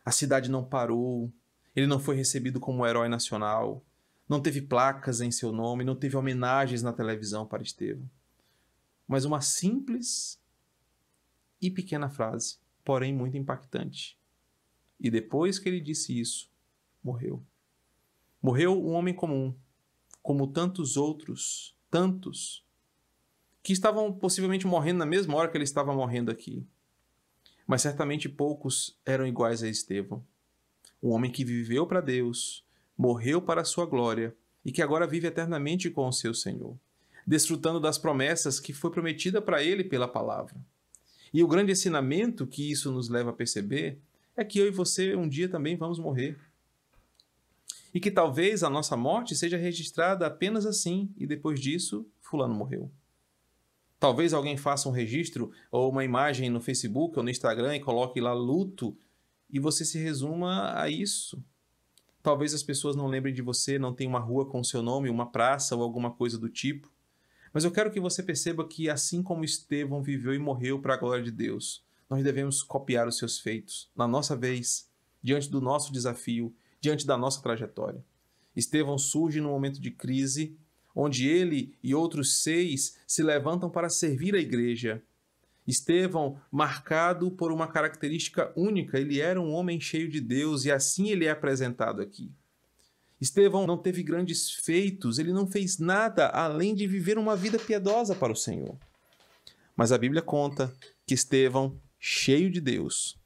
a 0.04 0.10
cidade 0.10 0.50
não 0.50 0.64
parou, 0.64 1.32
ele 1.76 1.86
não 1.86 2.00
foi 2.00 2.16
recebido 2.16 2.58
como 2.58 2.84
herói 2.84 3.08
nacional, 3.08 3.84
não 4.28 4.40
teve 4.40 4.60
placas 4.60 5.20
em 5.20 5.30
seu 5.30 5.50
nome, 5.50 5.84
não 5.84 5.96
teve 5.96 6.16
homenagens 6.16 6.82
na 6.82 6.92
televisão 6.92 7.46
para 7.46 7.62
Estevão. 7.62 8.08
Mas 9.06 9.24
uma 9.24 9.40
simples 9.40 10.38
e 11.60 11.70
pequena 11.70 12.10
frase, 12.10 12.58
porém 12.84 13.14
muito 13.14 13.36
impactante. 13.36 14.18
E 15.00 15.10
depois 15.10 15.58
que 15.58 15.68
ele 15.68 15.80
disse 15.80 16.18
isso, 16.18 16.50
morreu. 17.02 17.42
Morreu 18.42 18.78
um 18.78 18.92
homem 18.92 19.14
comum, 19.14 19.54
como 20.22 20.46
tantos 20.46 20.96
outros, 20.96 21.74
tantos, 21.90 22.64
que 23.62 23.72
estavam 23.72 24.12
possivelmente 24.12 24.66
morrendo 24.66 24.98
na 24.98 25.06
mesma 25.06 25.36
hora 25.36 25.50
que 25.50 25.56
ele 25.56 25.64
estava 25.64 25.94
morrendo 25.94 26.30
aqui. 26.30 26.66
Mas 27.66 27.82
certamente 27.82 28.28
poucos 28.28 28.98
eram 29.04 29.26
iguais 29.26 29.62
a 29.62 29.68
Estevão. 29.68 30.24
Um 31.02 31.10
homem 31.10 31.30
que 31.30 31.44
viveu 31.44 31.86
para 31.86 32.00
Deus, 32.00 32.64
morreu 32.98 33.40
para 33.40 33.60
a 33.60 33.64
sua 33.64 33.86
glória 33.86 34.34
e 34.64 34.72
que 34.72 34.82
agora 34.82 35.06
vive 35.06 35.28
eternamente 35.28 35.88
com 35.88 36.08
o 36.08 36.12
seu 36.12 36.34
Senhor, 36.34 36.76
desfrutando 37.24 37.78
das 37.78 37.96
promessas 37.96 38.58
que 38.58 38.72
foi 38.72 38.90
prometida 38.90 39.40
para 39.40 39.62
ele 39.62 39.84
pela 39.84 40.08
palavra. 40.08 40.56
E 41.32 41.44
o 41.44 41.48
grande 41.48 41.72
ensinamento 41.72 42.46
que 42.46 42.68
isso 42.68 42.90
nos 42.90 43.08
leva 43.08 43.30
a 43.30 43.34
perceber 43.34 43.98
é 44.36 44.44
que 44.44 44.58
eu 44.58 44.66
e 44.66 44.70
você 44.70 45.14
um 45.14 45.28
dia 45.28 45.48
também 45.48 45.76
vamos 45.76 45.98
morrer. 45.98 46.36
E 47.94 48.00
que 48.00 48.10
talvez 48.10 48.62
a 48.62 48.70
nossa 48.70 48.96
morte 48.96 49.34
seja 49.34 49.56
registrada 49.56 50.26
apenas 50.26 50.66
assim 50.66 51.12
e 51.16 51.26
depois 51.26 51.60
disso, 51.60 52.06
Fulano 52.20 52.54
morreu. 52.54 52.90
Talvez 53.98 54.32
alguém 54.32 54.56
faça 54.56 54.88
um 54.88 54.92
registro 54.92 55.50
ou 55.70 55.90
uma 55.90 56.04
imagem 56.04 56.50
no 56.50 56.60
Facebook 56.60 57.16
ou 57.16 57.24
no 57.24 57.30
Instagram 57.30 57.76
e 57.76 57.80
coloque 57.80 58.20
lá 58.20 58.32
luto 58.32 58.96
e 59.50 59.58
você 59.58 59.84
se 59.84 59.98
resuma 59.98 60.78
a 60.80 60.88
isso. 60.88 61.42
Talvez 62.22 62.52
as 62.52 62.62
pessoas 62.62 62.96
não 62.96 63.06
lembrem 63.06 63.32
de 63.32 63.42
você, 63.42 63.78
não 63.78 63.94
tenham 63.94 64.10
uma 64.10 64.18
rua 64.18 64.46
com 64.46 64.62
seu 64.62 64.82
nome, 64.82 65.08
uma 65.08 65.30
praça 65.30 65.76
ou 65.76 65.82
alguma 65.82 66.10
coisa 66.10 66.38
do 66.38 66.48
tipo. 66.48 66.90
Mas 67.52 67.64
eu 67.64 67.70
quero 67.70 67.90
que 67.90 68.00
você 68.00 68.22
perceba 68.22 68.66
que, 68.66 68.90
assim 68.90 69.22
como 69.22 69.44
Estevão 69.44 70.02
viveu 70.02 70.34
e 70.34 70.38
morreu 70.38 70.80
para 70.80 70.94
a 70.94 70.96
glória 70.96 71.24
de 71.24 71.30
Deus, 71.30 71.84
nós 72.08 72.22
devemos 72.22 72.62
copiar 72.62 73.06
os 73.06 73.16
seus 73.16 73.38
feitos, 73.38 73.90
na 73.94 74.06
nossa 74.06 74.36
vez, 74.36 74.90
diante 75.22 75.50
do 75.50 75.60
nosso 75.60 75.92
desafio, 75.92 76.54
diante 76.80 77.06
da 77.06 77.16
nossa 77.16 77.42
trajetória. 77.42 78.04
Estevão 78.54 78.98
surge 78.98 79.40
num 79.40 79.50
momento 79.50 79.80
de 79.80 79.90
crise, 79.90 80.56
onde 80.94 81.28
ele 81.28 81.76
e 81.82 81.94
outros 81.94 82.38
seis 82.38 82.98
se 83.06 83.22
levantam 83.22 83.70
para 83.70 83.88
servir 83.88 84.34
a 84.34 84.38
igreja 84.38 85.02
Estevão, 85.68 86.40
marcado 86.50 87.30
por 87.30 87.52
uma 87.52 87.68
característica 87.68 88.50
única, 88.56 88.98
ele 88.98 89.20
era 89.20 89.38
um 89.38 89.52
homem 89.52 89.78
cheio 89.78 90.08
de 90.08 90.18
Deus 90.18 90.64
e 90.64 90.70
assim 90.72 91.10
ele 91.10 91.26
é 91.26 91.30
apresentado 91.30 92.00
aqui. 92.00 92.32
Estevão 93.20 93.66
não 93.66 93.76
teve 93.76 94.02
grandes 94.02 94.50
feitos, 94.50 95.18
ele 95.18 95.30
não 95.30 95.46
fez 95.46 95.78
nada 95.78 96.28
além 96.28 96.74
de 96.74 96.86
viver 96.86 97.18
uma 97.18 97.36
vida 97.36 97.58
piedosa 97.58 98.14
para 98.14 98.32
o 98.32 98.36
Senhor. 98.36 98.78
Mas 99.76 99.92
a 99.92 99.98
Bíblia 99.98 100.22
conta 100.22 100.74
que 101.06 101.12
Estevão, 101.12 101.78
cheio 101.98 102.50
de 102.50 102.62
Deus, 102.62 103.18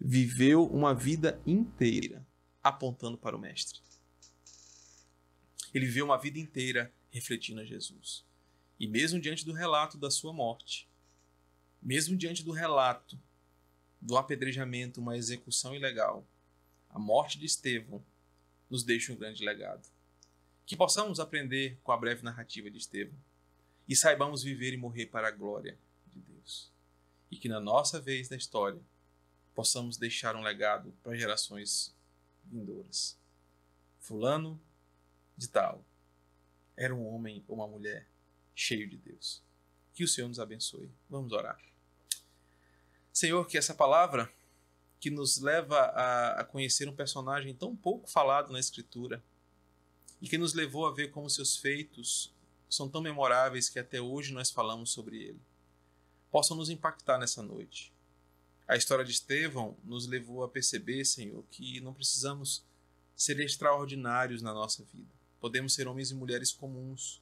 viveu 0.00 0.64
uma 0.66 0.94
vida 0.94 1.40
inteira 1.44 2.24
apontando 2.62 3.18
para 3.18 3.36
o 3.36 3.40
Mestre. 3.40 3.80
Ele 5.74 5.86
viveu 5.86 6.04
uma 6.04 6.18
vida 6.18 6.38
inteira 6.38 6.92
refletindo 7.10 7.60
a 7.60 7.64
Jesus. 7.64 8.24
E 8.78 8.86
mesmo 8.86 9.20
diante 9.20 9.44
do 9.44 9.52
relato 9.52 9.98
da 9.98 10.10
sua 10.10 10.32
morte, 10.32 10.88
mesmo 11.82 12.16
diante 12.16 12.44
do 12.44 12.52
relato 12.52 13.18
do 14.00 14.16
apedrejamento, 14.16 15.00
uma 15.00 15.16
execução 15.16 15.74
ilegal, 15.74 16.24
a 16.88 16.98
morte 16.98 17.38
de 17.38 17.46
Estevão 17.46 18.04
nos 18.70 18.82
deixa 18.82 19.12
um 19.12 19.16
grande 19.16 19.44
legado. 19.44 19.88
Que 20.64 20.76
possamos 20.76 21.18
aprender 21.18 21.78
com 21.82 21.92
a 21.92 21.96
breve 21.96 22.22
narrativa 22.22 22.70
de 22.70 22.78
Estevão 22.78 23.18
e 23.88 23.96
saibamos 23.96 24.42
viver 24.42 24.72
e 24.72 24.76
morrer 24.76 25.06
para 25.06 25.28
a 25.28 25.32
glória 25.32 25.76
de 26.06 26.20
Deus. 26.20 26.70
E 27.30 27.36
que 27.36 27.48
na 27.48 27.60
nossa 27.60 28.00
vez 28.00 28.28
da 28.28 28.36
história 28.36 28.80
possamos 29.54 29.96
deixar 29.96 30.36
um 30.36 30.42
legado 30.42 30.92
para 31.02 31.16
gerações 31.16 31.94
vindouras. 32.44 33.18
Fulano 34.00 34.60
de 35.36 35.48
tal 35.48 35.84
era 36.76 36.94
um 36.94 37.06
homem 37.06 37.44
ou 37.46 37.56
uma 37.56 37.68
mulher 37.68 38.06
cheio 38.54 38.88
de 38.88 38.96
Deus. 38.96 39.42
Que 39.94 40.04
o 40.04 40.08
Senhor 40.08 40.28
nos 40.28 40.40
abençoe. 40.40 40.90
Vamos 41.08 41.32
orar. 41.32 41.71
Senhor, 43.12 43.46
que 43.46 43.58
essa 43.58 43.74
palavra 43.74 44.32
que 44.98 45.10
nos 45.10 45.38
leva 45.38 45.78
a, 45.78 46.40
a, 46.40 46.44
conhecer 46.44 46.88
um 46.88 46.94
personagem 46.94 47.54
tão 47.54 47.76
pouco 47.76 48.08
falado 48.08 48.52
na 48.52 48.58
Escritura 48.58 49.22
e 50.20 50.28
que 50.28 50.38
nos 50.38 50.54
levou 50.54 50.86
a 50.86 50.92
ver 50.92 51.10
como 51.10 51.28
seus 51.28 51.56
feitos 51.56 52.32
são 52.70 52.88
tão 52.88 53.02
memoráveis 53.02 53.68
que 53.68 53.78
até 53.78 54.00
hoje 54.00 54.32
nós 54.32 54.50
falamos 54.50 54.92
sobre 54.92 55.20
ele, 55.20 55.40
possam 56.30 56.56
nos 56.56 56.70
impactar 56.70 57.18
nessa 57.18 57.42
noite. 57.42 57.92
A 58.66 58.76
história 58.76 59.04
de 59.04 59.10
Estevão 59.10 59.76
nos 59.84 60.06
levou 60.06 60.42
a 60.42 60.48
perceber, 60.48 61.04
Senhor, 61.04 61.44
que 61.50 61.80
não 61.80 61.92
precisamos 61.92 62.64
ser 63.14 63.38
extraordinários 63.40 64.40
na 64.40 64.54
nossa 64.54 64.84
vida. 64.84 65.10
Podemos 65.38 65.74
ser 65.74 65.86
homens 65.86 66.10
e 66.10 66.14
mulheres 66.14 66.52
comuns, 66.52 67.20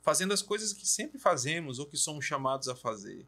fazendo 0.00 0.32
as 0.32 0.40
coisas 0.40 0.72
que 0.72 0.88
sempre 0.88 1.18
fazemos 1.18 1.78
ou 1.78 1.86
que 1.86 1.96
somos 1.98 2.24
chamados 2.24 2.68
a 2.68 2.74
fazer 2.74 3.26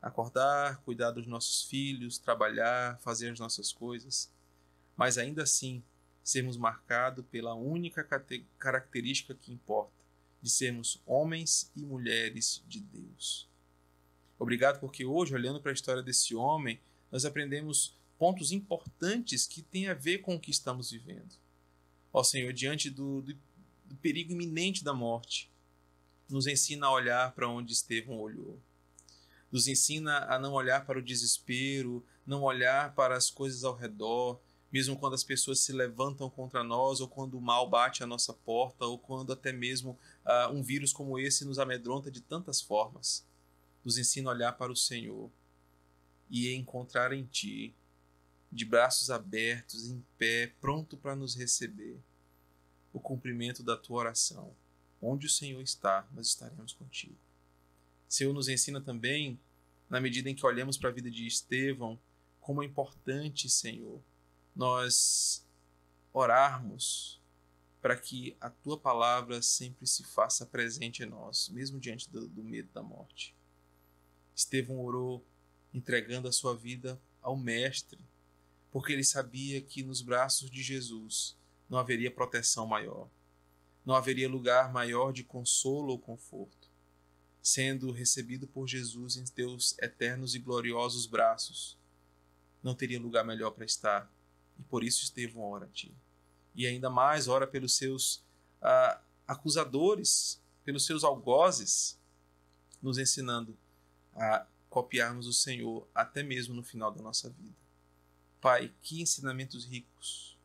acordar, 0.00 0.78
cuidar 0.82 1.10
dos 1.10 1.26
nossos 1.26 1.64
filhos, 1.64 2.18
trabalhar, 2.18 2.98
fazer 3.00 3.30
as 3.30 3.38
nossas 3.38 3.72
coisas, 3.72 4.32
mas 4.96 5.18
ainda 5.18 5.42
assim 5.42 5.82
sermos 6.22 6.56
marcados 6.56 7.24
pela 7.30 7.54
única 7.54 8.04
característica 8.58 9.34
que 9.34 9.52
importa, 9.52 9.92
de 10.40 10.48
sermos 10.48 11.02
homens 11.04 11.70
e 11.76 11.82
mulheres 11.82 12.62
de 12.66 12.80
Deus. 12.80 13.48
Obrigado 14.38 14.80
porque 14.80 15.04
hoje, 15.04 15.34
olhando 15.34 15.60
para 15.60 15.70
a 15.70 15.74
história 15.74 16.02
desse 16.02 16.34
homem, 16.34 16.80
nós 17.12 17.24
aprendemos 17.24 17.94
pontos 18.18 18.52
importantes 18.52 19.46
que 19.46 19.60
têm 19.60 19.88
a 19.88 19.94
ver 19.94 20.18
com 20.18 20.34
o 20.34 20.40
que 20.40 20.50
estamos 20.50 20.90
vivendo. 20.90 21.34
Ó 22.12 22.22
Senhor, 22.22 22.52
diante 22.52 22.88
do, 22.88 23.20
do, 23.20 23.34
do 23.84 23.96
perigo 23.96 24.32
iminente 24.32 24.82
da 24.82 24.94
morte, 24.94 25.50
nos 26.28 26.46
ensina 26.46 26.86
a 26.86 26.92
olhar 26.92 27.32
para 27.32 27.48
onde 27.48 27.72
Estevão 27.72 28.18
olhou 28.18 28.58
nos 29.50 29.66
ensina 29.66 30.26
a 30.26 30.38
não 30.38 30.52
olhar 30.52 30.86
para 30.86 30.98
o 30.98 31.02
desespero, 31.02 32.04
não 32.26 32.42
olhar 32.42 32.94
para 32.94 33.16
as 33.16 33.30
coisas 33.30 33.64
ao 33.64 33.74
redor, 33.74 34.40
mesmo 34.72 34.96
quando 34.96 35.14
as 35.14 35.24
pessoas 35.24 35.60
se 35.60 35.72
levantam 35.72 36.30
contra 36.30 36.62
nós, 36.62 37.00
ou 37.00 37.08
quando 37.08 37.36
o 37.36 37.40
mal 37.40 37.68
bate 37.68 38.04
à 38.04 38.06
nossa 38.06 38.32
porta, 38.32 38.86
ou 38.86 38.98
quando 38.98 39.32
até 39.32 39.52
mesmo 39.52 39.98
uh, 40.24 40.52
um 40.52 40.62
vírus 40.62 40.92
como 40.92 41.18
esse 41.18 41.44
nos 41.44 41.58
amedronta 41.58 42.10
de 42.10 42.20
tantas 42.20 42.60
formas. 42.60 43.26
Nos 43.84 43.98
ensina 43.98 44.30
a 44.30 44.32
olhar 44.32 44.52
para 44.52 44.70
o 44.70 44.76
Senhor 44.76 45.30
e 46.30 46.54
encontrar 46.54 47.12
em 47.12 47.24
Ti, 47.24 47.74
de 48.52 48.64
braços 48.64 49.10
abertos, 49.10 49.90
em 49.90 50.04
pé, 50.16 50.52
pronto 50.60 50.96
para 50.96 51.16
nos 51.16 51.34
receber, 51.34 51.98
o 52.92 53.00
cumprimento 53.00 53.62
da 53.62 53.76
Tua 53.76 53.98
oração. 53.98 54.54
Onde 55.02 55.26
o 55.26 55.30
Senhor 55.30 55.60
está, 55.62 56.06
nós 56.12 56.28
estaremos 56.28 56.72
contigo. 56.72 57.16
Senhor 58.10 58.34
nos 58.34 58.48
ensina 58.48 58.80
também, 58.80 59.38
na 59.88 60.00
medida 60.00 60.28
em 60.28 60.34
que 60.34 60.44
olhamos 60.44 60.76
para 60.76 60.90
a 60.90 60.92
vida 60.92 61.08
de 61.08 61.28
Estevão, 61.28 61.96
como 62.40 62.60
é 62.60 62.66
importante, 62.66 63.48
Senhor, 63.48 64.02
nós 64.54 65.46
orarmos 66.12 67.22
para 67.80 67.96
que 67.96 68.36
a 68.40 68.50
tua 68.50 68.76
palavra 68.76 69.40
sempre 69.40 69.86
se 69.86 70.02
faça 70.02 70.44
presente 70.44 71.04
em 71.04 71.06
nós, 71.06 71.48
mesmo 71.50 71.78
diante 71.78 72.10
do, 72.10 72.26
do 72.26 72.42
medo 72.42 72.68
da 72.72 72.82
morte. 72.82 73.32
Estevão 74.34 74.80
orou 74.80 75.24
entregando 75.72 76.26
a 76.26 76.32
sua 76.32 76.56
vida 76.56 77.00
ao 77.22 77.36
Mestre, 77.36 78.04
porque 78.72 78.92
ele 78.92 79.04
sabia 79.04 79.62
que 79.62 79.84
nos 79.84 80.02
braços 80.02 80.50
de 80.50 80.64
Jesus 80.64 81.38
não 81.68 81.78
haveria 81.78 82.10
proteção 82.10 82.66
maior, 82.66 83.08
não 83.86 83.94
haveria 83.94 84.28
lugar 84.28 84.72
maior 84.72 85.12
de 85.12 85.22
consolo 85.22 85.92
ou 85.92 85.98
conforto. 85.98 86.59
Sendo 87.42 87.90
recebido 87.90 88.46
por 88.46 88.68
Jesus 88.68 89.16
em 89.16 89.24
teus 89.24 89.76
eternos 89.78 90.34
e 90.34 90.38
gloriosos 90.38 91.06
braços, 91.06 91.76
não 92.62 92.74
teria 92.74 93.00
lugar 93.00 93.24
melhor 93.24 93.50
para 93.52 93.64
estar, 93.64 94.10
e 94.58 94.62
por 94.64 94.84
isso 94.84 95.02
Estevão 95.02 95.42
ora 95.42 95.64
a 95.64 95.68
ti. 95.68 95.94
E 96.54 96.66
ainda 96.66 96.90
mais 96.90 97.28
ora 97.28 97.46
pelos 97.46 97.74
seus 97.74 98.22
ah, 98.60 99.00
acusadores, 99.26 100.40
pelos 100.64 100.84
seus 100.84 101.02
algozes, 101.02 101.98
nos 102.82 102.98
ensinando 102.98 103.56
a 104.14 104.46
copiarmos 104.68 105.26
o 105.26 105.32
Senhor 105.32 105.88
até 105.94 106.22
mesmo 106.22 106.54
no 106.54 106.62
final 106.62 106.90
da 106.92 107.02
nossa 107.02 107.30
vida. 107.30 107.56
Pai, 108.40 108.72
que 108.82 109.00
ensinamentos 109.00 109.64
ricos, 109.64 110.36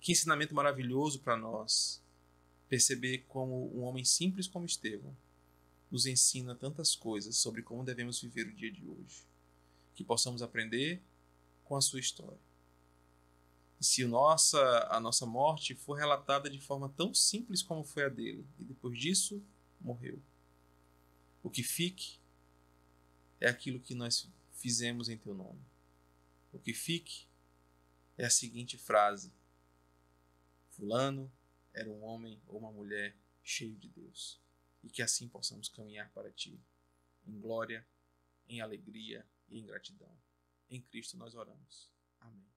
que 0.00 0.12
ensinamento 0.12 0.54
maravilhoso 0.54 1.20
para 1.20 1.36
nós 1.36 2.02
perceber 2.68 3.24
como 3.28 3.70
um 3.76 3.82
homem 3.82 4.04
simples 4.04 4.46
como 4.46 4.66
Estevão 4.66 5.14
nos 5.92 6.06
ensina 6.06 6.54
tantas 6.54 6.96
coisas 6.96 7.36
sobre 7.36 7.62
como 7.62 7.84
devemos 7.84 8.18
viver 8.18 8.46
o 8.46 8.54
dia 8.54 8.72
de 8.72 8.82
hoje. 8.86 9.26
Que 9.94 10.02
possamos 10.02 10.40
aprender 10.40 11.02
com 11.64 11.76
a 11.76 11.82
sua 11.82 12.00
história. 12.00 12.40
E 13.78 13.84
se 13.84 14.02
nossa, 14.06 14.88
a 14.90 14.98
nossa 14.98 15.26
morte 15.26 15.74
for 15.74 15.94
relatada 15.94 16.48
de 16.48 16.58
forma 16.58 16.88
tão 16.96 17.12
simples 17.12 17.62
como 17.62 17.84
foi 17.84 18.04
a 18.04 18.08
dele, 18.08 18.46
e 18.58 18.64
depois 18.64 18.98
disso 18.98 19.44
morreu, 19.78 20.22
o 21.42 21.50
que 21.50 21.62
fique 21.62 22.18
é 23.38 23.48
aquilo 23.48 23.80
que 23.80 23.94
nós 23.94 24.26
fizemos 24.52 25.10
em 25.10 25.18
teu 25.18 25.34
nome. 25.34 25.60
O 26.52 26.58
que 26.58 26.72
fique 26.72 27.26
é 28.16 28.24
a 28.24 28.30
seguinte 28.30 28.78
frase: 28.78 29.30
Fulano 30.70 31.30
era 31.74 31.90
um 31.90 32.02
homem 32.04 32.40
ou 32.46 32.60
uma 32.60 32.70
mulher 32.70 33.14
cheio 33.42 33.76
de 33.76 33.88
Deus. 33.88 34.40
E 34.82 34.90
que 34.90 35.02
assim 35.02 35.28
possamos 35.28 35.68
caminhar 35.68 36.10
para 36.12 36.30
ti, 36.30 36.60
em 37.26 37.38
glória, 37.40 37.86
em 38.48 38.60
alegria 38.60 39.26
e 39.48 39.58
em 39.58 39.66
gratidão. 39.66 40.16
Em 40.68 40.80
Cristo 40.80 41.16
nós 41.16 41.34
oramos. 41.34 41.90
Amém. 42.20 42.51